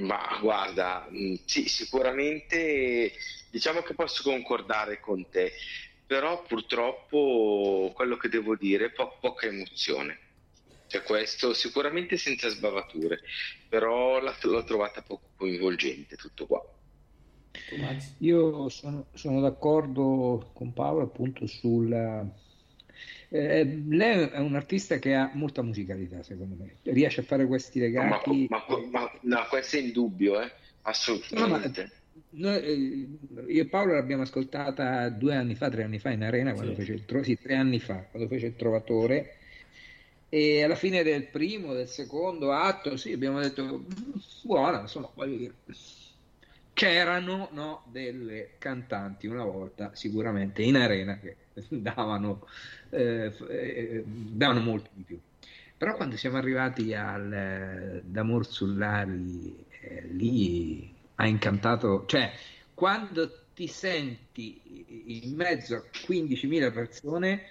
Ma 0.00 0.38
guarda, 0.42 1.08
mh, 1.10 1.34
sì, 1.46 1.66
sicuramente 1.66 3.10
diciamo 3.50 3.82
che 3.82 3.94
posso 3.94 4.22
concordare 4.22 5.00
con 5.00 5.28
te, 5.28 5.52
però 6.06 6.42
purtroppo 6.42 7.92
quello 7.94 8.16
che 8.16 8.28
devo 8.28 8.56
dire 8.56 8.86
è 8.86 8.92
po- 8.92 9.18
poca 9.20 9.46
emozione. 9.46 10.18
Cioè 10.86 11.02
questo 11.02 11.54
sicuramente 11.54 12.16
senza 12.16 12.48
sbavature, 12.48 13.20
però 13.68 14.20
la- 14.20 14.36
l'ho 14.42 14.64
trovata 14.64 15.02
poco 15.02 15.30
coinvolgente 15.36 16.16
tutto 16.16 16.46
qua. 16.46 16.60
Io 18.18 18.68
sono, 18.68 19.08
sono 19.14 19.40
d'accordo 19.40 20.50
con 20.54 20.72
Paolo 20.72 21.02
appunto 21.04 21.46
sulla... 21.46 22.24
eh, 23.30 23.64
lei 23.88 24.28
è 24.28 24.38
un 24.38 24.54
artista 24.56 24.98
che 24.98 25.14
ha 25.14 25.30
molta 25.34 25.62
musicalità, 25.62 26.22
secondo 26.22 26.56
me. 26.56 26.78
Riesce 26.82 27.20
a 27.20 27.24
fare 27.24 27.46
questi 27.46 27.78
Ma, 27.78 27.86
legati. 27.86 28.46
ma- 28.48 28.64
ma- 28.90 29.18
no, 29.22 29.46
questo 29.48 29.76
è 29.76 29.80
indubbio, 29.80 30.40
eh? 30.40 30.44
No, 30.44 31.46
ma- 31.48 31.60
Assolutamente. 31.62 31.99
Noi, 32.30 32.56
eh, 32.62 33.52
io 33.52 33.62
e 33.62 33.66
Paolo 33.68 33.94
l'abbiamo 33.94 34.22
ascoltata 34.22 35.08
due 35.10 35.34
anni 35.34 35.54
fa, 35.54 35.68
tre 35.70 35.82
anni 35.84 35.98
fa 35.98 36.10
in 36.10 36.22
arena, 36.22 36.52
quando 36.54 36.72
Sì. 36.72 36.78
fece 36.80 36.92
il, 36.94 37.04
tro- 37.04 37.22
sì, 37.22 37.36
tre 37.36 37.54
anni 37.56 37.78
fa, 37.80 38.04
quando 38.10 38.28
fece 38.28 38.46
il 38.46 38.56
Trovatore. 38.56 39.36
E 40.28 40.62
alla 40.62 40.76
fine 40.76 41.02
del 41.02 41.28
primo, 41.28 41.72
del 41.72 41.88
secondo 41.88 42.52
atto, 42.52 42.96
sì, 42.96 43.12
abbiamo 43.12 43.40
detto 43.40 43.62
"Mm, 43.64 44.12
buona, 44.44 44.80
insomma, 44.80 45.10
voglio 45.14 45.36
dire. 45.36 45.54
C'erano 46.72 47.48
no, 47.52 47.82
delle 47.90 48.56
cantanti 48.58 49.26
una 49.26 49.44
volta 49.44 49.94
sicuramente 49.94 50.62
in 50.62 50.76
arena 50.76 51.18
che 51.18 51.36
davano, 51.68 52.46
eh, 52.90 53.30
f- 53.30 53.46
eh, 53.50 54.02
davano 54.06 54.60
molto 54.60 54.90
di 54.94 55.02
più. 55.02 55.20
Però 55.76 55.94
quando 55.96 56.16
siamo 56.16 56.36
arrivati 56.38 56.94
al 56.94 57.32
eh, 57.32 58.02
D'Amor 58.04 58.46
Sullari, 58.46 59.66
eh, 59.80 60.02
lì 60.06 60.94
ha 61.20 61.26
incantato, 61.26 62.04
cioè 62.06 62.32
quando 62.72 63.48
ti 63.52 63.66
senti 63.66 65.22
in 65.22 65.36
mezzo 65.36 65.76
a 65.76 65.82
15.000 66.08 66.72
persone 66.72 67.42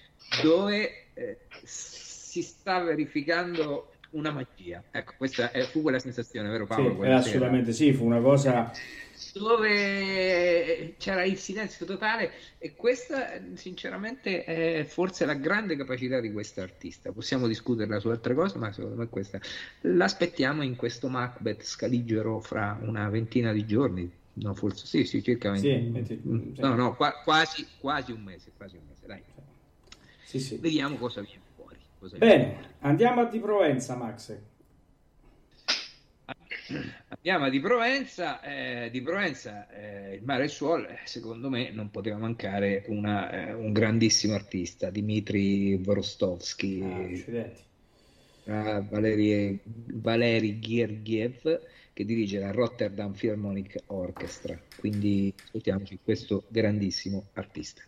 dove 0.42 1.12
eh, 1.14 1.38
si 1.62 2.42
sta 2.42 2.82
verificando 2.82 3.94
una 4.12 4.32
magia. 4.32 4.84
Ecco, 4.92 5.14
questa 5.18 5.52
è, 5.52 5.62
fu 5.64 5.82
quella 5.82 6.00
sensazione, 6.00 6.50
vero 6.50 6.66
Paolo? 6.66 6.96
Sì, 6.96 7.08
eh, 7.08 7.12
assolutamente 7.12 7.74
sì, 7.74 7.94
fu 7.94 8.06
una 8.06 8.20
cosa... 8.20 8.72
dove 9.34 10.96
c'era 10.98 11.24
il 11.24 11.38
silenzio 11.38 11.86
totale 11.86 12.32
e 12.58 12.76
questa 12.76 13.40
sinceramente 13.56 14.44
è 14.44 14.84
forse 14.86 15.26
la 15.26 15.34
grande 15.34 15.76
capacità 15.76 16.20
di 16.20 16.32
questa 16.32 16.62
artista 16.62 17.12
possiamo 17.12 17.48
discuterla 17.48 18.00
su 18.00 18.08
altre 18.10 18.34
cose 18.34 18.58
ma 18.58 18.72
secondo 18.72 18.96
me 18.96 19.08
questa 19.10 19.40
l'aspettiamo 19.82 20.64
in 20.64 20.76
questo 20.76 21.10
Macbeth 21.10 21.64
scaligero 21.64 22.40
fra 22.40 22.80
una 22.82 23.10
ventina 23.10 23.52
di 23.52 23.66
giorni 23.66 24.10
no 24.34 24.54
forse 24.56 24.86
sì 24.88 25.04
sì 25.04 25.22
circa 25.22 25.54
Sì, 25.56 25.68
20 25.68 25.92
venti- 25.92 26.22
sì. 26.56 26.62
no 26.62 26.76
no 26.76 26.96
qua- 26.96 27.22
quasi, 27.24 27.68
quasi 27.78 28.12
un 28.14 28.22
mese 28.24 28.54
quasi 28.56 28.78
un 28.78 28.84
mese 28.88 29.06
dai 29.06 29.22
Sì, 30.24 30.40
sì. 30.40 30.58
vediamo 30.58 30.96
cosa 30.98 31.22
viene 31.22 31.42
viene 32.00 32.18
Bene, 32.18 32.76
andiamo 32.80 33.22
a 33.22 33.26
Di 33.26 33.40
Provenza, 33.40 33.96
Max. 33.96 34.38
Andiamo 37.08 37.46
a 37.46 37.50
Di 37.50 37.60
Provenza, 37.60 38.42
eh, 38.42 38.90
di 38.92 39.02
Provenza 39.02 39.68
eh, 39.70 40.16
il 40.16 40.24
mare 40.24 40.44
e 40.44 40.46
il 40.46 40.52
suolo, 40.52 40.88
eh, 40.88 41.00
secondo 41.06 41.50
me 41.50 41.72
non 41.72 41.90
poteva 41.90 42.18
mancare 42.18 42.84
una, 42.88 43.30
eh, 43.32 43.54
un 43.54 43.72
grandissimo 43.74 44.36
artista, 44.36 44.90
Dmitry 44.92 45.78
Vorostovsky, 45.82 46.82
Ah, 46.82 47.00
accidenti. 47.02 47.62
eh, 48.44 48.84
Valery, 48.88 49.60
Valery 49.64 50.60
Gergiev, 50.60 51.60
che 51.94 52.06
dirige 52.06 52.40
la 52.40 52.52
Rotterdam 52.52 53.14
Philharmonic 53.14 53.84
Orchestra. 53.88 54.60
Quindi 54.78 55.34
ascoltiamoci 55.44 56.00
questo 56.04 56.46
grandissimo 56.50 57.30
artista. 57.34 57.82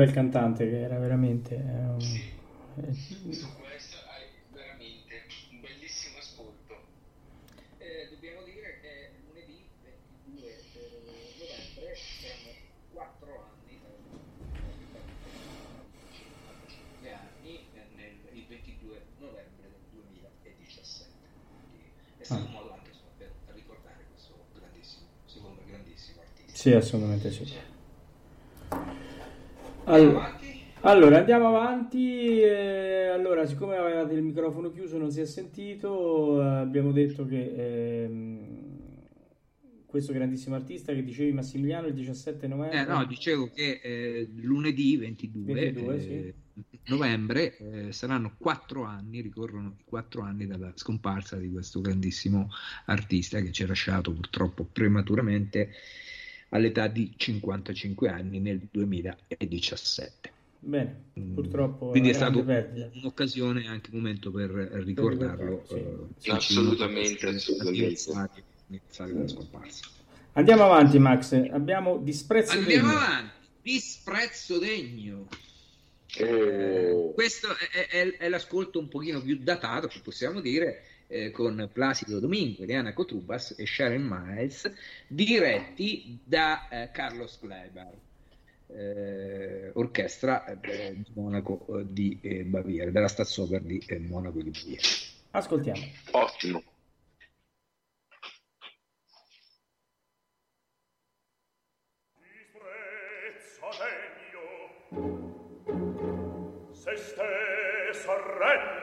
Bel 0.00 0.12
cantante 0.12 0.68
che 0.68 0.80
era 0.80 0.98
veramente. 0.98 1.54
eh, 1.54 1.58
un- 1.60 2.00
Sì, 2.00 3.28
eh, 3.28 3.32
su 3.34 3.46
questo 3.60 3.96
hai 4.08 4.24
veramente 4.52 5.22
un 5.52 5.60
bellissimo 5.60 6.16
ascolto. 6.18 6.88
Eh, 7.78 8.08
dobbiamo 8.10 8.42
dire 8.42 8.80
che 8.80 9.10
lunedì 9.26 9.68
22 9.82 11.04
novembre 11.38 11.94
saranno 11.96 12.50
4 12.92 13.44
anni 13.44 13.80
gli 17.00 17.08
anni 17.08 17.68
eh, 17.72 17.86
nel, 17.94 18.36
il 18.36 18.46
22 18.46 19.02
novembre 19.18 19.68
del 19.70 19.80
2017 19.90 21.14
quindi 21.48 21.92
è 22.18 22.24
stato 22.24 22.44
un 22.44 22.50
modo 22.52 22.72
anche 22.72 22.90
insomma, 22.90 23.12
per 23.16 23.32
ricordare 23.54 24.04
questo 24.08 24.46
grandissimo 24.54 25.08
secondo 25.26 25.60
me 25.60 25.66
grandissimo 25.70 26.20
artista 26.20 26.56
Sì, 26.56 26.72
assolutamente 26.72 27.30
sì. 27.30 27.69
Allora, 29.90 30.38
allora, 30.82 31.18
andiamo 31.18 31.48
avanti. 31.48 32.40
eh, 32.40 33.08
allora, 33.08 33.44
siccome 33.44 33.76
avevate 33.76 34.14
il 34.14 34.22
microfono 34.22 34.70
chiuso, 34.70 34.96
non 34.98 35.10
si 35.10 35.20
è 35.20 35.26
sentito, 35.26 36.40
eh, 36.40 36.46
abbiamo 36.46 36.92
detto 36.92 37.26
che 37.26 38.04
ehm, 38.04 38.60
questo 39.86 40.12
grandissimo 40.12 40.54
artista 40.54 40.92
che 40.92 41.02
dicevi 41.02 41.32
Massimiliano 41.32 41.88
il 41.88 41.94
17 41.94 42.46
novembre. 42.46 42.80
Eh, 42.80 42.84
no, 42.84 43.04
dicevo 43.04 43.50
che 43.52 43.80
eh, 43.82 44.28
lunedì 44.36 44.96
22, 44.96 45.52
22, 45.52 46.06
eh, 46.06 46.34
novembre 46.86 47.56
eh, 47.56 47.92
saranno 47.92 48.36
quattro 48.38 48.84
anni, 48.84 49.20
ricorrono 49.20 49.74
i 49.76 49.82
quattro 49.84 50.22
anni 50.22 50.46
dalla 50.46 50.70
scomparsa 50.76 51.36
di 51.36 51.50
questo 51.50 51.80
grandissimo 51.80 52.48
artista 52.86 53.40
che 53.40 53.50
ci 53.50 53.64
ha 53.64 53.66
lasciato 53.66 54.12
purtroppo 54.12 54.62
prematuramente 54.62 55.72
all'età 56.50 56.86
di 56.88 57.12
55 57.16 58.08
anni 58.08 58.38
nel 58.40 58.60
2017. 58.70 60.32
Bene, 60.62 61.08
Mm, 61.18 61.34
purtroppo 61.34 61.88
Quindi 61.88 62.10
è 62.10 62.18
perdita. 62.18 62.90
un'occasione, 62.94 63.66
anche 63.66 63.90
un 63.92 63.96
momento 63.98 64.30
per 64.30 64.50
ricordarlo. 64.50 65.62
ricordarlo, 65.64 66.08
sì. 66.18 66.28
eh, 66.28 66.32
Assolutamente, 66.32 67.26
assolutamente. 67.28 68.12
Andiamo 70.32 70.64
avanti, 70.64 70.98
Max. 70.98 71.32
Abbiamo 71.50 71.98
disprezzo 71.98 72.52
Andiamo 72.58 72.88
degno. 72.88 72.98
avanti. 73.00 73.30
Disprezzo 73.62 74.58
degno. 74.58 75.28
Oh. 76.20 77.12
Questo 77.12 77.48
è, 77.72 77.86
è- 77.88 78.16
è 78.18 78.28
l'ascolto 78.28 78.78
un 78.78 78.88
pochino 78.88 79.22
più 79.22 79.38
datato, 79.38 79.88
possiamo 80.02 80.40
dire, 80.40 80.82
eh, 81.10 81.30
con 81.32 81.68
Placido 81.72 82.20
Domingo, 82.20 82.62
Eliana 82.62 82.94
Cotrubas 82.94 83.54
e 83.58 83.66
Sharon 83.66 84.02
Miles, 84.02 84.72
diretti 85.08 86.18
da 86.22 86.68
eh, 86.68 86.90
Carlos 86.92 87.38
Kleiber, 87.38 87.92
eh, 88.68 89.70
orchestra 89.74 90.44
eh, 90.60 90.94
di 90.94 91.10
Monaco 91.14 91.66
eh, 91.80 91.84
di 91.88 92.18
eh, 92.22 92.44
Baviera, 92.44 92.90
della 92.90 93.08
Staatsoper 93.08 93.62
di 93.62 93.82
eh, 93.86 93.98
Monaco 93.98 94.40
di 94.40 94.50
Baviera. 94.50 94.82
Ascoltiamo. 95.32 95.82
Ottimo. 96.12 96.62
disprezza 102.20 103.68
degno 103.80 104.48
se 106.72 106.96
stessa 106.96 108.14
rende 108.38 108.79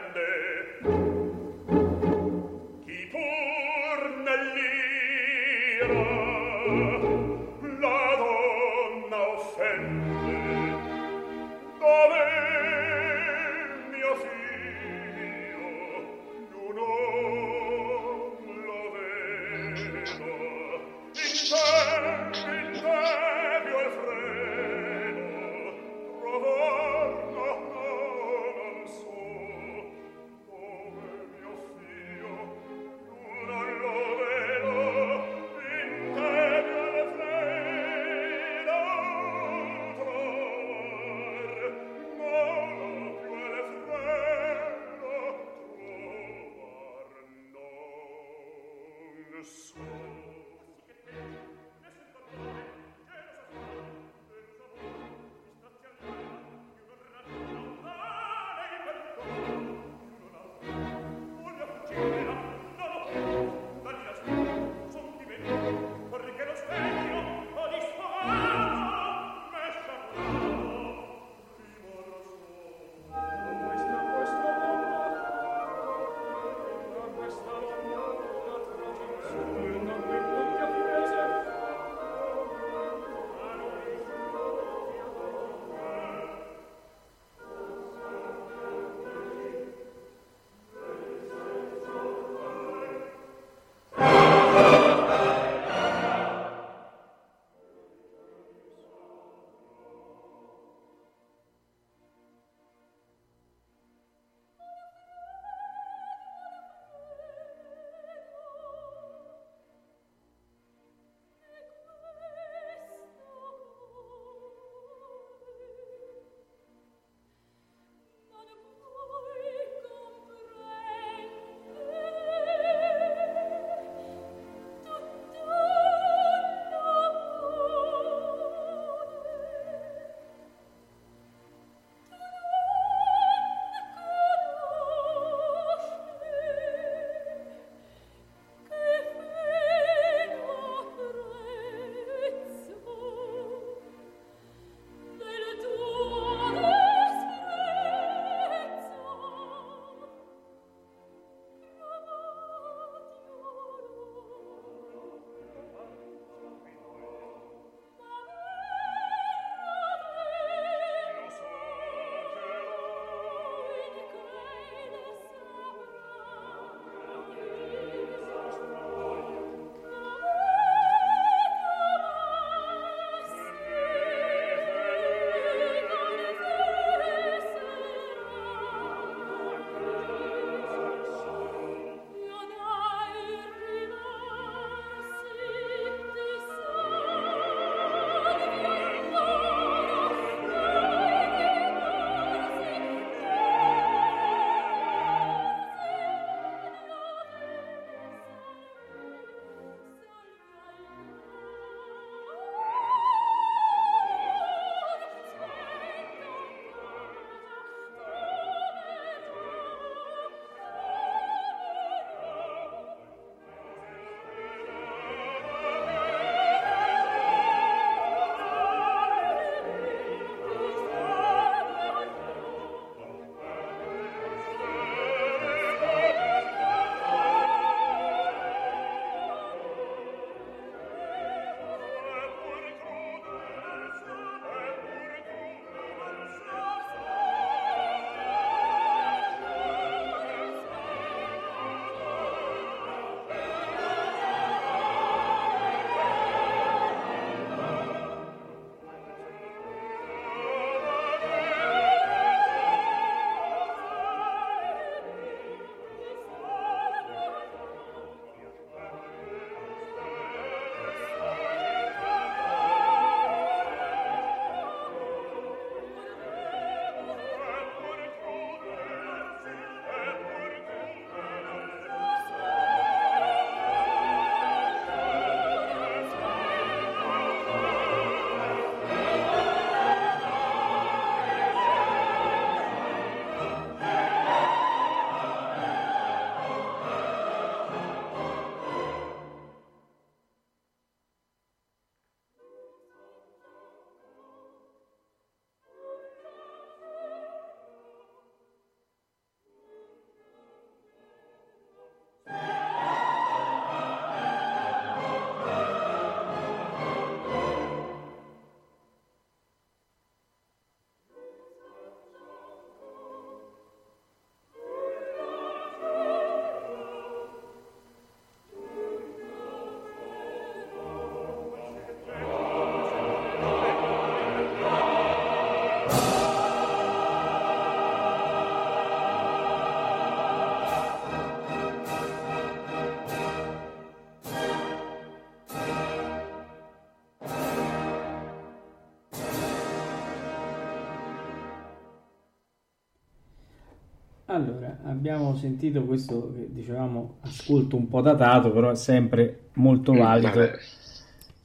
abbiamo 345.10 345.36
sentito 345.38 345.84
questo 345.86 346.34
che 346.34 346.48
dicevamo 346.52 347.20
ascolto 347.22 347.78
un 347.78 347.88
po' 347.88 348.02
datato, 348.02 348.52
però 348.52 348.72
è 348.72 348.76
sempre 348.76 349.50
molto 349.54 349.94
Mm, 349.94 349.98
valido. 349.98 350.30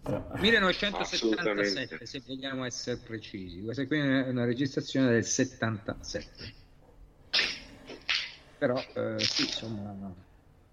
Però- 0.03 0.27
1977, 0.41 2.05
se 2.07 2.23
vogliamo 2.27 2.65
essere 2.65 2.97
precisi. 2.97 3.63
Questa 3.63 3.87
qui 3.87 3.99
è 3.99 4.29
una 4.29 4.45
registrazione 4.45 5.11
del 5.11 5.25
77. 5.25 6.55
Però, 8.59 8.77
eh, 8.79 9.19
sì, 9.21 9.43
insomma, 9.43 10.13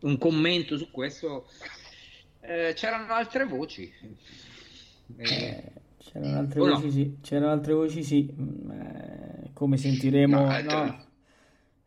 un 0.02 0.18
commento 0.18 0.78
su 0.78 0.90
questo. 0.90 1.46
Eh, 2.42 2.74
c'erano 2.76 3.14
altre 3.14 3.46
voci. 3.46 3.92
Eh, 5.18 5.26
Eh, 5.28 5.72
c'erano 5.98 6.40
altre 6.40 6.60
O 6.62 6.66
no? 6.66 6.74
voci, 6.76 6.92
sì. 6.92 7.18
C'erano 7.22 7.52
altre 7.52 7.74
voci, 7.74 8.04
sì. 8.04 8.34
Mm, 8.40 8.72
eh, 8.72 9.50
come 9.54 9.78
sentiremo 9.78 10.46
No, 10.46 10.58
eh, 10.58 10.62
no, 10.64 11.06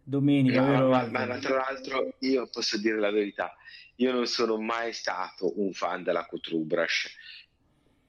domenica, 0.03 0.61
No, 0.61 0.67
vero? 0.67 0.89
ma, 0.89 1.27
ma- 1.27 1.39
tra 1.39 1.57
l'altro 1.57 2.17
io 2.21 2.49
posso 2.49 2.79
dire 2.79 2.99
la 2.99 3.11
verità, 3.11 3.55
io 3.97 4.13
non 4.13 4.27
sono 4.27 4.61
mai 4.61 4.93
stato 4.93 5.61
un 5.61 5.73
fan 5.73 6.03
della 6.03 6.25
Kutrubrash 6.27 7.11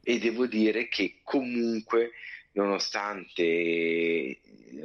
e 0.01 0.19
devo 0.19 0.47
dire 0.47 0.87
che 0.87 1.21
comunque, 1.23 2.11
nonostante 2.53 4.39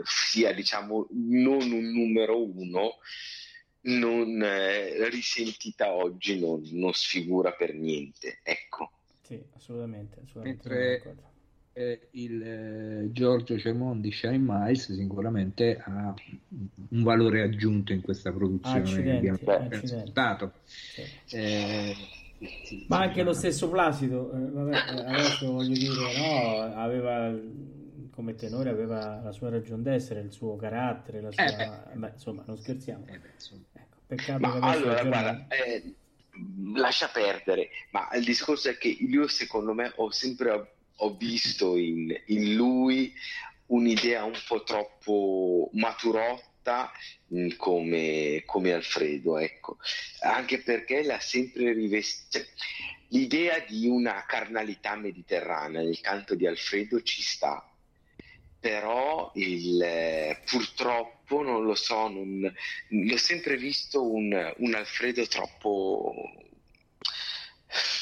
sia 0.04 0.52
diciamo 0.52 1.06
non 1.10 1.70
un 1.70 1.90
numero 1.90 2.44
uno, 2.44 2.96
non 3.80 4.42
eh, 4.42 5.08
risentita 5.08 5.92
oggi 5.92 6.38
non, 6.38 6.60
non 6.72 6.92
sfigura 6.92 7.52
per 7.52 7.74
niente, 7.74 8.40
ecco. 8.42 8.92
Sì, 9.22 9.42
assolutamente. 9.54 10.20
assolutamente 10.24 10.68
Mentre-. 10.68 11.36
Eh, 11.78 12.08
il 12.12 12.42
eh, 12.42 13.12
Giorgio 13.12 13.56
Cermon 13.56 14.00
di 14.00 14.10
Shine 14.10 14.38
Miles 14.38 14.92
sicuramente 14.92 15.80
ha 15.80 16.12
un 16.90 17.02
valore 17.04 17.42
aggiunto 17.42 17.92
in 17.92 18.00
questa 18.00 18.32
produzione 18.32 18.80
Accidenti, 18.80 19.28
accidenti. 19.28 20.50
Sì. 20.64 21.02
Eh, 21.36 21.94
sì, 22.64 22.84
Ma 22.88 22.96
sì, 22.96 23.02
anche 23.02 23.22
lo 23.22 23.32
stesso 23.32 23.68
Placido, 23.68 24.32
eh, 24.32 24.50
vabbè, 24.50 24.74
eh, 24.74 25.14
adesso 25.14 25.52
voglio 25.52 25.74
dire, 25.74 26.18
no, 26.18 26.74
aveva 26.74 27.36
come 28.10 28.34
tenore 28.34 28.70
aveva 28.70 29.20
la 29.22 29.30
sua 29.30 29.48
ragion 29.48 29.80
d'essere, 29.80 30.18
il 30.20 30.32
suo 30.32 30.56
carattere, 30.56 31.20
la 31.20 31.30
sua... 31.30 31.44
Eh, 31.92 31.96
beh. 31.96 32.10
insomma, 32.14 32.42
non 32.44 32.58
scherziamo. 32.58 33.06
eh, 33.06 33.18
beh, 33.18 33.30
insomma. 33.34 33.62
Ecco, 33.74 33.98
peccato 34.04 34.40
Ma 34.40 34.50
che 34.50 34.58
adesso 34.58 34.84
allora, 34.84 35.04
guarda, 35.04 35.46
eh, 35.48 35.94
lascia 36.74 37.08
perdere, 37.12 37.68
ma 37.92 38.08
il 38.14 38.24
discorso 38.24 38.68
è 38.68 38.76
che 38.76 38.88
io 38.88 39.28
secondo 39.28 39.72
me 39.72 39.92
ho 39.94 40.10
sempre 40.10 40.50
ho 41.00 41.16
visto 41.16 41.76
in, 41.76 42.14
in 42.26 42.54
lui 42.54 43.12
un'idea 43.66 44.24
un 44.24 44.38
po' 44.46 44.62
troppo 44.62 45.70
maturotta 45.74 46.90
mh, 47.28 47.56
come, 47.56 48.42
come 48.46 48.72
Alfredo, 48.72 49.38
ecco, 49.38 49.78
anche 50.20 50.60
perché 50.62 51.02
l'ha 51.02 51.20
sempre 51.20 51.72
rivestita. 51.72 52.44
L'idea 53.08 53.58
di 53.60 53.86
una 53.86 54.24
carnalità 54.26 54.94
mediterranea 54.96 55.80
nel 55.80 56.00
canto 56.00 56.34
di 56.34 56.46
Alfredo 56.46 57.00
ci 57.02 57.22
sta, 57.22 57.66
però 58.60 59.30
il, 59.34 59.80
eh, 59.82 60.42
purtroppo 60.44 61.42
non 61.42 61.64
lo 61.64 61.74
so, 61.74 62.08
non, 62.08 62.52
l'ho 62.88 63.16
sempre 63.16 63.56
visto 63.56 64.10
un, 64.10 64.54
un 64.58 64.74
Alfredo 64.74 65.26
troppo 65.26 66.14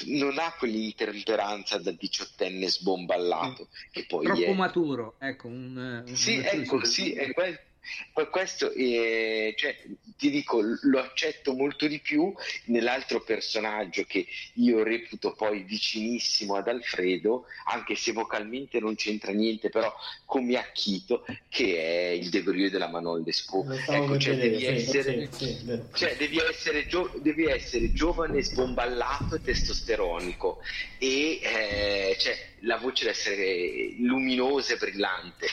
non 0.07 0.39
ha 0.39 0.55
quell'intemperanza 0.59 1.79
da 1.79 1.91
diciottenne 1.91 2.69
sbomballato 2.69 3.69
che 3.91 4.07
poi 4.07 4.25
Troppo 4.25 4.41
è. 4.41 4.55
maturo, 4.55 5.17
ecco, 5.19 5.49
un, 5.49 6.05
un- 6.07 6.15
Sì, 6.17 6.37
ecco, 6.39 6.85
sì, 6.85 7.13
è 7.13 7.33
que- 7.33 7.66
que- 8.13 8.29
questo 8.29 8.73
è- 8.73 9.55
cioè, 9.57 9.77
ti 10.17 10.31
dico, 10.31 10.61
lo 10.83 10.99
accetto 10.99 11.53
molto 11.53 11.87
di 11.87 12.01
più 12.01 12.33
nell'altro 12.67 13.23
personaggio 13.23 14.05
che 14.05 14.27
io 14.55 14.83
reputo 14.83 15.35
poi 15.35 15.63
vicinissimo 15.63 16.57
ad 16.57 16.69
Alfredo, 16.69 17.45
anche 17.67 17.95
se 17.95 18.13
vocalmente 18.13 18.81
non 18.81 18.95
c'entra 18.95 19.33
niente, 19.33 19.69
però 19.69 19.93
come 20.25 20.57
Acchito, 20.57 21.25
che 21.49 21.77
è 21.77 22.11
il 22.11 22.29
Degrio 22.31 22.71
della 22.71 22.89
Manon 22.89 23.23
Lescaut. 23.23 23.67
Ecco, 23.89 24.19
cioè, 24.19 24.37
devi 24.37 24.59
sì, 24.59 24.67
essere, 24.67 25.31
sì, 25.37 25.47
sì, 25.47 25.81
cioè, 25.93 26.17
devi 26.17 26.39
essere, 26.39 26.87
gio- 26.87 27.13
devi 27.21 27.47
essere 27.47 27.93
giovane, 27.93 28.43
sbomballato 28.43 29.37
e 29.37 29.41
testosteronico 29.41 30.59
e 30.99 31.41
eh, 31.43 32.17
cioè, 32.19 32.37
la 32.61 32.77
voce 32.79 33.05
deve 33.05 33.17
essere 33.17 33.95
luminosa 33.99 34.75
e 34.75 34.77
brillante. 34.77 35.47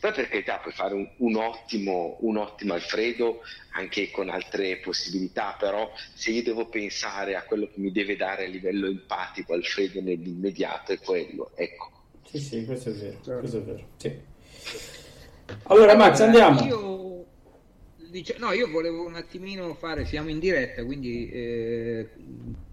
Poi 0.00 0.12
per 0.12 0.28
carità 0.28 0.56
puoi 0.56 0.72
fare 0.72 0.94
un, 0.94 1.06
un 1.18 1.36
ottimo, 1.36 2.16
un 2.20 2.38
ottimo 2.38 2.72
Alfredo 2.72 3.42
anche 3.72 4.10
con 4.10 4.30
altre 4.30 4.78
possibilità, 4.78 5.54
però 5.58 5.92
se 6.14 6.30
io 6.30 6.42
devo 6.42 6.66
pensare 6.66 7.36
a 7.36 7.42
quello 7.42 7.66
che 7.66 7.78
mi 7.78 7.92
deve 7.92 8.16
dare 8.16 8.46
a 8.46 8.48
livello 8.48 8.86
empatico 8.86 9.52
Alfredo 9.52 10.00
nell'immediato 10.00 10.92
è 10.92 10.98
quello, 10.98 11.50
ecco. 11.54 11.90
Sì, 12.30 12.38
sì, 12.38 12.64
questo 12.64 12.88
è 12.88 12.92
vero, 12.92 13.38
questo 13.40 13.58
è 13.58 13.60
vero. 13.60 13.86
Sì. 13.98 14.18
Allora, 15.64 15.94
Max, 15.94 16.20
andiamo. 16.20 16.64
Io, 16.64 17.09
dice- 18.10 18.36
no, 18.38 18.52
io 18.52 18.68
volevo 18.68 19.04
un 19.06 19.14
attimino 19.14 19.74
fare, 19.74 20.04
siamo 20.04 20.28
in 20.28 20.38
diretta, 20.38 20.84
quindi 20.84 21.28
eh, 21.30 22.08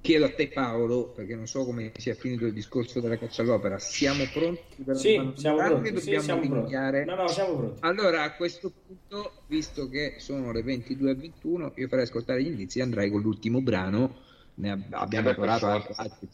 chiedo 0.02 0.26
a 0.26 0.30
te 0.30 0.48
Paolo, 0.50 1.12
perché 1.12 1.36
non 1.36 1.48
so 1.48 1.64
come 1.66 1.92
sia 1.98 2.14
finito 2.16 2.46
il 2.46 2.54
discorso 2.54 3.00
della 3.00 3.18
caccia 3.18 3.42
all'opera, 3.42 3.78
siamo 3.80 4.24
pronti 4.34 4.84
per 4.84 4.96
Sì, 4.98 5.20
siamo 5.36 5.58
pronti, 5.58 5.90
sì, 5.90 5.94
dobbiamo 6.06 6.24
siamo 6.24 6.40
pronti. 6.42 6.74
No, 7.06 7.16
no, 7.16 7.28
siamo 7.28 7.56
pronti. 7.56 7.80
Allora, 7.82 8.24
a 8.24 8.36
questo 8.36 8.72
punto, 8.86 9.44
visto 9.48 9.88
che 9.90 10.16
sono 10.20 10.52
le 10.52 10.62
22.21, 10.64 11.74
io 11.76 11.88
farei 11.88 12.06
ascoltare 12.06 12.42
gli 12.44 12.48
indizi 12.48 12.80
e 12.80 12.82
andrei 12.84 13.10
con 13.10 13.22
l'ultimo 13.22 13.62
brano. 13.62 14.26
Ne 14.56 14.72
ab- 14.72 14.94
abbiamo 14.94 15.30
Eh 15.30 15.36
parlato 15.36 15.68
anche 15.68 15.94
forza. 15.94 16.02
altri 16.02 16.28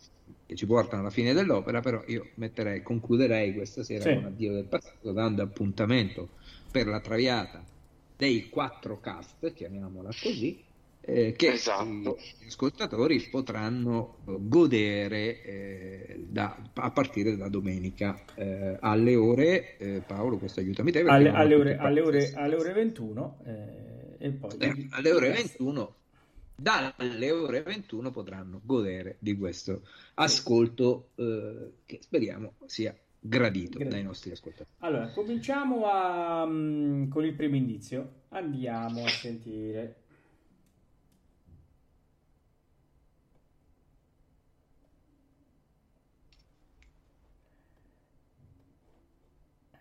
che 0.46 0.56
ci 0.56 0.66
portano 0.66 1.02
alla 1.02 1.10
fine 1.12 1.34
dell'opera, 1.34 1.82
però 1.82 2.02
io 2.08 2.30
metterei, 2.36 2.82
concluderei 2.82 3.54
questa 3.54 3.84
sera 3.84 4.04
Sì. 4.06 4.14
con 4.14 4.26
Addio 4.26 4.54
del 4.54 4.66
passato, 4.66 5.12
dando 5.12 5.42
appuntamento 5.44 6.30
per 6.72 6.88
la 6.88 7.00
traviata 7.02 7.64
dei 8.24 8.48
quattro 8.48 9.02
cast, 9.02 9.52
chiamiamola 9.52 10.08
così, 10.08 10.64
eh, 11.02 11.34
che 11.34 11.52
Esatto. 11.52 12.18
gli 12.40 12.45
ascoltatori 12.48 13.20
potranno 13.30 14.20
godere 14.24 15.41
eh, 15.41 16.26
da- 16.30 16.58
a 16.76 16.91
partire 16.91 17.36
da 17.36 17.50
domenica 17.50 18.24
eh, 18.36 18.78
alle 18.80 19.18
ore, 19.18 19.76
eh, 19.76 20.02
Paolo, 20.08 20.38
questo 20.38 20.62
aiutami 20.62 20.94
te. 20.94 21.02
Alle, 21.02 21.32
alle 21.32 21.56
ore, 21.56 21.76
alle, 21.76 22.00
ore, 22.00 22.32
alle 22.34 22.56
ore 22.56 22.72
21 22.72 23.40
eh, 23.45 24.26
e 24.26 24.30
poi... 24.32 24.52
Eh, 24.58 24.88
alle 24.91 25.12
ore 25.12 25.32
21 25.32 25.95
dalle 26.56 27.32
ore 27.32 27.62
21 27.62 28.12
potranno 28.12 28.62
godere 28.64 29.18
di 29.20 29.36
questo 29.36 29.82
ascolto 30.14 31.10
eh, 31.16 31.72
che 31.86 32.00
speriamo 32.02 32.54
sia 32.68 32.95
gradito 33.24 33.78
Gradito. 33.78 33.95
dai 33.95 34.04
nostri 34.04 34.32
ascoltatori. 34.32 34.70
Allora, 34.80 35.10
cominciamo 35.12 35.86
a, 35.86 36.45
mm, 36.45 37.10
con 37.10 37.24
il 37.26 37.34
primo 37.34 37.56
indizio. 37.56 38.24
Andiamo 38.30 39.06
a 39.06 39.10
sentire. 39.10 39.95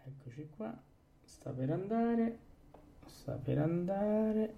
Eccoci 0.07 0.49
qua. 0.57 0.81
Sta 1.25 1.51
per 1.51 1.71
andare. 1.71 2.39
Sta 3.07 3.33
per 3.33 3.59
andare. 3.59 4.55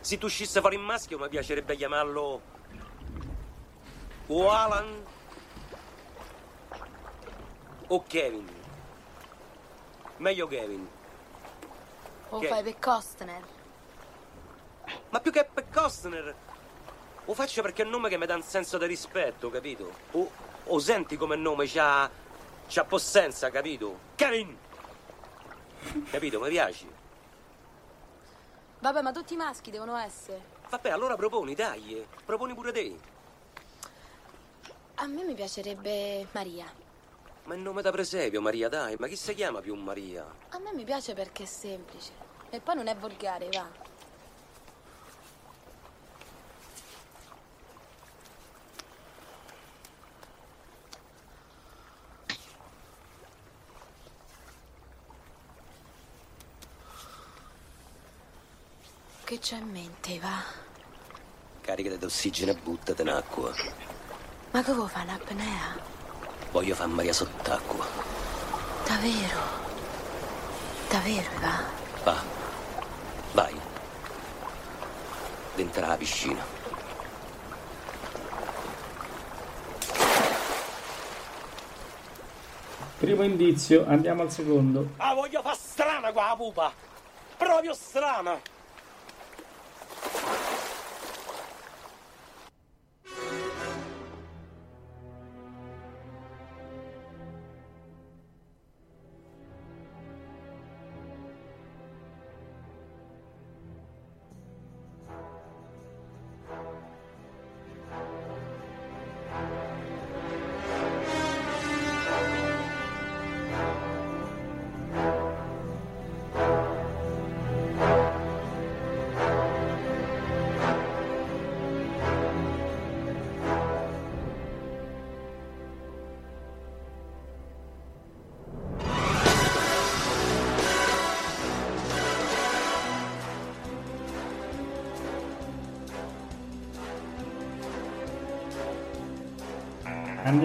Se 0.00 0.18
tu 0.18 0.26
uscisse 0.26 0.60
fuori 0.60 0.76
in 0.76 0.82
maschio 0.82 1.18
mi 1.18 1.28
piacerebbe 1.28 1.76
chiamarlo 1.76 2.40
o 4.26 4.50
Alan 4.50 4.86
o 7.88 8.02
Kevin. 8.06 8.48
Meglio 10.18 10.46
Kevin. 10.46 10.88
O 12.30 12.38
Che- 12.38 12.48
fai 12.48 12.62
per 12.62 12.78
Costner. 12.78 13.42
Ma 15.10 15.20
più 15.20 15.30
che 15.30 15.44
per 15.44 15.66
Costner, 15.70 16.34
lo 17.24 17.34
faccio 17.34 17.62
perché 17.62 17.82
è 17.82 17.84
un 17.84 17.90
nome 17.90 18.08
che 18.08 18.18
mi 18.18 18.26
dà 18.26 18.34
un 18.34 18.42
senso 18.42 18.78
di 18.78 18.86
rispetto, 18.86 19.50
capito? 19.50 19.92
O, 20.12 20.30
o 20.64 20.78
senti 20.78 21.16
come 21.16 21.36
nome 21.36 21.66
c'ha, 21.66 22.10
c'ha 22.68 22.84
possenza, 22.84 23.50
capito? 23.50 23.98
Kevin! 24.14 24.56
Capito, 26.10 26.40
mi 26.40 26.48
piaci? 26.48 26.90
Vabbè, 28.80 29.02
ma 29.02 29.12
tutti 29.12 29.34
i 29.34 29.36
maschi 29.36 29.70
devono 29.70 29.96
essere. 29.96 30.56
Vabbè, 30.68 30.90
allora 30.90 31.16
proponi, 31.16 31.54
dai, 31.54 31.98
eh. 31.98 32.06
proponi 32.24 32.54
pure 32.54 32.72
te. 32.72 32.98
A 34.96 35.06
me 35.06 35.24
mi 35.24 35.34
piacerebbe 35.34 36.26
Maria. 36.32 36.66
Ma 37.48 37.54
il 37.54 37.60
nome 37.62 37.80
da 37.80 37.90
presepio, 37.90 38.42
Maria, 38.42 38.68
dai, 38.68 38.96
ma 38.98 39.06
chi 39.06 39.16
si 39.16 39.32
chiama 39.32 39.62
più 39.62 39.74
Maria? 39.74 40.22
A 40.50 40.58
me 40.58 40.70
mi 40.74 40.84
piace 40.84 41.14
perché 41.14 41.44
è 41.44 41.46
semplice. 41.46 42.12
E 42.50 42.60
poi 42.60 42.74
non 42.74 42.88
è 42.88 42.94
volgare, 42.94 43.48
va. 43.50 43.66
Che 59.24 59.38
c'è 59.38 59.56
in 59.56 59.70
mente, 59.70 60.18
va? 60.18 60.42
Caricate 61.62 61.96
d'ossigeno 61.96 62.50
e 62.50 62.56
buttate 62.56 63.00
in 63.00 63.08
acqua. 63.08 63.54
Ma 64.50 64.60
vuoi 64.60 64.88
fare 64.90 65.04
un'apnea? 65.08 65.97
Voglio 66.50 66.74
far 66.74 66.86
Maria 66.88 67.12
sott'acqua. 67.12 67.86
Davvero? 68.86 69.40
Davvero, 70.88 71.28
va? 71.40 71.62
Va. 72.04 72.22
Vai. 73.32 73.60
Dentro 75.54 75.86
la 75.86 75.96
piscina. 75.96 76.42
Primo 82.98 83.22
indizio, 83.22 83.84
andiamo 83.86 84.22
al 84.22 84.32
secondo. 84.32 84.88
Ah, 84.96 85.14
voglio 85.14 85.40
far 85.42 85.56
strana 85.56 86.12
qua 86.12 86.28
la 86.28 86.36
pupa! 86.36 86.72
Proprio 87.36 87.72
strana! 87.74 88.40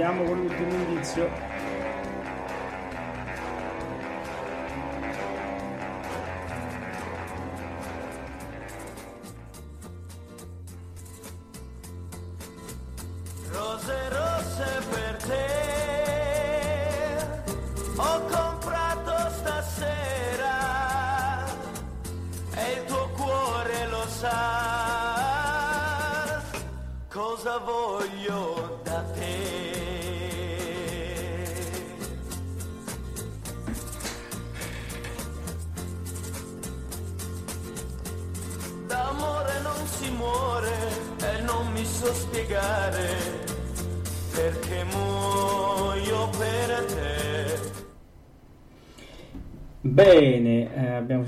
Andiamo 0.05 0.29
con 0.29 0.37
l'ultimo 0.37 0.73
indizio. 0.73 1.42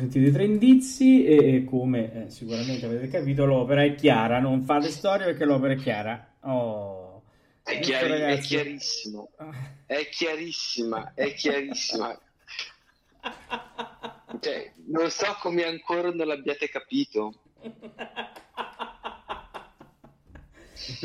Sentito 0.05 0.27
i 0.27 0.31
tre 0.31 0.45
indizi 0.45 1.25
e, 1.25 1.55
e 1.55 1.63
come 1.65 2.25
eh, 2.25 2.29
sicuramente 2.29 2.85
avete 2.85 3.07
capito 3.07 3.45
l'opera 3.45 3.83
è 3.83 3.95
chiara, 3.95 4.39
non 4.39 4.63
fate 4.63 4.89
storia 4.89 5.25
perché 5.25 5.45
l'opera 5.45 5.73
è 5.73 5.77
chiara. 5.77 6.33
Oh, 6.41 7.23
È, 7.63 7.79
chiari- 7.79 8.21
è 8.21 8.37
chiarissimo, 8.39 9.31
è 9.85 10.07
chiarissima, 10.09 11.13
è 11.13 11.33
chiarissima. 11.33 12.19
Cioè, 14.37 14.73
non 14.87 15.09
so 15.09 15.37
come 15.39 15.63
ancora 15.63 16.11
non 16.11 16.27
l'abbiate 16.27 16.67
capito. 16.69 17.33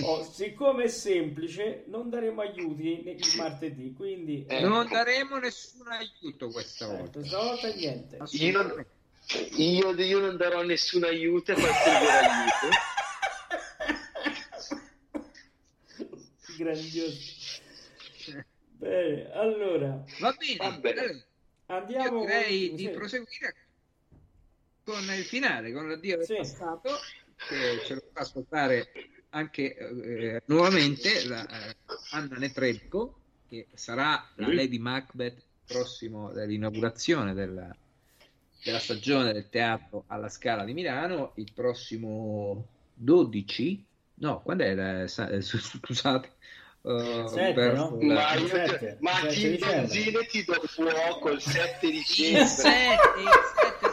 Oh, 0.03 0.25
siccome 0.25 0.85
è 0.85 0.89
semplice, 0.89 1.85
non 1.87 2.11
daremo 2.11 2.41
aiuti 2.41 3.09
il 3.09 3.37
martedì, 3.37 3.93
quindi 3.93 4.45
Eh, 4.49 4.61
Non 4.63 4.89
daremo 4.89 5.39
nessun 5.39 5.87
aiuto 5.89 6.49
questa 6.49 6.87
ecco, 6.87 6.97
volta. 6.97 7.25
stavolta 7.25 7.73
niente. 7.75 8.19
Io 8.33 8.51
non, 8.63 8.85
io, 9.57 9.93
io 9.95 10.19
non 10.19 10.37
darò 10.37 10.63
nessun 10.63 11.05
aiuto 11.05 11.55
per 11.55 11.73
servire 11.73 12.13
aiuto. 12.19 12.69
Grandioso. 16.59 17.19
Bene, 18.73 19.31
allora 19.33 20.05
Va 20.21 20.33
bene, 20.39 20.57
Vabbè. 20.57 20.91
allora, 20.91 21.25
andiamo. 21.67 22.21
io 22.21 22.27
direi 22.27 22.67
con- 22.69 22.77
di 22.77 22.85
sì. 22.85 22.91
proseguire 22.91 23.55
con 24.85 25.03
il 25.15 25.25
finale, 25.25 25.73
con 25.73 25.89
l'addio 25.89 26.17
del 26.17 26.27
Sì. 26.27 26.37
passato, 26.37 26.91
che 27.49 27.85
ce 27.87 27.95
lo 27.95 28.03
fa 28.13 28.21
ascoltare 28.21 28.91
anche 29.31 29.77
eh, 29.77 30.43
nuovamente 30.47 31.27
la, 31.27 31.47
eh, 31.47 31.77
Anna 32.11 32.37
Netrebko, 32.37 33.15
che 33.49 33.67
sarà 33.75 34.25
la. 34.37 34.49
Lady 34.53 34.79
Macbeth 34.79 35.43
prossimo 35.67 36.33
dell'inaugurazione 36.33 37.33
della, 37.33 37.75
della 38.65 38.79
stagione 38.81 39.33
del 39.33 39.49
teatro 39.49 40.05
alla 40.09 40.29
Scala 40.29 40.65
di 40.65 40.73
Milano 40.75 41.33
il 41.37 41.53
prossimo 41.55 42.67
12 42.95 43.85
no 44.15 44.41
quando 44.43 44.65
è 44.65 44.75
la, 44.75 45.03
eh, 45.03 45.41
scusate 45.41 46.33
eh, 46.83 47.25
Sette, 47.29 47.73
no? 47.73 47.99
la- 48.01 48.15
Ma, 48.15 48.35
io, 48.35 48.47
Sette, 48.49 48.97
ma 49.01 49.13
sette 49.29 49.59
benzine 49.59 50.27
ti 50.27 50.43
do 50.45 50.61
fuoco 50.67 51.31
il 51.31 51.41
7 51.41 51.87
il 51.87 51.93
dicembre. 51.93 52.47
7 52.47 52.73
il 53.21 53.29
7 53.81 53.90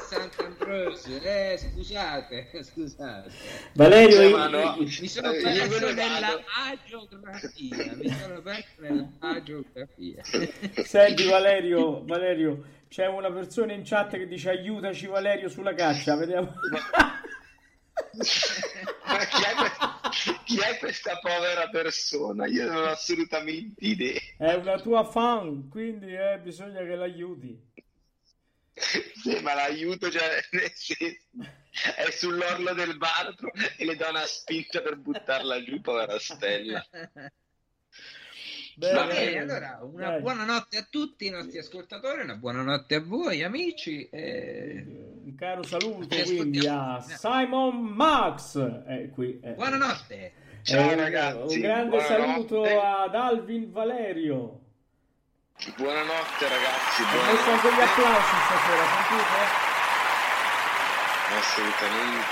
Sant'Ambrosio 0.68 1.22
eh 1.22 1.57
scusate 1.57 2.49
scusate 2.64 3.30
Valerio, 3.73 4.15
Cioè, 4.15 4.26
i- 4.26 4.31
ma 4.31 4.48
no, 4.48 4.76
mi 4.77 5.07
sono 5.07 5.31
eh, 5.31 5.39
io 5.39 5.68
perso 5.68 5.85
ne 5.88 5.94
nella 5.94 6.44
agiografia 6.72 7.94
mi 7.95 8.10
sono 8.10 8.41
perso 8.41 8.65
nella 8.80 9.10
agiografia 9.19 10.23
Senti 10.84 11.23
Valerio, 11.26 12.03
Valerio, 12.06 12.64
c'è 12.89 13.07
una 13.07 13.31
persona 13.31 13.73
in 13.73 13.84
chat 13.85 14.11
che 14.11 14.27
dice 14.27 14.49
aiutaci 14.49 15.07
Valerio 15.07 15.48
sulla 15.49 15.73
caccia, 15.73 16.15
vediamo. 16.15 16.53
Ma 19.06 19.26
chi 19.26 19.44
è, 19.44 19.56
que- 19.56 20.39
chi 20.45 20.57
è 20.60 20.77
questa 20.80 21.18
povera 21.19 21.68
persona? 21.69 22.45
Io 22.48 22.65
non 22.65 22.76
ho 22.84 22.85
assolutamente 22.88 23.85
idea. 23.85 24.19
È 24.38 24.53
una 24.53 24.80
tua 24.80 25.03
fan, 25.03 25.68
quindi 25.69 26.14
eh, 26.15 26.39
bisogna 26.41 26.80
che 26.81 26.95
l'aiuti. 26.95 27.65
Sì, 28.80 29.40
ma 29.41 29.54
l'aiuto, 29.56 30.10
cioè, 30.12 30.40
è 31.95 32.10
sull'orlo 32.12 32.74
del 32.74 32.95
baratro 32.98 33.52
e 33.78 33.86
le 33.86 33.95
do 33.95 34.08
una 34.08 34.26
spinta 34.26 34.82
per 34.82 34.98
buttarla 34.98 35.64
giù, 35.64 35.82
povera 35.82 36.20
Stella. 36.20 36.86
Bene, 38.76 38.94
Va 38.94 39.06
Bene, 39.08 39.40
allora 39.40 39.80
una 39.82 40.10
Dai. 40.12 40.22
buonanotte 40.22 40.78
a 40.78 40.88
tutti 40.88 41.26
i 41.26 41.32
nostri 41.32 41.58
ascoltatori, 41.58 42.22
una 42.22 42.36
buonanotte 42.36 42.94
a 42.95 43.02
voi 43.02 43.41
amici. 43.41 44.08
e 44.10 44.84
Un 45.24 45.34
caro 45.36 45.64
saluto 45.64 46.16
quindi 46.24 46.68
a. 46.68 46.99
Simon 47.02 47.78
Max. 47.82 48.60
È 48.86 49.10
qui. 49.10 49.40
eh. 49.41 49.54
Buonanotte. 49.54 50.34
Ciao 50.62 50.91
Eh, 50.91 50.95
ragazzi, 50.95 51.56
Un 51.56 51.62
grande 51.62 51.90
buonanotte. 51.98 52.24
saluto 52.34 52.82
ad 52.82 53.16
Alvin 53.16 53.72
Valerio. 53.72 54.62
Buonanotte 55.58 56.48
ragazzi, 56.48 57.02
Ha 57.02 57.32
messo 57.34 57.50
anche 57.50 57.68
gli 57.68 57.74
buonanotte. 57.74 57.82
applausi 57.82 58.36
stasera, 58.46 58.84
sentite? 58.94 59.42
Assolutamente. 61.38 62.26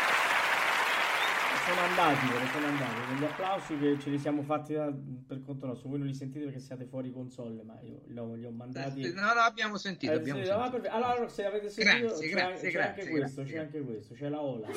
Sono 1.65 1.81
andati, 1.81 2.27
sono 2.51 2.65
andati. 2.67 3.01
Con 3.07 3.15
gli 3.17 3.23
applausi 3.23 3.77
che 3.79 3.97
ce 3.99 4.09
li 4.11 4.19
siamo 4.19 4.43
fatti 4.43 4.73
da- 4.75 4.91
per 5.27 5.41
conto 5.43 5.65
nostro. 5.65 5.89
Voi 5.89 5.97
non 5.97 6.07
li 6.07 6.13
sentite 6.13 6.45
perché 6.45 6.59
siete 6.59 6.85
fuori 6.85 7.11
console, 7.11 7.63
ma 7.63 7.73
io 7.81 8.01
li 8.07 8.19
ho, 8.19 8.35
li 8.35 8.45
ho 8.45 8.51
mandati. 8.51 9.11
No, 9.11 9.33
no, 9.33 9.39
abbiamo 9.41 9.77
sentito, 9.77 10.11
Eh, 10.11 10.15
abbiamo 10.17 10.41
sì, 10.41 10.45
sentito. 10.45 10.69
perfetto. 10.69 10.95
Allora, 10.95 11.27
se 11.27 11.45
avete 11.45 11.69
sentito, 11.71 12.05
Grazie, 12.05 12.27
c'è, 12.27 12.33
grazie, 12.35 12.69
c'è 12.69 12.71
grazie, 12.71 13.01
anche 13.01 13.09
questo, 13.09 13.41
grazie. 13.41 13.55
c'è 13.55 13.59
anche 13.65 13.81
questo, 13.83 14.13
c'è 14.13 14.29
la 14.29 14.41
Ola. 14.41 14.67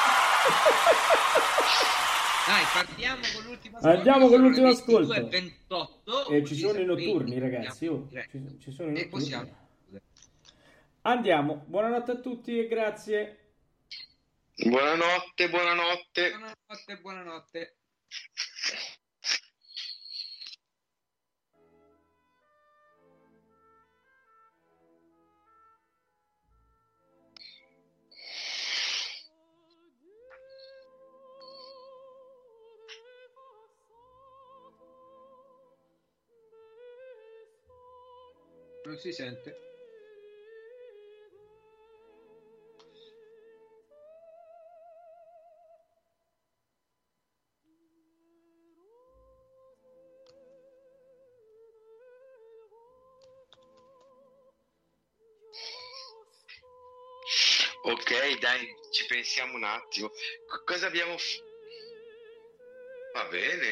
Dai, 2.47 2.63
partiamo 2.73 3.21
con 3.33 3.43
l'ultimo 3.43 3.77
Andiamo 3.81 4.27
con 4.27 4.41
l'ultimo 4.41 4.67
ascolto. 4.69 5.13
22:28, 5.13 6.31
eh. 6.31 6.37
E 6.37 6.45
ci 6.45 6.55
sono 6.55 6.79
i 6.79 6.85
notturni, 6.85 7.39
ragazzi. 7.39 7.87
oh, 7.87 8.05
direi. 8.09 8.27
ci, 8.29 8.57
ci 8.59 8.71
sono 8.71 8.89
i 8.89 8.93
E 8.95 9.03
notturni. 9.03 9.09
possiamo. 9.09 9.59
Andiamo, 11.03 11.63
buonanotte 11.67 12.11
a 12.11 12.15
tutti 12.19 12.59
e 12.59 12.67
grazie. 12.67 13.53
Buonanotte, 14.55 15.49
buonanotte. 15.49 16.29
Buonanotte, 16.29 16.97
buonanotte. 17.01 17.75
Si 39.01 39.11
sente. 39.11 39.57
Ok, 57.83 58.37
dai, 58.39 58.65
ci 58.91 59.05
pensiamo 59.05 59.55
un 59.55 59.63
attimo. 59.63 60.09
C- 60.09 60.63
cosa 60.65 60.87
abbiamo... 60.87 61.15
f- 61.17 61.43
Va 63.13 63.23
bene. 63.29 63.71